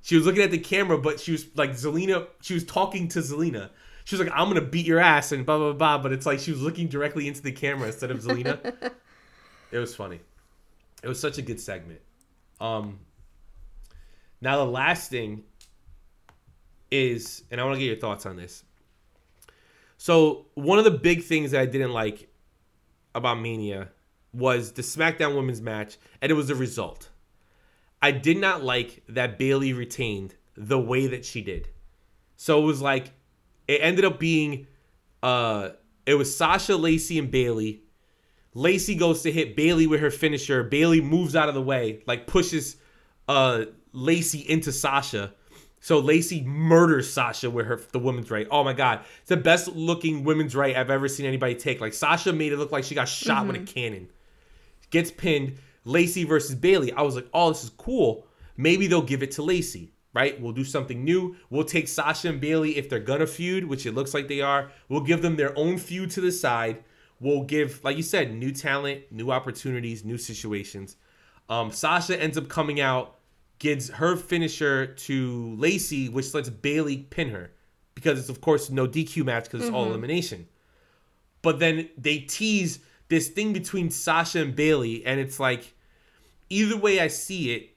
She 0.00 0.16
was 0.16 0.24
looking 0.24 0.40
at 0.42 0.50
the 0.50 0.58
camera, 0.58 0.96
but 0.96 1.20
she 1.20 1.32
was 1.32 1.46
like 1.54 1.72
Zelina. 1.72 2.28
She 2.40 2.54
was 2.54 2.64
talking 2.64 3.08
to 3.08 3.18
Zelina. 3.18 3.68
She 4.04 4.16
was 4.16 4.26
like, 4.26 4.34
"I'm 4.34 4.48
gonna 4.48 4.62
beat 4.62 4.86
your 4.86 4.98
ass" 4.98 5.32
and 5.32 5.44
blah 5.44 5.58
blah 5.58 5.74
blah. 5.74 5.98
But 5.98 6.12
it's 6.12 6.24
like 6.24 6.40
she 6.40 6.50
was 6.50 6.62
looking 6.62 6.88
directly 6.88 7.28
into 7.28 7.42
the 7.42 7.52
camera 7.52 7.88
instead 7.88 8.10
of 8.10 8.20
Zelina. 8.20 8.74
it 9.72 9.78
was 9.78 9.94
funny. 9.94 10.20
It 11.02 11.08
was 11.08 11.18
such 11.18 11.38
a 11.38 11.42
good 11.42 11.60
segment. 11.60 12.00
Um. 12.60 13.00
Now 14.40 14.58
the 14.58 14.70
last 14.70 15.10
thing 15.10 15.44
is, 16.90 17.44
and 17.50 17.60
I 17.60 17.64
want 17.64 17.76
to 17.76 17.80
get 17.80 17.86
your 17.86 17.96
thoughts 17.96 18.26
on 18.26 18.36
this. 18.36 18.64
So 19.98 20.46
one 20.54 20.78
of 20.78 20.84
the 20.84 20.90
big 20.90 21.22
things 21.22 21.52
that 21.52 21.60
I 21.60 21.66
didn't 21.66 21.92
like 21.92 22.28
about 23.14 23.40
Mania 23.40 23.88
was 24.32 24.72
the 24.72 24.82
SmackDown 24.82 25.36
Women's 25.36 25.60
match, 25.60 25.96
and 26.20 26.30
it 26.30 26.34
was 26.34 26.48
the 26.48 26.54
result. 26.54 27.08
I 28.00 28.10
did 28.10 28.36
not 28.36 28.64
like 28.64 29.04
that 29.08 29.38
Bayley 29.38 29.72
retained 29.72 30.34
the 30.56 30.78
way 30.78 31.06
that 31.06 31.24
she 31.24 31.40
did. 31.40 31.68
So 32.36 32.60
it 32.60 32.66
was 32.66 32.82
like 32.82 33.12
it 33.68 33.80
ended 33.80 34.04
up 34.04 34.18
being 34.18 34.66
uh 35.22 35.70
it 36.04 36.14
was 36.14 36.36
Sasha, 36.36 36.76
Lacey, 36.76 37.18
and 37.18 37.30
Bayley. 37.30 37.81
Lacey 38.54 38.94
goes 38.94 39.22
to 39.22 39.32
hit 39.32 39.56
Bayley 39.56 39.86
with 39.86 40.00
her 40.00 40.10
finisher. 40.10 40.62
Bayley 40.62 41.00
moves 41.00 41.34
out 41.34 41.48
of 41.48 41.54
the 41.54 41.62
way, 41.62 42.02
like 42.06 42.26
pushes 42.26 42.76
uh 43.28 43.64
Lacey 43.92 44.40
into 44.40 44.72
Sasha. 44.72 45.32
So 45.80 45.98
Lacey 45.98 46.42
murders 46.42 47.12
Sasha 47.12 47.50
with 47.50 47.66
her 47.66 47.80
the 47.92 47.98
women's 47.98 48.30
right. 48.30 48.46
Oh 48.50 48.62
my 48.62 48.72
god, 48.72 49.00
it's 49.20 49.28
the 49.28 49.36
best 49.36 49.68
looking 49.68 50.22
women's 50.22 50.54
right 50.54 50.76
I've 50.76 50.90
ever 50.90 51.08
seen 51.08 51.26
anybody 51.26 51.54
take. 51.54 51.80
Like 51.80 51.94
Sasha 51.94 52.32
made 52.32 52.52
it 52.52 52.58
look 52.58 52.72
like 52.72 52.84
she 52.84 52.94
got 52.94 53.08
shot 53.08 53.46
with 53.46 53.56
a 53.56 53.60
cannon. 53.60 54.08
Gets 54.90 55.10
pinned. 55.10 55.58
Lacey 55.84 56.24
versus 56.24 56.54
Bayley. 56.54 56.92
I 56.92 57.02
was 57.02 57.16
like, 57.16 57.28
oh, 57.34 57.48
this 57.48 57.64
is 57.64 57.70
cool. 57.70 58.26
Maybe 58.56 58.86
they'll 58.86 59.02
give 59.02 59.22
it 59.22 59.32
to 59.32 59.42
Lacey, 59.42 59.92
right? 60.14 60.40
We'll 60.40 60.52
do 60.52 60.62
something 60.62 61.02
new. 61.02 61.34
We'll 61.50 61.64
take 61.64 61.88
Sasha 61.88 62.28
and 62.28 62.40
Bayley 62.40 62.76
if 62.76 62.88
they're 62.88 63.00
gonna 63.00 63.26
feud, 63.26 63.64
which 63.64 63.86
it 63.86 63.92
looks 63.92 64.14
like 64.14 64.28
they 64.28 64.40
are. 64.40 64.70
We'll 64.88 65.00
give 65.00 65.22
them 65.22 65.34
their 65.36 65.56
own 65.58 65.78
feud 65.78 66.10
to 66.12 66.20
the 66.20 66.30
side. 66.30 66.84
We'll 67.22 67.44
give, 67.44 67.84
like 67.84 67.96
you 67.96 68.02
said, 68.02 68.34
new 68.34 68.50
talent, 68.50 69.04
new 69.12 69.30
opportunities, 69.30 70.04
new 70.04 70.18
situations. 70.18 70.96
Um, 71.48 71.70
Sasha 71.70 72.20
ends 72.20 72.36
up 72.36 72.48
coming 72.48 72.80
out, 72.80 73.20
gives 73.60 73.90
her 73.90 74.16
finisher 74.16 74.86
to 74.86 75.54
Lacey, 75.56 76.08
which 76.08 76.34
lets 76.34 76.50
Bayley 76.50 76.96
pin 76.96 77.30
her 77.30 77.52
because 77.94 78.18
it's 78.18 78.28
of 78.28 78.40
course 78.40 78.70
no 78.70 78.88
DQ 78.88 79.24
match 79.24 79.44
because 79.44 79.62
it's 79.62 79.72
all 79.72 79.86
elimination. 79.86 80.48
But 81.42 81.60
then 81.60 81.88
they 81.96 82.18
tease 82.18 82.80
this 83.08 83.28
thing 83.28 83.52
between 83.52 83.90
Sasha 83.90 84.40
and 84.40 84.56
Bayley, 84.56 85.06
and 85.06 85.20
it's 85.20 85.38
like 85.38 85.74
either 86.50 86.76
way 86.76 86.98
I 86.98 87.06
see 87.06 87.52
it, 87.52 87.70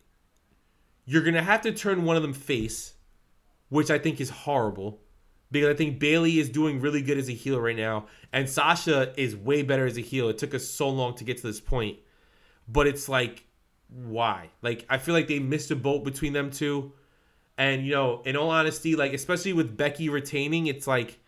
you're 1.06 1.24
gonna 1.24 1.44
have 1.44 1.62
to 1.62 1.72
turn 1.72 2.04
one 2.04 2.16
of 2.16 2.24
them 2.24 2.34
face, 2.34 2.94
which 3.70 3.92
I 3.92 4.00
think 4.00 4.20
is 4.20 4.32
horrible. 4.32 5.02
Because 5.52 5.70
I 5.70 5.78
think 5.78 6.00
Bayley 6.00 6.40
is 6.40 6.50
doing 6.50 6.82
really 6.82 7.02
good 7.02 7.18
as 7.18 7.30
a 7.30 7.34
heel 7.34 7.60
right 7.60 7.76
now, 7.76 8.08
and 8.34 8.50
Sasha 8.50 9.14
is 9.16 9.36
way 9.36 9.62
better 9.62 9.86
as 9.86 9.98
a 9.98 10.02
heel. 10.02 10.30
It 10.30 10.38
took 10.38 10.54
us 10.54 10.68
so 10.68 10.90
long 10.90 11.16
to 11.16 11.24
get 11.24 11.38
to 11.38 11.44
this 11.44 11.62
point, 11.62 11.98
but 12.68 12.88
it's 12.88 13.08
like 13.08 13.46
why. 13.90 14.50
Like 14.62 14.86
I 14.90 14.98
feel 14.98 15.14
like 15.14 15.28
they 15.28 15.40
missed 15.40 15.72
a 15.72 15.76
boat 15.76 16.04
between 16.04 16.34
them 16.34 16.52
two. 16.52 16.94
And 17.58 17.86
you 17.86 17.94
know, 17.94 18.22
in 18.26 18.36
all 18.36 18.50
honesty, 18.50 18.96
like 18.96 19.14
especially 19.14 19.54
with 19.54 19.78
Becky 19.78 20.10
retaining, 20.10 20.68
it's 20.68 20.88
like 20.88 21.20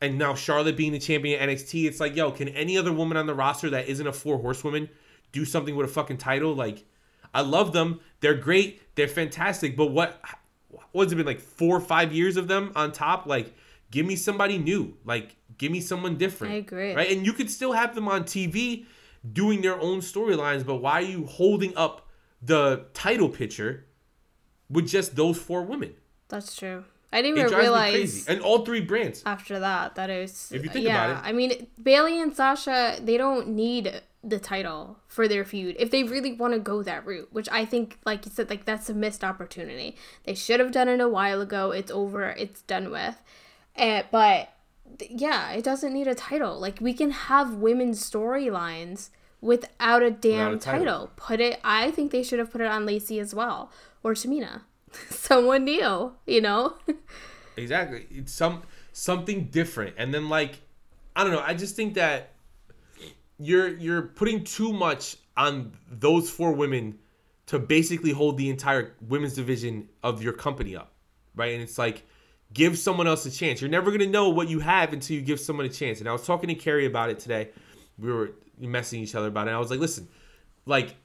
and 0.00 0.18
now 0.18 0.34
Charlotte 0.34 0.76
being 0.76 0.92
the 0.92 0.98
champion 0.98 1.40
at 1.40 1.48
NXT, 1.48 1.86
it's 1.86 2.00
like, 2.00 2.14
yo, 2.14 2.30
can 2.30 2.48
any 2.50 2.78
other 2.78 2.92
woman 2.92 3.16
on 3.16 3.26
the 3.26 3.34
roster 3.34 3.70
that 3.70 3.88
isn't 3.88 4.06
a 4.06 4.12
four 4.12 4.38
horsewoman 4.38 4.88
do 5.32 5.44
something 5.44 5.74
with 5.74 5.90
a 5.90 5.92
fucking 5.92 6.18
title? 6.18 6.54
Like, 6.54 6.84
I 7.34 7.40
love 7.40 7.72
them. 7.72 8.00
They're 8.20 8.34
great. 8.34 8.80
They're 8.94 9.08
fantastic. 9.08 9.76
But 9.76 9.86
what 9.86 10.20
what's 10.92 11.12
it 11.12 11.16
been 11.16 11.26
like 11.26 11.40
four 11.40 11.76
or 11.76 11.80
five 11.80 12.12
years 12.12 12.36
of 12.36 12.48
them 12.48 12.72
on 12.74 12.92
top? 12.92 13.26
Like, 13.26 13.54
give 13.90 14.06
me 14.06 14.16
somebody 14.16 14.58
new. 14.58 14.96
Like, 15.04 15.36
give 15.56 15.72
me 15.72 15.80
someone 15.80 16.16
different. 16.16 16.54
I 16.54 16.56
agree. 16.56 16.94
Right? 16.94 17.10
And 17.10 17.24
you 17.24 17.32
could 17.32 17.50
still 17.50 17.72
have 17.72 17.94
them 17.94 18.08
on 18.08 18.24
TV 18.24 18.86
doing 19.32 19.62
their 19.62 19.80
own 19.80 20.00
storylines, 20.00 20.64
but 20.64 20.76
why 20.76 21.00
are 21.00 21.02
you 21.02 21.26
holding 21.26 21.76
up 21.76 22.08
the 22.42 22.86
title 22.94 23.28
picture 23.28 23.86
with 24.70 24.88
just 24.88 25.16
those 25.16 25.38
four 25.38 25.62
women? 25.62 25.94
That's 26.28 26.54
true. 26.54 26.84
I 27.12 27.22
didn't 27.22 27.38
It 27.38 27.46
even 27.46 27.58
realize 27.58 27.92
crazy. 27.92 28.30
And 28.30 28.42
all 28.42 28.64
three 28.66 28.82
brands. 28.82 29.22
after 29.24 29.58
that 29.60 29.94
that 29.94 30.10
is. 30.10 30.52
If 30.52 30.62
you 30.62 30.68
think 30.68 30.84
yeah, 30.84 31.10
about 31.12 31.24
it. 31.24 31.28
I 31.28 31.32
mean, 31.32 31.66
Bayley 31.82 32.20
and 32.20 32.34
Sasha, 32.36 32.98
they 33.02 33.16
don't 33.16 33.48
need 33.48 34.02
the 34.24 34.38
title 34.38 34.98
for 35.06 35.28
their 35.28 35.44
feud 35.44 35.76
if 35.78 35.90
they 35.92 36.02
really 36.02 36.32
want 36.32 36.52
to 36.52 36.58
go 36.58 36.82
that 36.82 37.06
route, 37.06 37.28
which 37.32 37.48
I 37.52 37.64
think, 37.64 37.98
like 38.04 38.26
you 38.26 38.32
said, 38.32 38.50
like 38.50 38.64
that's 38.64 38.90
a 38.90 38.94
missed 38.94 39.22
opportunity. 39.22 39.96
They 40.24 40.34
should 40.34 40.58
have 40.60 40.72
done 40.72 40.88
it 40.88 41.00
a 41.00 41.08
while 41.08 41.40
ago. 41.40 41.70
It's 41.70 41.90
over. 41.90 42.30
It's 42.30 42.62
done 42.62 42.90
with. 42.90 43.22
And, 43.76 44.04
but 44.10 44.48
th- 44.98 45.12
yeah, 45.14 45.52
it 45.52 45.62
doesn't 45.62 45.92
need 45.92 46.08
a 46.08 46.14
title. 46.16 46.58
Like 46.58 46.78
we 46.80 46.92
can 46.94 47.10
have 47.12 47.54
women's 47.54 48.02
storylines 48.02 49.10
without 49.40 50.02
a 50.02 50.10
damn 50.10 50.50
Without 50.50 50.54
a 50.54 50.58
title. 50.58 50.84
title. 50.84 51.10
Put 51.16 51.40
it. 51.40 51.60
I 51.62 51.92
think 51.92 52.10
they 52.10 52.24
should 52.24 52.40
have 52.40 52.50
put 52.50 52.60
it 52.60 52.66
on 52.66 52.84
Lacey 52.86 53.20
as 53.20 53.34
well 53.34 53.70
or 54.02 54.14
Tamina. 54.14 54.62
Someone 55.10 55.64
new, 55.64 56.12
you 56.26 56.40
know. 56.40 56.74
Exactly. 57.56 58.06
It's 58.10 58.32
some 58.32 58.62
something 58.92 59.46
different. 59.46 59.94
And 59.98 60.14
then 60.14 60.28
like 60.28 60.60
I 61.16 61.24
don't 61.24 61.32
know, 61.32 61.42
I 61.44 61.54
just 61.54 61.74
think 61.74 61.94
that 61.94 62.30
you're 63.38 63.68
you're 63.76 64.02
putting 64.02 64.44
too 64.44 64.72
much 64.72 65.16
on 65.36 65.72
those 65.90 66.28
four 66.30 66.52
women 66.52 66.98
to 67.46 67.58
basically 67.58 68.10
hold 68.10 68.36
the 68.36 68.50
entire 68.50 68.94
women's 69.08 69.34
division 69.34 69.88
of 70.02 70.22
your 70.22 70.32
company 70.32 70.76
up. 70.76 70.92
Right? 71.34 71.52
And 71.52 71.62
it's 71.62 71.78
like 71.78 72.04
give 72.52 72.78
someone 72.78 73.06
else 73.06 73.26
a 73.26 73.30
chance. 73.30 73.60
You're 73.60 73.70
never 73.70 73.90
going 73.90 74.00
to 74.00 74.08
know 74.08 74.28
what 74.28 74.48
you 74.48 74.58
have 74.60 74.92
until 74.92 75.16
you 75.16 75.22
give 75.22 75.38
someone 75.38 75.66
a 75.66 75.70
chance. 75.70 76.00
And 76.00 76.08
I 76.08 76.12
was 76.12 76.26
talking 76.26 76.48
to 76.48 76.54
Carrie 76.54 76.86
about 76.86 77.10
it 77.10 77.18
today. 77.18 77.50
We 77.98 78.12
were 78.12 78.32
messaging 78.60 79.00
each 79.00 79.14
other 79.14 79.28
about 79.28 79.48
it. 79.48 79.52
I 79.52 79.58
was 79.58 79.70
like, 79.70 79.80
"Listen, 79.80 80.08
like 80.66 80.96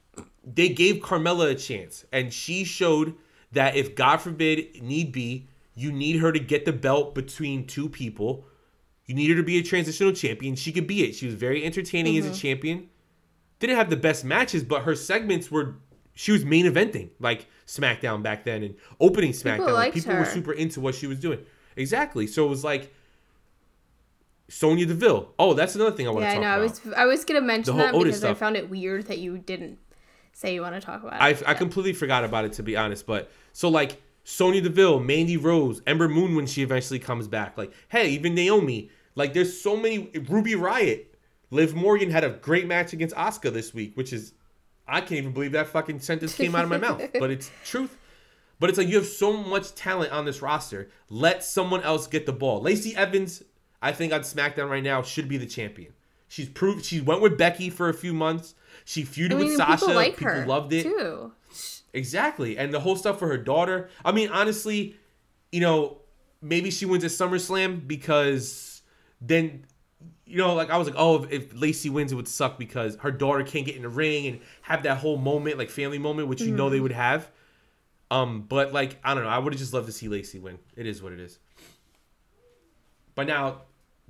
they 0.44 0.70
gave 0.70 0.98
Carmella 0.98 1.52
a 1.52 1.56
chance 1.56 2.06
and 2.12 2.34
she 2.34 2.64
showed 2.64 3.16
that 3.52 3.76
if 3.76 3.96
God 3.96 4.18
forbid 4.18 4.82
need 4.82 5.12
be, 5.12 5.48
you 5.76 5.92
need 5.92 6.18
her 6.18 6.32
to 6.32 6.40
get 6.40 6.66
the 6.66 6.74
belt 6.74 7.16
between 7.16 7.66
two 7.66 7.90
people. 7.90 8.46
You 9.06 9.16
need 9.16 9.30
her 9.30 9.36
to 9.36 9.44
be 9.44 9.58
a 9.58 9.64
transitional 9.64 10.14
champion. 10.14 10.56
She 10.56 10.72
could 10.72 10.88
be 10.88 11.04
it. 11.04 11.14
She 11.16 11.26
was 11.26 11.36
very 11.36 11.64
entertaining 11.66 12.16
Mm-hmm. 12.16 12.30
as 12.32 12.38
a 12.38 12.42
champion. 12.42 12.90
Didn't 13.60 13.76
have 13.78 13.90
the 13.90 13.98
best 13.98 14.24
matches, 14.26 14.64
but 14.64 14.84
her 14.84 14.96
segments 14.96 15.50
were 15.52 15.76
she 16.16 16.32
was 16.32 16.46
main 16.46 16.66
eventing 16.66 17.10
like 17.20 17.48
SmackDown 17.66 18.22
back 18.22 18.44
then 18.44 18.62
and 18.64 18.76
opening 19.00 19.32
SmackDown. 19.32 19.60
Like, 19.68 19.74
liked 19.74 19.96
people 19.96 20.16
were 20.16 20.26
super 20.26 20.54
into 20.54 20.80
what 20.80 20.96
she 20.96 21.08
was 21.08 21.20
doing. 21.20 21.40
Exactly. 21.76 22.28
So 22.28 22.46
it 22.46 22.50
was 22.50 22.64
like 22.64 22.94
Sonya 24.50 24.86
Deville. 24.86 25.34
Oh, 25.40 25.54
that's 25.54 25.76
another 25.76 25.96
thing 25.96 26.08
I 26.08 26.12
want 26.12 26.24
Yeah, 26.24 26.34
to 26.34 26.40
I 26.40 26.42
talk 26.42 26.44
know. 26.44 26.50
I 26.50 26.56
about. 26.66 26.86
was 26.86 26.94
I 26.98 27.06
was 27.06 27.26
gonna 27.26 27.42
mention 27.42 27.74
whole 27.74 27.84
that 27.84 27.94
Otis 27.96 28.18
because 28.20 28.24
I 28.24 28.34
found 28.34 28.56
it 28.58 28.70
weird 28.70 29.08
that 29.08 29.18
you 29.20 29.38
didn't 29.38 29.80
say 30.34 30.54
you 30.54 30.62
want 30.62 30.76
to 30.76 30.82
talk 30.82 31.02
about 31.04 31.22
I. 31.22 31.30
I 31.48 31.54
completely 31.54 31.94
forgot 31.94 32.24
about 32.24 32.46
it 32.46 32.54
to 32.54 32.64
be 32.64 32.76
honest. 32.76 33.06
But 33.06 33.32
so 33.54 33.70
like 33.70 34.02
Sonya 34.24 34.62
Deville, 34.62 35.00
Mandy 35.00 35.38
Rose, 35.38 35.82
Ember 35.86 36.08
Moon 36.08 36.36
when 36.36 36.46
she 36.46 36.64
eventually 36.64 37.00
comes 37.00 37.28
back. 37.28 37.58
Like, 37.58 37.74
hey, 37.90 38.10
even 38.10 38.36
Naomi. 38.36 38.90
Like, 39.16 39.34
there's 39.34 39.60
so 39.62 39.76
many. 39.76 40.10
Ruby 40.30 40.54
Riott, 40.54 41.06
Liv 41.52 41.76
Morgan 41.76 42.10
had 42.10 42.24
a 42.24 42.30
great 42.30 42.66
match 42.68 42.94
against 42.94 43.16
Asuka 43.16 43.52
this 43.54 43.74
week, 43.74 43.96
which 43.96 44.12
is 44.14 44.34
I 44.88 45.00
can't 45.02 45.14
even 45.14 45.32
believe 45.32 45.54
that 45.54 45.68
fucking 45.68 46.00
sentence 46.00 46.36
came 46.36 46.56
out 46.56 46.64
of 46.64 46.70
my 46.70 46.78
mouth, 46.78 47.02
but 47.20 47.32
it's 47.32 47.52
truth. 47.66 47.98
But 48.60 48.70
it's 48.70 48.78
like 48.78 48.88
you 48.88 48.96
have 48.96 49.06
so 49.08 49.34
much 49.34 49.76
talent 49.76 50.12
on 50.12 50.26
this 50.26 50.42
roster. 50.42 50.90
Let 51.10 51.44
someone 51.44 51.84
else 51.84 52.08
get 52.08 52.26
the 52.26 52.34
ball. 52.34 52.62
Lacey 52.62 52.96
Evans, 52.96 53.44
I 53.82 53.92
think 53.92 54.14
on 54.14 54.22
SmackDown 54.22 54.70
right 54.70 54.84
now 54.84 55.02
should 55.02 55.28
be 55.28 55.38
the 55.38 55.46
champion. 55.46 55.94
She's 56.28 56.50
proved 56.50 56.86
she 56.86 57.02
went 57.02 57.22
with 57.22 57.38
Becky 57.38 57.70
for 57.70 57.90
a 57.90 57.94
few 57.94 58.14
months. 58.14 58.56
She 58.86 59.04
feuded 59.04 59.34
I 59.34 59.36
mean, 59.36 59.48
with 59.50 59.58
Sasha. 59.58 59.78
people 59.82 59.96
like 59.96 60.18
people 60.18 60.46
loved 60.46 60.74
it. 60.74 60.84
too. 60.84 61.32
Exactly. 61.94 62.58
And 62.58 62.74
the 62.74 62.80
whole 62.80 62.96
stuff 62.96 63.20
for 63.20 63.28
her 63.28 63.38
daughter. 63.38 63.90
I 64.04 64.12
mean, 64.12 64.30
honestly, 64.30 64.96
you 65.52 65.62
know, 65.62 66.00
maybe 66.42 66.72
she 66.72 66.86
wins 66.86 67.04
at 67.04 67.12
SummerSlam 67.12 67.88
because 67.88 68.82
then, 69.22 69.66
you 70.26 70.38
know, 70.38 70.56
like 70.56 70.72
I 70.72 70.78
was 70.78 70.88
like, 70.88 70.98
oh, 70.98 71.24
if, 71.24 71.32
if 71.32 71.60
Lacey 71.60 71.90
wins, 71.90 72.12
it 72.12 72.16
would 72.16 72.28
suck 72.28 72.58
because 72.58 72.96
her 72.98 73.12
daughter 73.12 73.44
can't 73.44 73.66
get 73.66 73.76
in 73.76 73.84
the 73.84 73.90
ring 73.90 74.26
and 74.28 74.40
have 74.64 74.84
that 74.84 74.98
whole 74.98 75.18
moment, 75.18 75.58
like 75.58 75.70
family 75.70 76.00
moment, 76.00 76.28
which 76.28 76.42
you 76.42 76.52
know 76.52 76.70
they 76.70 76.80
would 76.80 76.92
have. 76.92 77.30
Um, 78.10 78.42
but 78.42 78.74
like, 78.74 78.98
I 79.04 79.14
don't 79.14 79.24
know. 79.24 79.30
I 79.30 79.38
would 79.38 79.54
have 79.54 79.60
just 79.60 79.74
loved 79.74 79.88
to 79.88 79.92
see 79.92 80.08
Lacey 80.08 80.40
win. 80.40 80.60
It 80.76 80.86
is 80.86 81.02
what 81.02 81.14
it 81.14 81.20
is. 81.20 81.40
But 83.16 83.28
now, 83.28 83.62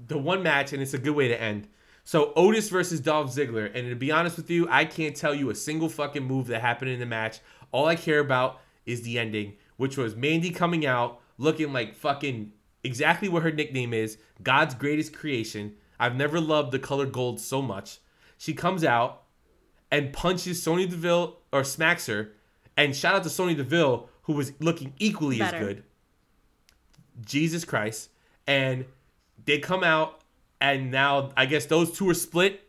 the 0.07 0.17
one 0.17 0.43
match, 0.43 0.73
and 0.73 0.81
it's 0.81 0.93
a 0.93 0.97
good 0.97 1.15
way 1.15 1.27
to 1.27 1.41
end. 1.41 1.67
So 2.03 2.34
Otis 2.36 2.69
versus 2.69 2.99
Dolph 2.99 3.34
Ziggler, 3.34 3.73
and 3.73 3.89
to 3.89 3.95
be 3.95 4.11
honest 4.11 4.36
with 4.36 4.49
you, 4.49 4.67
I 4.69 4.84
can't 4.86 5.15
tell 5.15 5.34
you 5.34 5.49
a 5.49 5.55
single 5.55 5.88
fucking 5.88 6.23
move 6.23 6.47
that 6.47 6.61
happened 6.61 6.91
in 6.91 6.99
the 6.99 7.05
match. 7.05 7.39
All 7.74 7.88
I 7.88 7.97
care 7.97 8.19
about 8.19 8.61
is 8.86 9.01
the 9.01 9.19
ending, 9.19 9.55
which 9.76 9.97
was 9.97 10.15
Mandy 10.15 10.51
coming 10.51 10.86
out 10.86 11.19
looking 11.38 11.74
like 11.74 11.95
fucking 11.95 12.53
exactly 12.84 13.28
what 13.28 13.43
her 13.43 13.51
nickname 13.51 13.93
is, 13.93 14.17
God's 14.41 14.76
greatest 14.76 15.13
creation. 15.13 15.74
I've 15.99 16.15
never 16.15 16.39
loved 16.39 16.71
the 16.71 16.80
color 16.80 17.05
gold 17.05 17.39
so 17.39 17.61
much. 17.61 17.99
She 18.38 18.53
comes 18.53 18.84
out 18.84 19.24
and 19.91 20.13
punches 20.13 20.61
Sonya 20.61 20.88
Deville 20.88 21.38
or 21.51 21.63
smacks 21.63 22.07
her, 22.07 22.32
and 22.78 22.95
shout 22.95 23.15
out 23.15 23.24
to 23.24 23.30
Sonya 23.30 23.55
Deville 23.55 24.09
who 24.24 24.34
was 24.34 24.53
looking 24.59 24.93
equally 24.99 25.39
Better. 25.39 25.57
as 25.57 25.63
good. 25.63 25.84
Jesus 27.26 27.65
Christ. 27.65 28.09
And 28.47 28.86
they 29.45 29.59
come 29.59 29.84
out, 29.84 30.21
and 30.59 30.91
now 30.91 31.32
I 31.38 31.45
guess 31.45 31.65
those 31.65 31.91
two 31.91 32.09
are 32.09 32.13
split, 32.13 32.61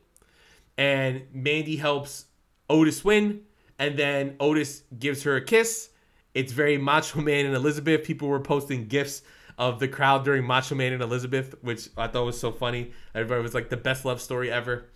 and 0.77 1.23
Mandy 1.33 1.77
helps 1.77 2.27
Otis 2.69 3.05
win, 3.05 3.43
and 3.85 3.99
then 3.99 4.37
Otis 4.41 4.83
gives 4.99 5.23
her 5.25 5.37
a 5.37 5.45
kiss. 5.45 5.91
It's 6.35 6.53
very 6.53 6.79
Macho 6.79 7.21
Man 7.21 7.47
and 7.47 7.55
Elizabeth. 7.55 8.05
People 8.05 8.29
were 8.29 8.41
posting 8.41 8.87
gifs 8.89 9.23
of 9.59 9.79
the 9.79 9.87
crowd 9.89 10.25
during 10.25 10.45
Macho 10.45 10.75
Man 10.75 10.93
and 10.93 11.03
Elizabeth, 11.03 11.55
which 11.63 11.89
I 11.97 12.09
thought 12.09 12.25
was 12.25 12.39
so 12.41 12.51
funny. 12.51 12.93
Everybody 13.15 13.43
was 13.43 13.55
like 13.55 13.69
the 13.71 13.77
best 13.77 14.05
love 14.05 14.21
story 14.21 14.51
ever. 14.51 14.87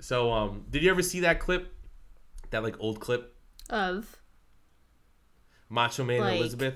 So, 0.00 0.32
um, 0.32 0.64
did 0.70 0.82
you 0.82 0.90
ever 0.90 1.02
see 1.02 1.20
that 1.20 1.40
clip? 1.40 1.72
That 2.50 2.62
like 2.62 2.76
old 2.80 3.00
clip, 3.00 3.34
Of 3.70 4.16
Macho 5.68 6.04
Man 6.04 6.20
Like- 6.20 6.30
and 6.32 6.40
Elizabeth. 6.40 6.74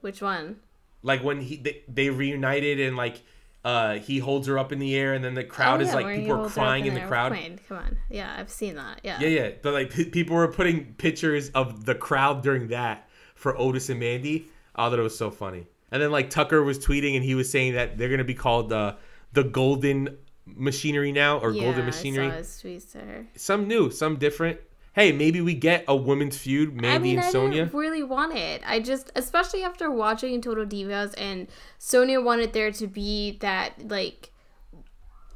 which 0.00 0.22
one? 0.22 0.56
like 1.02 1.22
when 1.22 1.40
he 1.40 1.56
they, 1.56 1.82
they 1.88 2.10
reunited 2.10 2.80
and 2.80 2.96
like 2.96 3.22
uh 3.64 3.94
he 3.98 4.18
holds 4.18 4.46
her 4.46 4.58
up 4.58 4.72
in 4.72 4.78
the 4.78 4.94
air 4.96 5.14
and 5.14 5.24
then 5.24 5.34
the 5.34 5.44
crowd 5.44 5.80
Oh, 5.80 5.84
is 5.84 5.92
like 5.94 6.06
people 6.06 6.32
are 6.32 6.36
holds 6.38 6.54
her 6.54 6.60
up 6.60 6.66
crying 6.66 6.86
in 6.86 6.94
the 6.94 7.00
crowd. 7.00 7.32
Come 7.68 7.78
on, 7.78 7.96
yeah, 8.08 8.34
I've 8.38 8.50
seen 8.50 8.76
that. 8.76 9.00
Yeah, 9.02 9.18
yeah 9.20 9.28
yeah. 9.28 9.50
But 9.62 9.72
like 9.74 9.90
p- 9.92 10.04
people 10.10 10.36
were 10.36 10.48
putting 10.48 10.94
pictures 10.94 11.50
of 11.50 11.84
the 11.84 11.94
crowd 11.94 12.42
during 12.42 12.68
that 12.68 13.08
for 13.34 13.58
otis 13.58 13.88
and 13.88 13.98
mandy. 14.00 14.46
I 14.76 14.88
thought 14.88 14.98
it 14.98 15.02
was 15.02 15.18
so 15.18 15.30
funny. 15.30 15.66
And 15.90 16.00
then 16.02 16.10
like 16.12 16.30
tucker 16.30 16.62
was 16.62 16.78
tweeting 16.78 17.16
and 17.16 17.24
he 17.24 17.34
was 17.34 17.50
saying 17.50 17.74
that 17.74 17.98
they're 17.98 18.08
gonna 18.10 18.24
be 18.24 18.34
called 18.34 18.68
the 18.68 18.96
the 19.32 19.42
golden 19.44 20.16
machinery 20.46 21.12
now 21.12 21.38
or 21.38 21.50
yeah, 21.52 21.62
golden 21.64 21.82
I 21.82 21.86
machinery. 21.86 22.30
saw 22.30 22.36
his 22.36 22.48
tweets 22.62 22.92
to 22.92 22.98
her. 22.98 23.26
some 23.36 23.66
new 23.68 23.90
some 23.90 24.16
different 24.16 24.58
hey 24.98 25.12
maybe 25.12 25.40
we 25.40 25.54
get 25.54 25.84
a 25.86 25.94
women's 25.94 26.36
feud 26.36 26.74
mandy 26.74 26.88
I 26.88 26.98
mean, 26.98 27.18
and 27.18 27.26
I 27.26 27.30
sonya 27.30 27.64
didn't 27.66 27.74
really 27.74 28.02
want 28.02 28.36
it. 28.36 28.62
I 28.66 28.80
just, 28.80 29.12
especially 29.14 29.62
after 29.62 29.90
watching 29.90 30.40
Total 30.42 30.66
Divas, 30.66 31.14
and 31.16 31.46
Sonya 31.78 32.20
wanted 32.20 32.52
there 32.52 32.72
to 32.72 32.86
be 32.88 33.38
that 33.40 33.88
like 33.88 34.32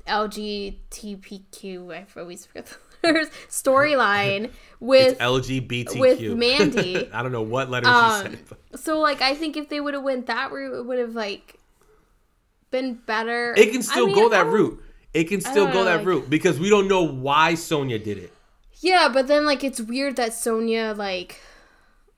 LGBTQ. 0.08 1.94
I 1.94 2.06
always 2.20 2.46
forget 2.46 2.66
the 2.66 2.76
letters 3.08 3.28
storyline 3.48 4.50
with. 4.80 5.12
it's 5.12 5.20
lgbtq 5.20 5.98
with 6.00 6.20
Mandy. 6.36 7.10
i 7.12 7.22
don't 7.22 7.32
know 7.32 7.42
what 7.42 7.70
letters 7.70 7.88
Um, 7.88 8.24
you 8.26 8.30
said 8.32 8.38
but- 8.48 8.80
so 8.80 8.98
like, 9.00 9.20
I 9.20 9.34
think 9.34 9.56
if 9.56 9.68
they 9.68 9.80
would 9.80 9.94
have 9.94 10.02
went 10.02 10.26
that 10.26 10.50
route, 10.50 10.74
it 10.78 10.86
would 10.86 10.98
have 10.98 11.14
like 11.14 11.58
been 12.70 12.94
better. 12.94 13.54
It 13.56 13.66
can 13.70 13.78
I 13.78 13.82
still 13.82 14.06
mean, 14.06 14.14
go 14.16 14.28
that 14.30 14.46
route. 14.46 14.82
It 15.12 15.24
can 15.24 15.40
still 15.42 15.66
go 15.66 15.72
know, 15.74 15.84
that 15.84 15.96
like- 15.98 16.06
route 16.06 16.30
because 16.30 16.58
we 16.58 16.70
don't 16.70 16.88
know 16.88 17.02
why 17.02 17.54
Sonya 17.54 17.98
did 17.98 18.18
it. 18.18 18.32
Yeah, 18.82 19.08
but 19.08 19.28
then 19.28 19.46
like 19.46 19.62
it's 19.62 19.80
weird 19.80 20.16
that 20.16 20.34
Sonya 20.34 20.94
like 20.96 21.40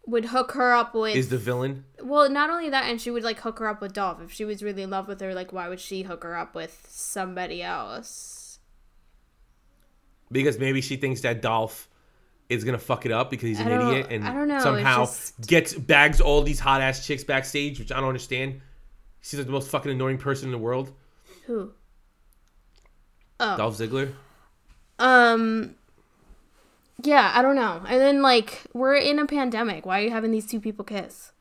would 0.07 0.27
hook 0.27 0.53
her 0.53 0.73
up 0.73 0.95
with 0.95 1.15
Is 1.15 1.29
the 1.29 1.39
villain? 1.39 1.85
Well, 2.03 2.29
not 2.31 2.49
only 2.51 2.71
that, 2.71 2.87
and 2.87 3.01
she 3.01 3.11
would 3.11 3.23
like 3.23 3.39
hook 3.41 3.59
her 3.59 3.69
up 3.69 3.81
with 3.83 3.93
Dolph. 3.93 4.21
If 4.23 4.33
she 4.33 4.45
was 4.47 4.63
really 4.63 4.83
in 4.83 4.91
love 4.91 5.07
with 5.07 5.21
her, 5.21 5.35
like 5.35 5.53
why 5.53 5.69
would 5.69 5.81
she 5.81 6.03
hook 6.03 6.25
her 6.25 6.37
up 6.37 6.55
with 6.55 6.87
somebody 6.91 7.63
else? 7.63 8.59
Because 10.33 10.59
maybe 10.59 10.81
she 10.81 10.97
thinks 10.97 11.21
that 11.21 11.43
Dolph 11.43 11.89
is 12.49 12.65
gonna 12.65 12.79
fuck 12.79 13.05
it 13.05 13.13
up 13.13 13.31
because 13.31 13.49
he's 13.49 13.61
an 13.61 13.69
idiot 13.69 14.07
and 14.11 14.25
know, 14.49 14.61
somehow 14.61 15.05
just- 15.05 15.47
gets 15.47 15.75
bags 15.75 16.21
all 16.21 16.43
these 16.43 16.61
hot 16.61 16.81
ass 16.81 17.07
chicks 17.07 17.25
backstage, 17.25 17.79
which 17.79 17.93
I 17.93 17.97
don't 17.97 18.09
understand. 18.09 18.63
She's 19.21 19.39
like 19.39 19.47
the 19.47 19.53
most 19.53 19.69
fucking 19.69 19.91
annoying 19.91 20.19
person 20.19 20.49
in 20.49 20.53
the 20.53 20.59
world. 20.59 20.93
Who? 21.47 21.73
Oh. 23.39 23.57
Dolph 23.57 23.77
Ziggler. 23.77 24.13
Um. 24.99 25.75
Yeah, 27.03 27.33
I 27.35 27.43
don't 27.43 27.57
know. 27.57 27.83
And 27.89 28.01
then 28.01 28.23
like 28.23 28.63
we're 28.73 28.95
in 28.97 29.19
a 29.19 29.27
pandemic. 29.27 29.85
Why 29.87 30.01
are 30.01 30.05
you 30.05 30.11
having 30.11 30.31
these 30.31 30.47
two 30.47 30.61
people 30.61 30.85
kiss? 30.85 31.33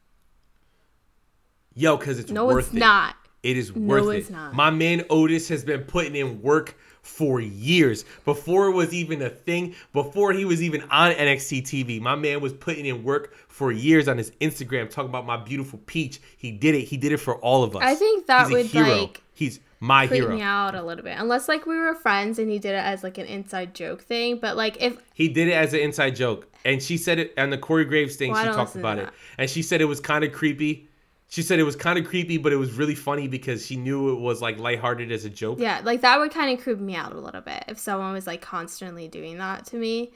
Yo, 1.75 1.97
because 1.97 2.19
it's 2.19 2.31
No, 2.31 2.45
worth 2.45 2.67
it's 2.67 2.75
it. 2.75 2.79
not. 2.79 3.15
It 3.41 3.57
is 3.57 3.75
No, 3.75 3.81
worth 4.03 4.15
it's 4.15 4.29
it. 4.29 4.33
not. 4.33 4.53
My 4.53 4.69
man 4.69 5.03
Otis 5.09 5.49
has 5.49 5.63
been 5.65 5.81
putting 5.81 6.15
in 6.15 6.41
work 6.41 6.77
for 7.01 7.41
years. 7.41 8.05
Before 8.23 8.67
it 8.67 8.71
was 8.71 8.93
even 8.93 9.21
a 9.21 9.29
thing, 9.29 9.75
before 9.91 10.31
he 10.31 10.45
was 10.45 10.61
even 10.63 10.81
on 10.89 11.11
NXT 11.11 11.63
TV, 11.63 11.99
my 11.99 12.15
man 12.15 12.39
was 12.39 12.53
putting 12.53 12.85
in 12.85 13.03
work 13.03 13.33
for 13.49 13.71
years 13.71 14.07
on 14.07 14.17
his 14.17 14.31
Instagram 14.39 14.89
talking 14.89 15.09
about 15.09 15.25
my 15.25 15.35
beautiful 15.37 15.79
peach. 15.85 16.21
He 16.37 16.51
did 16.51 16.75
it. 16.75 16.81
He 16.85 16.95
did 16.95 17.11
it 17.11 17.17
for 17.17 17.35
all 17.37 17.63
of 17.63 17.75
us. 17.75 17.81
I 17.83 17.95
think 17.95 18.27
that 18.27 18.47
He's 18.47 18.53
would, 18.53 18.65
hero. 18.67 19.01
like, 19.01 19.21
He's 19.33 19.59
my 19.83 20.05
hero. 20.05 20.33
me 20.33 20.41
out 20.41 20.75
a 20.75 20.81
little 20.81 21.03
bit. 21.03 21.17
Unless 21.19 21.49
like 21.49 21.65
we 21.65 21.77
were 21.77 21.93
friends 21.93 22.39
and 22.39 22.49
he 22.49 22.57
did 22.57 22.69
it 22.69 22.83
as 22.85 23.03
like 23.03 23.17
an 23.17 23.25
inside 23.25 23.75
joke 23.75 24.01
thing. 24.01 24.37
But 24.39 24.55
like 24.55 24.81
if 24.81 24.97
He 25.13 25.27
did 25.27 25.49
it 25.49 25.53
as 25.53 25.73
an 25.73 25.81
inside 25.81 26.15
joke. 26.15 26.47
And 26.63 26.81
she 26.81 26.95
said 26.95 27.19
it 27.19 27.33
on 27.37 27.49
the 27.49 27.57
Corey 27.57 27.83
Graves 27.83 28.15
thing. 28.15 28.31
Well, 28.31 28.45
she 28.45 28.51
talked 28.51 28.75
about 28.77 28.97
it. 28.97 29.09
And 29.37 29.49
she 29.49 29.61
said 29.61 29.81
it 29.81 29.85
was 29.85 29.99
kind 29.99 30.23
of 30.23 30.31
creepy. 30.31 30.87
She 31.27 31.41
said 31.41 31.59
it 31.59 31.63
was 31.63 31.75
kind 31.75 31.99
of 31.99 32.05
creepy, 32.05 32.37
but 32.37 32.53
it 32.53 32.55
was 32.55 32.71
really 32.73 32.95
funny 32.95 33.27
because 33.27 33.65
she 33.65 33.75
knew 33.75 34.13
it 34.13 34.19
was 34.21 34.41
like 34.41 34.57
lighthearted 34.57 35.11
as 35.11 35.25
a 35.25 35.29
joke. 35.29 35.59
yeah, 35.59 35.81
like 35.83 35.99
that 36.01 36.17
would 36.17 36.31
kind 36.31 36.57
of 36.57 36.63
creep 36.63 36.79
me 36.79 36.95
out 36.95 37.11
a 37.11 37.19
little 37.19 37.41
bit 37.41 37.65
if 37.67 37.77
someone 37.77 38.13
was 38.13 38.25
like 38.25 38.41
constantly 38.41 39.09
doing 39.09 39.37
that 39.39 39.65
to 39.65 39.75
me. 39.75 40.13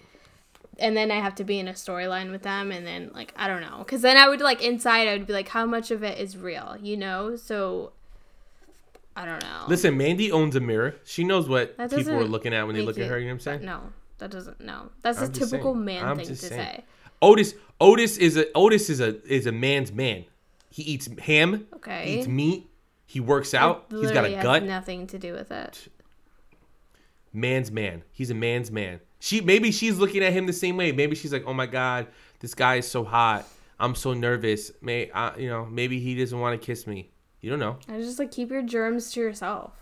And 0.79 0.95
then 0.95 1.11
I 1.11 1.15
have 1.15 1.35
to 1.35 1.43
be 1.43 1.59
in 1.59 1.67
a 1.67 1.73
storyline 1.73 2.31
with 2.31 2.43
them, 2.43 2.71
and 2.71 2.85
then 2.85 3.11
like 3.13 3.33
I 3.35 3.47
don't 3.47 3.61
know, 3.61 3.79
because 3.79 4.01
then 4.01 4.15
I 4.15 4.29
would 4.29 4.39
like 4.39 4.61
inside 4.63 5.07
I 5.09 5.17
would 5.17 5.27
be 5.27 5.33
like, 5.33 5.49
how 5.49 5.65
much 5.65 5.91
of 5.91 6.03
it 6.03 6.19
is 6.19 6.37
real, 6.37 6.77
you 6.79 6.95
know? 6.95 7.35
So 7.35 7.93
I 9.17 9.25
don't 9.25 9.41
know. 9.41 9.63
Listen, 9.67 9.97
Mandy 9.97 10.31
owns 10.31 10.55
a 10.55 10.59
mirror. 10.59 10.95
She 11.03 11.23
knows 11.23 11.49
what 11.49 11.75
people 11.89 12.13
are 12.13 12.23
looking 12.23 12.53
at 12.53 12.67
when 12.67 12.75
they 12.75 12.83
look 12.83 12.99
at 12.99 13.07
her. 13.09 13.17
You 13.17 13.25
know 13.25 13.31
what 13.31 13.33
I'm 13.33 13.39
saying? 13.39 13.65
No, 13.65 13.81
that 14.19 14.29
doesn't. 14.29 14.61
No, 14.61 14.91
that's 15.01 15.19
a 15.19 15.25
I'm 15.25 15.33
just 15.33 15.51
typical 15.51 15.73
saying. 15.73 15.85
man 15.85 16.05
I'm 16.05 16.17
thing 16.17 16.27
to 16.27 16.35
saying. 16.35 16.61
say. 16.61 16.83
Otis 17.21 17.55
Otis 17.81 18.17
is 18.17 18.37
a 18.37 18.45
Otis 18.53 18.91
is 18.91 18.99
a 19.01 19.19
is 19.25 19.47
a 19.47 19.51
man's 19.51 19.91
man. 19.91 20.25
He 20.69 20.83
eats 20.83 21.09
ham. 21.19 21.65
Okay. 21.77 22.03
He 22.05 22.19
eats 22.19 22.27
meat. 22.27 22.69
He 23.07 23.19
works 23.19 23.55
out. 23.55 23.85
He's 23.89 24.11
got 24.11 24.25
a 24.25 24.35
has 24.35 24.43
gut. 24.43 24.63
Nothing 24.63 25.07
to 25.07 25.17
do 25.17 25.33
with 25.33 25.49
it. 25.51 25.87
man's 27.33 27.71
man. 27.71 28.03
He's 28.11 28.29
a 28.29 28.35
man's 28.35 28.69
man. 28.71 28.99
She 29.19 29.41
maybe 29.41 29.71
she's 29.71 29.97
looking 29.97 30.23
at 30.23 30.31
him 30.33 30.45
the 30.45 30.53
same 30.53 30.77
way. 30.77 30.91
Maybe 30.91 31.15
she's 31.15 31.33
like, 31.33 31.43
"Oh 31.47 31.53
my 31.53 31.65
god, 31.65 32.05
this 32.39 32.53
guy 32.53 32.75
is 32.75 32.87
so 32.87 33.03
hot. 33.03 33.45
I'm 33.79 33.95
so 33.95 34.13
nervous. 34.13 34.71
May 34.81 35.09
I, 35.11 35.35
you 35.37 35.49
know, 35.49 35.65
maybe 35.65 35.99
he 35.99 36.15
doesn't 36.15 36.39
want 36.39 36.59
to 36.59 36.63
kiss 36.63 36.85
me. 36.85 37.09
You 37.41 37.49
don't 37.51 37.59
know. 37.59 37.77
I 37.87 37.99
just 37.99 38.19
like 38.19 38.31
keep 38.31 38.49
your 38.49 38.63
germs 38.63 39.11
to 39.11 39.19
yourself. 39.19 39.73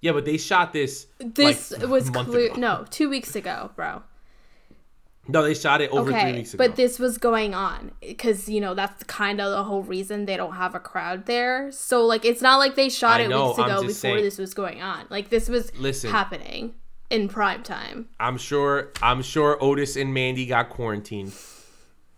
Yeah, 0.00 0.12
but 0.12 0.24
they 0.24 0.36
shot 0.36 0.72
this. 0.72 1.06
This 1.18 1.72
like, 1.72 1.88
was 1.88 2.10
clear. 2.10 2.52
ago. 2.52 2.60
No, 2.60 2.86
two 2.90 3.08
weeks 3.08 3.34
ago, 3.34 3.70
bro. 3.76 4.02
No, 5.28 5.42
they 5.42 5.54
shot 5.54 5.80
it 5.80 5.90
over 5.90 6.12
three 6.12 6.34
weeks 6.34 6.54
ago. 6.54 6.64
but 6.64 6.76
this 6.76 6.98
was 6.98 7.18
going 7.18 7.52
on 7.54 7.90
because 8.00 8.48
you 8.48 8.60
know 8.60 8.74
that's 8.74 9.02
kind 9.04 9.40
of 9.40 9.50
the 9.50 9.64
whole 9.64 9.82
reason 9.82 10.24
they 10.26 10.36
don't 10.36 10.54
have 10.54 10.74
a 10.74 10.80
crowd 10.80 11.26
there. 11.26 11.72
So 11.72 12.06
like, 12.06 12.24
it's 12.24 12.42
not 12.42 12.58
like 12.58 12.76
they 12.76 12.88
shot 12.88 13.20
I 13.20 13.24
it 13.24 13.28
know, 13.28 13.48
weeks 13.48 13.58
ago 13.58 13.80
before 13.80 13.92
saying. 13.92 14.22
this 14.22 14.38
was 14.38 14.54
going 14.54 14.82
on. 14.82 15.06
Like 15.10 15.28
this 15.30 15.48
was 15.48 15.76
Listen. 15.78 16.10
happening 16.10 16.74
in 17.10 17.28
prime 17.28 17.62
time. 17.62 18.08
I'm 18.20 18.38
sure. 18.38 18.92
I'm 19.02 19.22
sure 19.22 19.62
Otis 19.62 19.96
and 19.96 20.14
Mandy 20.14 20.46
got 20.46 20.70
quarantined, 20.70 21.32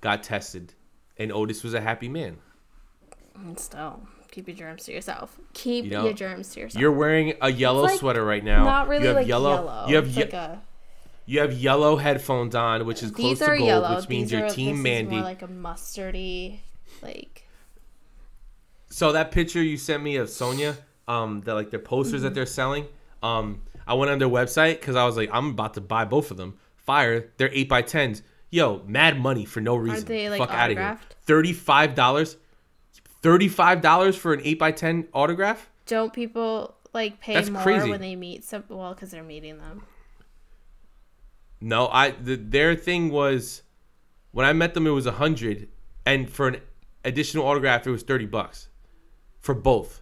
got 0.02 0.22
tested, 0.22 0.74
and 1.16 1.32
Otis 1.32 1.62
was 1.62 1.72
a 1.72 1.80
happy 1.80 2.08
man. 2.08 2.36
And 3.44 3.58
still, 3.58 4.00
keep 4.30 4.48
your 4.48 4.56
germs 4.56 4.84
to 4.84 4.92
yourself. 4.92 5.38
Keep 5.54 5.84
You 5.86 5.90
know, 5.92 6.04
your 6.04 6.12
germs 6.12 6.50
to 6.54 6.60
yourself. 6.60 6.80
You're 6.80 6.92
wearing 6.92 7.34
a 7.40 7.50
yellow 7.52 7.82
like 7.82 7.98
sweater 7.98 8.24
right 8.24 8.42
now. 8.44 8.64
not 8.64 8.88
really 8.88 9.02
you 9.02 9.08
have 9.08 9.16
like 9.16 9.26
yellow. 9.26 9.54
yellow. 9.54 9.86
You 9.88 9.96
have 9.96 10.06
It's 10.08 10.16
ye- 10.16 10.22
like 10.24 10.32
a, 10.32 10.62
you 11.26 11.40
have 11.40 11.52
yellow 11.52 11.96
headphones 11.96 12.54
on, 12.54 12.84
which 12.86 13.02
is 13.02 13.10
close 13.10 13.38
to 13.38 13.46
gold, 13.46 13.60
yellow. 13.60 13.96
which 13.96 14.08
means 14.08 14.30
these 14.30 14.40
you're 14.40 14.48
Team 14.50 14.76
this 14.76 14.82
Mandy. 14.82 15.16
Is 15.16 15.20
more 15.20 15.22
like 15.22 15.42
a 15.42 15.48
mustardy, 15.48 16.58
like 17.02 17.44
so 18.90 19.12
that 19.12 19.30
picture 19.30 19.62
you 19.62 19.76
sent 19.76 20.02
me 20.02 20.16
of 20.16 20.30
Sonya, 20.30 20.76
um, 21.06 21.40
the 21.42 21.54
like 21.54 21.70
the 21.70 21.78
posters 21.78 22.14
Mm-hmm. 22.20 22.24
that 22.24 22.34
they're 22.34 22.46
selling, 22.46 22.86
um, 23.22 23.62
I 23.86 23.94
went 23.94 24.10
on 24.10 24.18
their 24.18 24.28
website 24.28 24.80
because 24.80 24.96
I 24.96 25.04
was 25.04 25.16
like, 25.16 25.30
I'm 25.32 25.50
about 25.50 25.74
to 25.74 25.80
buy 25.80 26.04
both 26.04 26.30
of 26.30 26.36
them. 26.36 26.58
Fire, 26.76 27.30
they're 27.36 27.50
eight 27.52 27.68
by 27.68 27.82
tens. 27.82 28.22
Yo, 28.50 28.82
mad 28.86 29.20
money 29.20 29.44
for 29.44 29.60
no 29.60 29.76
reason. 29.76 30.06
they, 30.06 30.30
like, 30.30 30.38
Fuck 30.38 30.50
out 30.50 30.70
of 30.70 30.76
here. 30.76 30.86
autographed? 30.86 31.16
Thirty 31.26 31.52
five 31.52 31.94
dollars. 31.94 32.36
Thirty 33.20 33.48
five 33.48 33.80
dollars 33.80 34.16
for 34.16 34.32
an 34.32 34.40
eight 34.44 34.58
by 34.58 34.72
ten 34.72 35.08
autograph. 35.12 35.68
don't 35.86 36.12
people 36.12 36.74
like 36.92 37.20
pay 37.20 37.34
That's 37.34 37.50
more 37.50 37.62
crazy. 37.62 37.90
when 37.90 38.00
they 38.00 38.16
meet 38.16 38.44
some? 38.44 38.64
Well, 38.68 38.94
because 38.94 39.10
they're 39.10 39.22
meeting 39.22 39.58
them. 39.58 39.82
No, 41.60 41.88
I 41.88 42.12
the, 42.12 42.36
their 42.36 42.76
thing 42.76 43.10
was 43.10 43.62
when 44.30 44.46
I 44.46 44.52
met 44.52 44.74
them 44.74 44.86
it 44.86 44.90
was 44.90 45.06
a 45.06 45.12
hundred, 45.12 45.68
and 46.06 46.30
for 46.30 46.48
an 46.48 46.60
additional 47.04 47.44
autograph 47.46 47.86
it 47.86 47.90
was 47.90 48.02
thirty 48.02 48.26
bucks 48.26 48.68
for 49.40 49.54
both. 49.54 50.00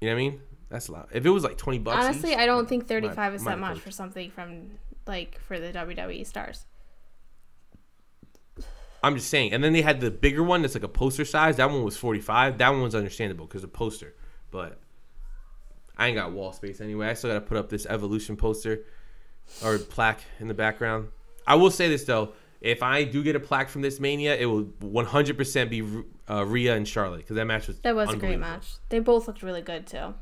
You 0.00 0.08
know 0.08 0.14
what 0.14 0.20
I 0.20 0.22
mean? 0.24 0.40
That's 0.70 0.88
a 0.88 0.92
lot. 0.92 1.08
If 1.12 1.26
it 1.26 1.30
was 1.30 1.44
like 1.44 1.58
twenty 1.58 1.78
bucks, 1.78 2.04
Honestly, 2.04 2.32
each, 2.32 2.38
I 2.38 2.46
don't 2.46 2.66
think 2.68 2.88
35 2.88 3.34
is 3.34 3.44
that 3.44 3.58
much 3.58 3.72
approach. 3.72 3.82
for 3.84 3.90
something 3.90 4.30
from 4.30 4.70
like 5.06 5.38
for 5.40 5.60
the 5.60 5.70
WWE 5.70 6.26
stars. 6.26 6.64
I'm 9.02 9.16
just 9.16 9.28
saying. 9.28 9.52
And 9.52 9.62
then 9.62 9.72
they 9.72 9.82
had 9.82 10.00
the 10.00 10.10
bigger 10.10 10.42
one 10.42 10.62
that's 10.62 10.74
like 10.74 10.84
a 10.84 10.88
poster 10.88 11.24
size. 11.24 11.56
That 11.56 11.70
one 11.70 11.82
was 11.82 11.96
forty 11.96 12.20
five. 12.20 12.58
That 12.58 12.70
one 12.70 12.82
was 12.82 12.94
understandable 12.94 13.46
because 13.46 13.64
a 13.64 13.68
poster, 13.68 14.14
but 14.50 14.78
I 15.96 16.08
ain't 16.08 16.16
got 16.16 16.32
wall 16.32 16.52
space 16.52 16.80
anyway. 16.80 17.08
I 17.08 17.14
still 17.14 17.30
got 17.30 17.34
to 17.34 17.40
put 17.42 17.56
up 17.56 17.68
this 17.68 17.86
evolution 17.86 18.36
poster 18.36 18.84
or 19.64 19.78
plaque 19.78 20.20
in 20.40 20.48
the 20.48 20.54
background. 20.54 21.08
I 21.46 21.56
will 21.56 21.70
say 21.70 21.88
this 21.88 22.04
though. 22.04 22.32
If 22.60 22.82
I 22.82 23.02
do 23.02 23.24
get 23.24 23.34
a 23.34 23.40
plaque 23.40 23.68
from 23.68 23.82
this 23.82 23.98
Mania, 23.98 24.36
it 24.36 24.46
will 24.46 24.64
100% 24.64 25.68
be 25.68 26.04
uh, 26.32 26.44
Rhea 26.44 26.76
and 26.76 26.86
Charlotte 26.86 27.18
because 27.18 27.34
that 27.34 27.44
match 27.44 27.66
was 27.66 27.80
That 27.80 27.96
was 27.96 28.12
a 28.12 28.16
great 28.16 28.38
match. 28.38 28.76
They 28.88 29.00
both 29.00 29.26
looked 29.26 29.42
really 29.42 29.62
good 29.62 29.86
too, 29.86 30.14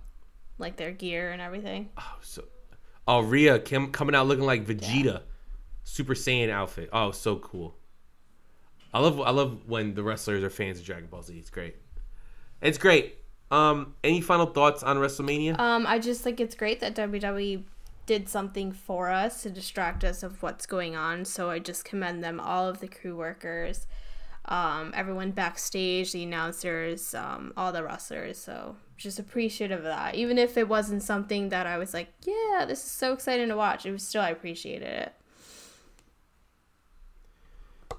like 0.56 0.76
their 0.76 0.90
gear 0.90 1.32
and 1.32 1.42
everything. 1.42 1.90
Oh, 1.98 2.16
so, 2.22 2.44
oh, 3.06 3.20
Rhea 3.20 3.58
Kim 3.58 3.92
coming 3.92 4.14
out 4.14 4.26
looking 4.26 4.46
like 4.46 4.64
Vegeta, 4.64 5.22
Super 5.84 6.14
Saiyan 6.14 6.48
outfit. 6.48 6.88
Oh, 6.94 7.10
so 7.10 7.36
cool. 7.36 7.76
I 8.92 9.00
love 9.00 9.20
I 9.20 9.30
love 9.30 9.68
when 9.68 9.94
the 9.94 10.02
wrestlers 10.02 10.42
are 10.42 10.50
fans 10.50 10.78
of 10.78 10.84
Dragon 10.84 11.08
Ball 11.08 11.22
Z. 11.22 11.36
It's 11.36 11.50
great. 11.50 11.76
It's 12.60 12.78
great. 12.78 13.16
Um, 13.50 13.94
any 14.04 14.20
final 14.20 14.46
thoughts 14.46 14.82
on 14.82 14.98
WrestleMania? 14.98 15.58
Um, 15.58 15.86
I 15.86 15.98
just 15.98 16.22
think 16.22 16.40
it's 16.40 16.54
great 16.54 16.80
that 16.80 16.94
WWE 16.94 17.64
did 18.06 18.28
something 18.28 18.72
for 18.72 19.10
us 19.10 19.42
to 19.42 19.50
distract 19.50 20.04
us 20.04 20.22
of 20.22 20.42
what's 20.42 20.66
going 20.66 20.96
on. 20.96 21.24
So 21.24 21.50
I 21.50 21.58
just 21.58 21.84
commend 21.84 22.22
them, 22.22 22.40
all 22.40 22.68
of 22.68 22.80
the 22.80 22.88
crew 22.88 23.16
workers, 23.16 23.86
um, 24.46 24.92
everyone 24.96 25.30
backstage, 25.30 26.12
the 26.12 26.24
announcers, 26.24 27.14
um, 27.14 27.52
all 27.56 27.72
the 27.72 27.82
wrestlers. 27.82 28.38
So 28.38 28.76
just 28.96 29.18
appreciative 29.18 29.78
of 29.78 29.84
that. 29.84 30.14
Even 30.14 30.38
if 30.38 30.56
it 30.56 30.68
wasn't 30.68 31.02
something 31.02 31.48
that 31.48 31.66
I 31.66 31.78
was 31.78 31.94
like, 31.94 32.12
yeah, 32.24 32.64
this 32.66 32.84
is 32.84 32.90
so 32.90 33.12
exciting 33.12 33.48
to 33.48 33.56
watch. 33.56 33.86
It 33.86 33.92
was 33.92 34.02
still 34.02 34.22
I 34.22 34.30
appreciated 34.30 34.88
it. 34.88 35.12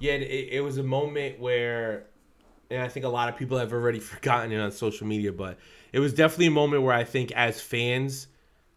Yeah, 0.02 0.14
it, 0.14 0.50
it 0.52 0.62
was 0.62 0.78
a 0.78 0.84
moment 0.84 1.40
where, 1.40 2.08
and 2.70 2.82
I 2.82 2.88
think 2.88 3.06
a 3.06 3.10
lot 3.10 3.30
of 3.30 3.38
people 3.38 3.58
have 3.60 3.72
already 3.72 4.00
forgotten 4.12 4.52
it 4.52 4.60
on 4.60 4.72
social 4.72 5.08
media, 5.08 5.32
but 5.32 5.58
it 5.94 6.00
was 6.00 6.14
definitely 6.14 6.48
a 6.48 6.52
moment 6.52 6.84
where 6.84 6.96
I 6.96 7.04
think 7.04 7.32
as 7.34 7.62
fans 7.62 8.28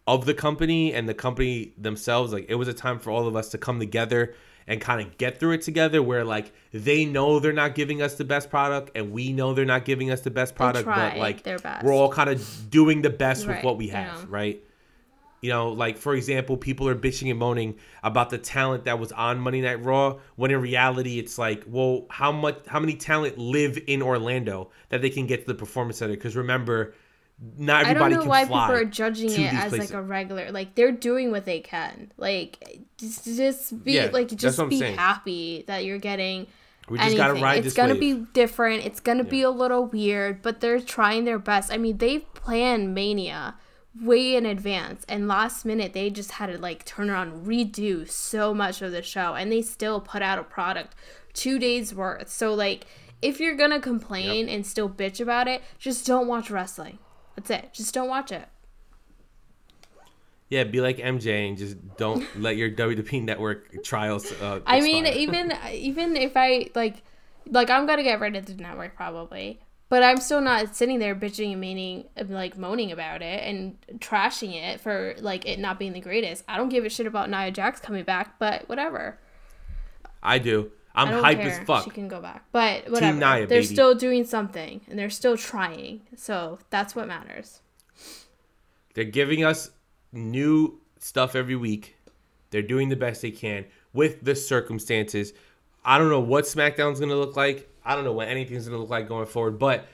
of 0.07 0.25
the 0.25 0.35
company 0.35 0.93
and 0.93 1.09
the 1.09 1.13
company 1.15 1.73
themselves, 1.77 2.31
like 2.31 2.45
it 2.47 2.55
was 2.55 2.67
a 2.67 2.73
time 2.73 2.99
for 2.99 3.09
all 3.09 3.27
of 3.27 3.35
us 3.35 3.49
to 3.49 3.57
come 3.57 3.79
together 3.79 4.35
and 4.67 4.81
kind 4.81 5.01
of 5.01 5.17
get 5.17 5.39
through 5.39 5.51
it 5.51 5.61
together 5.61 6.01
where 6.01 6.23
like 6.23 6.53
they 6.71 7.05
know 7.05 7.39
they're 7.39 7.53
not 7.53 7.75
giving 7.75 8.01
us 8.01 8.15
the 8.15 8.23
best 8.23 8.49
product 8.49 8.91
and 8.95 9.11
we 9.11 9.31
know 9.31 9.53
they're 9.53 9.65
not 9.65 9.85
giving 9.85 10.11
us 10.11 10.21
the 10.21 10.31
best 10.31 10.55
product 10.55 10.85
but 10.85 10.93
try 10.93 11.17
like 11.17 11.43
their 11.43 11.59
best. 11.59 11.85
we're 11.85 11.93
all 11.93 12.11
kind 12.11 12.29
of 12.29 12.69
doing 12.69 13.01
the 13.01 13.09
best 13.09 13.45
with 13.45 13.57
Right, 13.57 13.63
what 13.63 13.77
we 13.77 13.89
have 13.89 14.29
right 14.29 14.63
you 15.45 15.51
know, 15.51 15.69
like 15.69 15.95
for 15.97 16.15
example, 16.15 16.57
people 16.57 16.87
are 16.87 16.95
bitching 16.95 17.29
and 17.29 17.37
moaning 17.37 17.75
about 18.01 18.31
the 18.31 18.39
talent 18.39 18.85
that 18.85 18.97
was 18.97 19.11
on 19.11 19.39
Monday 19.39 19.61
Night 19.61 19.83
Raw, 19.85 20.17
when 20.37 20.49
in 20.49 20.59
reality, 20.59 21.19
it's 21.19 21.37
like, 21.37 21.63
well, 21.67 22.07
how 22.09 22.31
much, 22.31 22.57
how 22.65 22.79
many 22.79 22.95
talent 22.95 23.37
live 23.37 23.77
in 23.85 24.01
Orlando 24.01 24.71
that 24.89 25.03
they 25.03 25.11
can 25.11 25.27
get 25.27 25.41
to 25.41 25.47
the 25.47 25.53
performance 25.53 25.99
center? 25.99 26.13
Because 26.15 26.35
remember, 26.35 26.95
not 27.57 27.85
everybody 27.85 28.15
can 28.15 28.23
fly 28.23 28.39
I 28.39 28.41
don't 28.45 28.49
know 28.49 28.55
why 28.55 28.65
people 28.65 28.81
are 28.81 28.85
judging 28.85 29.29
it 29.29 29.53
as 29.53 29.69
places. 29.69 29.91
like 29.91 29.99
a 29.99 30.01
regular. 30.01 30.51
Like 30.51 30.73
they're 30.73 30.91
doing 30.91 31.29
what 31.29 31.45
they 31.45 31.59
can. 31.59 32.11
Like 32.17 32.79
just, 32.97 33.25
just 33.25 33.83
be 33.83 33.93
Yeah, 33.93 34.09
like 34.11 34.29
just 34.29 34.67
be 34.67 34.79
happy 34.79 35.63
that 35.67 35.85
you're 35.85 35.99
getting. 35.99 36.47
We 36.89 36.97
just 36.97 37.17
gotta 37.17 37.35
ride 37.35 37.63
It's 37.63 37.75
gonna 37.75 37.93
wave. 37.93 37.99
be 37.99 38.13
different. 38.33 38.83
It's 38.83 38.99
gonna 38.99 39.23
be 39.23 39.43
a 39.43 39.51
little 39.51 39.85
weird, 39.85 40.41
but 40.41 40.59
they're 40.59 40.79
trying 40.79 41.25
their 41.25 41.37
best. 41.37 41.71
I 41.71 41.77
mean, 41.77 41.97
they've 41.97 42.25
planned 42.33 42.95
Mania 42.95 43.55
way 44.01 44.35
in 44.35 44.45
advance 44.45 45.05
and 45.07 45.27
last 45.27 45.63
minute 45.63 45.93
they 45.93 46.09
just 46.09 46.33
had 46.33 46.47
to 46.47 46.57
like 46.57 46.83
turn 46.83 47.09
around 47.09 47.45
redo 47.45 48.09
so 48.09 48.53
much 48.53 48.81
of 48.81 48.91
the 48.91 49.01
show 49.01 49.35
and 49.35 49.51
they 49.51 49.61
still 49.61 50.01
put 50.01 50.21
out 50.21 50.37
a 50.37 50.43
product 50.43 50.95
two 51.33 51.57
days 51.57 51.93
worth. 51.93 52.29
So 52.29 52.53
like 52.53 52.85
if 53.21 53.39
you're 53.39 53.55
gonna 53.55 53.79
complain 53.79 54.49
and 54.49 54.65
still 54.65 54.89
bitch 54.89 55.19
about 55.19 55.47
it 55.47 55.61
just 55.79 56.05
don't 56.05 56.27
watch 56.27 56.49
wrestling. 56.51 56.99
That's 57.35 57.49
it. 57.49 57.73
Just 57.73 57.93
don't 57.93 58.09
watch 58.09 58.31
it. 58.31 58.47
Yeah, 60.49 60.63
be 60.63 60.79
like 60.79 60.97
MJ 60.97 61.49
and 61.49 61.57
just 61.57 61.75
don't 61.97 62.25
let 62.39 62.55
your 62.55 62.69
WWE 62.69 63.23
network 63.23 63.83
trials. 63.83 64.31
Uh, 64.31 64.59
I 64.65 64.81
mean, 64.81 65.05
even 65.07 65.53
even 65.71 66.15
if 66.15 66.33
I 66.35 66.69
like, 66.75 67.03
like 67.49 67.69
I'm 67.69 67.85
gonna 67.85 68.03
get 68.03 68.19
rid 68.19 68.35
of 68.35 68.45
the 68.45 68.53
network 68.53 68.95
probably, 68.95 69.59
but 69.95 70.03
I'm 70.03 70.19
still 70.19 70.41
not 70.41 70.75
sitting 70.75 70.99
there 70.99 71.15
bitching 71.15 71.53
and 71.53 71.61
meaning 71.61 72.03
like 72.27 72.57
moaning 72.57 72.91
about 72.91 73.21
it 73.21 73.41
and 73.45 73.77
trashing 73.99 74.53
it 74.53 74.81
for 74.81 75.15
like 75.19 75.45
it 75.45 75.57
not 75.57 75.79
being 75.79 75.93
the 75.93 76.01
greatest. 76.01 76.43
I 76.49 76.57
don't 76.57 76.67
give 76.67 76.83
a 76.83 76.89
shit 76.89 77.07
about 77.07 77.29
Nia 77.29 77.49
Jax 77.49 77.79
coming 77.79 78.03
back, 78.03 78.37
but 78.37 78.67
whatever. 78.67 79.17
I 80.21 80.39
do. 80.39 80.69
I'm 80.93 81.07
I 81.07 81.21
hype 81.21 81.37
care. 81.37 81.61
as 81.61 81.65
fuck. 81.65 81.85
She 81.85 81.91
can 81.91 82.09
go 82.09 82.19
back, 82.19 82.43
but 82.51 82.91
whatever. 82.91 83.17
Nia, 83.17 83.47
they're 83.47 83.61
baby. 83.61 83.73
still 83.73 83.95
doing 83.95 84.25
something 84.25 84.81
and 84.89 84.99
they're 84.99 85.09
still 85.09 85.37
trying, 85.37 86.01
so 86.17 86.59
that's 86.69 86.93
what 86.93 87.07
matters. 87.07 87.61
They're 88.95 89.05
giving 89.05 89.45
us 89.45 89.71
new 90.11 90.81
stuff 90.99 91.37
every 91.37 91.55
week. 91.55 91.95
They're 92.49 92.61
doing 92.61 92.89
the 92.89 92.97
best 92.97 93.21
they 93.21 93.31
can 93.31 93.63
with 93.93 94.25
the 94.25 94.35
circumstances. 94.35 95.31
I 95.85 95.97
don't 95.97 96.09
know 96.09 96.19
what 96.19 96.43
SmackDown's 96.43 96.99
going 96.99 97.11
to 97.11 97.15
look 97.15 97.37
like. 97.37 97.69
I 97.85 97.95
don't 97.95 98.03
know 98.03 98.13
what 98.13 98.27
anything's 98.27 98.67
going 98.67 98.75
to 98.77 98.81
look 98.81 98.89
like 98.89 99.07
going 99.07 99.27
forward. 99.27 99.59
But 99.59 99.85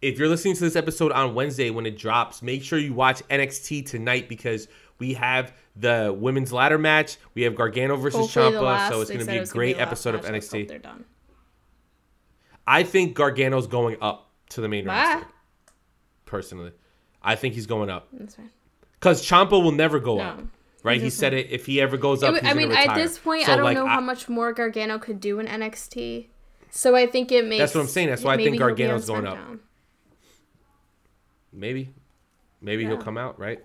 if 0.00 0.18
you're 0.18 0.28
listening 0.28 0.54
to 0.54 0.60
this 0.60 0.76
episode 0.76 1.12
on 1.12 1.34
Wednesday 1.34 1.70
when 1.70 1.84
it 1.86 1.98
drops, 1.98 2.42
make 2.42 2.62
sure 2.62 2.78
you 2.78 2.94
watch 2.94 3.22
NXT 3.28 3.86
tonight 3.86 4.28
because 4.28 4.68
we 4.98 5.14
have 5.14 5.52
the 5.76 6.16
women's 6.18 6.52
ladder 6.52 6.78
match. 6.78 7.16
We 7.34 7.42
have 7.42 7.54
Gargano 7.54 7.96
versus 7.96 8.20
Hopefully 8.20 8.52
the 8.52 8.58
Ciampa, 8.58 8.62
last. 8.62 8.92
so 8.92 9.00
it's 9.00 9.10
going 9.10 9.26
to 9.26 9.30
be 9.30 9.38
a 9.38 9.46
great 9.46 9.76
last 9.76 9.86
episode 9.88 10.14
of 10.14 10.22
match. 10.22 10.32
Let's 10.32 10.50
hope 10.52 10.60
NXT. 10.60 10.68
They're 10.68 10.78
done. 10.78 11.04
I 12.66 12.82
think 12.84 13.14
Gargano's 13.16 13.66
going 13.66 13.96
up 14.00 14.30
to 14.50 14.60
the 14.60 14.68
main 14.68 14.84
Bye. 14.86 14.92
roster. 15.14 15.26
Personally, 16.26 16.72
I 17.22 17.34
think 17.34 17.54
he's 17.54 17.66
going 17.66 17.90
up 17.90 18.06
That's 18.12 18.36
fine. 18.36 18.50
because 18.94 19.26
Ciampa 19.26 19.50
will 19.52 19.72
never 19.72 19.98
go 19.98 20.18
No, 20.18 20.22
up. 20.22 20.40
Right? 20.82 21.00
He 21.00 21.10
said 21.10 21.34
it. 21.34 21.48
If 21.50 21.66
he 21.66 21.80
ever 21.80 21.96
goes 21.98 22.22
up, 22.22 22.36
It- 22.36 22.44
I 22.44 22.54
mean, 22.54 22.68
retire. 22.70 22.90
at 22.90 22.94
this 22.94 23.18
point, 23.18 23.44
So, 23.46 23.52
I 23.52 23.56
don't 23.56 23.64
like, 23.64 23.74
know 23.76 23.86
how 23.86 24.00
much 24.00 24.28
more 24.30 24.52
Gargano 24.52 24.98
could 24.98 25.20
do 25.20 25.38
in 25.40 25.46
NXT. 25.46 26.28
So 26.70 26.94
I 26.96 27.06
think 27.06 27.32
it 27.32 27.44
makes. 27.46 27.58
That's 27.60 27.74
what 27.74 27.80
I'm 27.82 27.86
saying. 27.88 28.08
That's 28.08 28.22
why 28.24 28.34
I 28.34 28.36
think 28.36 28.58
Gargano's 28.58 29.06
going 29.06 29.26
up. 29.26 29.36
SmackDown. 29.38 29.58
Maybe, 31.52 31.92
maybe 32.60 32.84
he'll 32.84 32.96
come 32.96 33.18
out 33.18 33.38
right, 33.40 33.58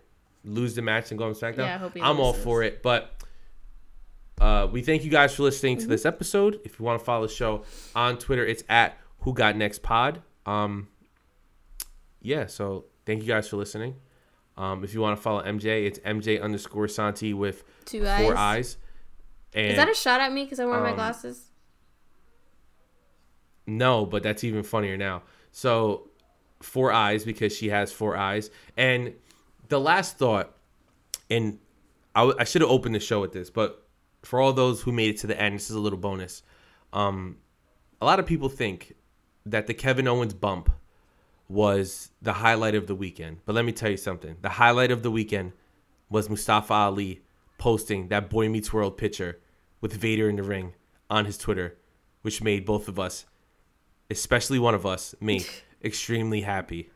lose 0.44 0.74
the 0.76 0.82
match 0.82 1.12
and 1.12 1.18
go 1.20 1.26
on 1.26 1.34
SmackDown. 1.34 1.58
Yeah, 1.60 1.76
I 1.76 1.78
hope 1.78 1.94
he 1.94 2.02
I'm 2.02 2.20
all 2.20 2.34
for 2.34 2.64
it. 2.64 2.82
But 2.82 3.12
uh, 4.42 4.68
we 4.72 4.82
thank 4.82 5.04
you 5.04 5.12
guys 5.12 5.36
for 5.36 5.44
listening 5.44 5.78
Mm-hmm. 5.78 5.84
to 5.84 5.88
this 5.90 6.06
episode. 6.06 6.60
If 6.66 6.80
you 6.80 6.86
want 6.86 7.00
to 7.00 7.06
follow 7.06 7.28
the 7.28 7.34
show 7.34 7.64
on 7.96 8.18
Twitter, 8.18 8.46
it's 8.46 8.64
at 8.70 8.98
Who 9.20 9.34
Got 9.34 9.56
Next 9.56 9.84
Pod. 9.84 10.22
Um, 10.48 10.88
yeah. 12.22 12.48
So 12.48 12.86
thank 13.06 13.22
you 13.22 13.28
guys 13.28 13.48
for 13.48 13.58
listening. 13.58 13.96
Um, 14.58 14.84
if 14.84 14.94
you 14.96 15.02
want 15.02 15.18
to 15.18 15.22
follow 15.22 15.44
MJ, 15.44 15.86
it's 15.86 16.00
MJ 16.00 16.42
underscore 16.42 16.88
Santi 16.88 17.34
with 17.36 17.64
Two 17.86 18.00
four 18.02 18.08
eyes. 18.08 18.38
eyes. 18.38 18.78
And 19.54 19.68
Is 19.68 19.76
that 19.78 19.90
a 19.90 19.94
shot 19.94 20.22
at 20.22 20.32
me 20.34 20.44
because 20.44 20.60
I 20.60 20.66
wear 20.66 20.80
my 20.82 20.90
um, 20.90 20.96
glasses? 20.96 21.52
No, 23.68 24.06
but 24.06 24.24
that's 24.24 24.44
even 24.44 24.64
funnier 24.64 24.98
now. 24.98 25.24
So, 25.52 26.10
four 26.62 26.92
eyes 26.92 27.24
because 27.24 27.56
she 27.56 27.70
has 27.70 27.92
four 27.92 28.16
eyes. 28.18 28.50
And 28.78 29.14
the 29.70 29.80
last 29.80 30.18
thought, 30.18 30.56
and 31.30 31.60
I, 32.16 32.44
should 32.44 32.62
have 32.62 32.72
opened 32.72 32.96
the 32.96 33.00
show 33.00 33.22
with 33.22 33.34
this, 33.34 33.50
but 33.50 33.86
for 34.24 34.40
all 34.40 34.54
those 34.54 34.82
who 34.82 34.92
made 34.92 35.10
it 35.12 35.18
to 35.20 35.28
the 35.28 35.40
end, 35.40 35.56
this 35.56 35.70
is 35.70 35.76
a 35.76 35.80
little 35.80 36.00
bonus. 36.00 36.44
Um, 36.94 37.38
a 38.02 38.06
lot 38.06 38.20
of 38.20 38.26
people 38.26 38.50
think 38.50 38.96
that 39.46 39.68
the 39.68 39.74
Kevin 39.74 40.08
Owens 40.08 40.34
bump 40.34 40.72
was 41.48 42.12
the 42.22 42.34
highlight 42.34 42.76
of 42.76 42.88
the 42.88 42.96
weekend. 42.96 43.38
But 43.46 43.56
let 43.56 43.66
me 43.66 43.72
tell 43.72 43.92
you 43.92 43.98
something. 43.98 44.38
The 44.42 44.50
highlight 44.50 44.92
of 44.92 45.04
the 45.04 45.12
weekend 45.12 45.54
was 46.10 46.30
Mustafa 46.30 46.74
Ali 46.74 47.22
posting 47.58 48.08
that 48.08 48.30
Boy 48.30 48.50
Meets 48.50 48.74
World 48.74 48.98
picture 48.98 49.40
with 49.82 49.94
Vader 49.94 50.30
in 50.30 50.38
the 50.38 50.44
ring 50.44 50.74
on 51.10 51.26
his 51.26 51.38
Twitter, 51.38 51.78
which 52.22 52.42
made 52.42 52.66
both 52.66 52.88
of 52.88 53.00
us, 53.00 53.26
especially 54.10 54.60
one 54.60 54.76
of 54.76 54.86
us, 54.86 55.16
me, 55.20 55.46
extremely 55.84 56.42
happy. 56.42 56.90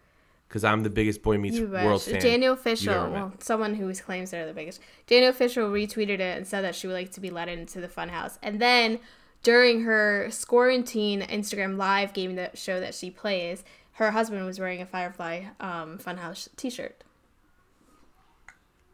Because 0.48 0.64
I'm 0.64 0.82
the 0.82 0.90
biggest 0.90 1.22
Boy 1.22 1.38
Meets 1.38 1.60
World 1.60 2.02
fan. 2.02 2.20
Danielle 2.20 2.56
Fishel, 2.56 3.12
well, 3.12 3.34
someone 3.38 3.76
who 3.76 3.94
claims 3.94 4.32
they're 4.32 4.48
the 4.48 4.54
biggest. 4.54 4.82
Danielle 5.06 5.32
Fishel 5.32 5.70
retweeted 5.70 6.20
it 6.20 6.38
and 6.38 6.48
said 6.48 6.62
that 6.62 6.74
she 6.74 6.88
would 6.88 6.96
like 6.96 7.12
to 7.12 7.20
be 7.20 7.30
let 7.30 7.48
into 7.48 7.80
the 7.80 7.88
Funhouse. 7.88 8.40
And 8.42 8.60
then 8.60 9.00
during 9.44 9.84
her 9.84 10.32
quarantine 10.48 11.22
Instagram 11.22 11.78
live 11.78 12.14
game 12.14 12.36
that 12.36 12.58
show 12.58 12.80
that 12.80 12.96
she 12.96 13.12
plays, 13.12 13.64
her 13.94 14.10
husband 14.10 14.44
was 14.46 14.60
wearing 14.60 14.82
a 14.82 14.88
Firefly 14.88 15.44
um, 15.60 16.00
Funhouse 16.00 16.48
T-shirt. 16.56 17.04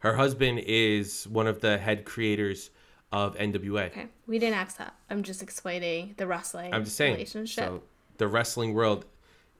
Her 0.00 0.16
husband 0.16 0.60
is 0.66 1.26
one 1.26 1.46
of 1.46 1.60
the 1.60 1.78
head 1.78 2.04
creators 2.04 2.70
of 3.10 3.36
NWA. 3.36 3.86
Okay, 3.86 4.08
we 4.26 4.38
didn't 4.38 4.56
ask 4.56 4.76
that. 4.76 4.94
I'm 5.08 5.22
just 5.22 5.42
explaining 5.42 6.14
the 6.16 6.26
wrestling 6.26 6.74
I'm 6.74 6.84
just 6.84 6.96
saying. 6.96 7.14
relationship. 7.14 7.64
So 7.64 7.82
the 8.18 8.28
wrestling 8.28 8.74
world 8.74 9.04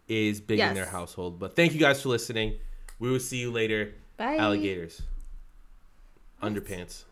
is 0.09 0.41
big 0.41 0.59
in 0.61 0.75
their 0.75 0.87
household. 0.87 1.39
But 1.39 1.57
thank 1.57 1.73
you 1.73 1.81
guys 1.81 2.03
for 2.03 2.09
listening. 2.11 2.59
We 2.99 3.11
will 3.11 3.21
see 3.21 3.39
you 3.39 3.51
later. 3.51 3.95
Bye. 4.17 4.37
Alligators. 4.37 5.03
Underpants. 6.43 7.05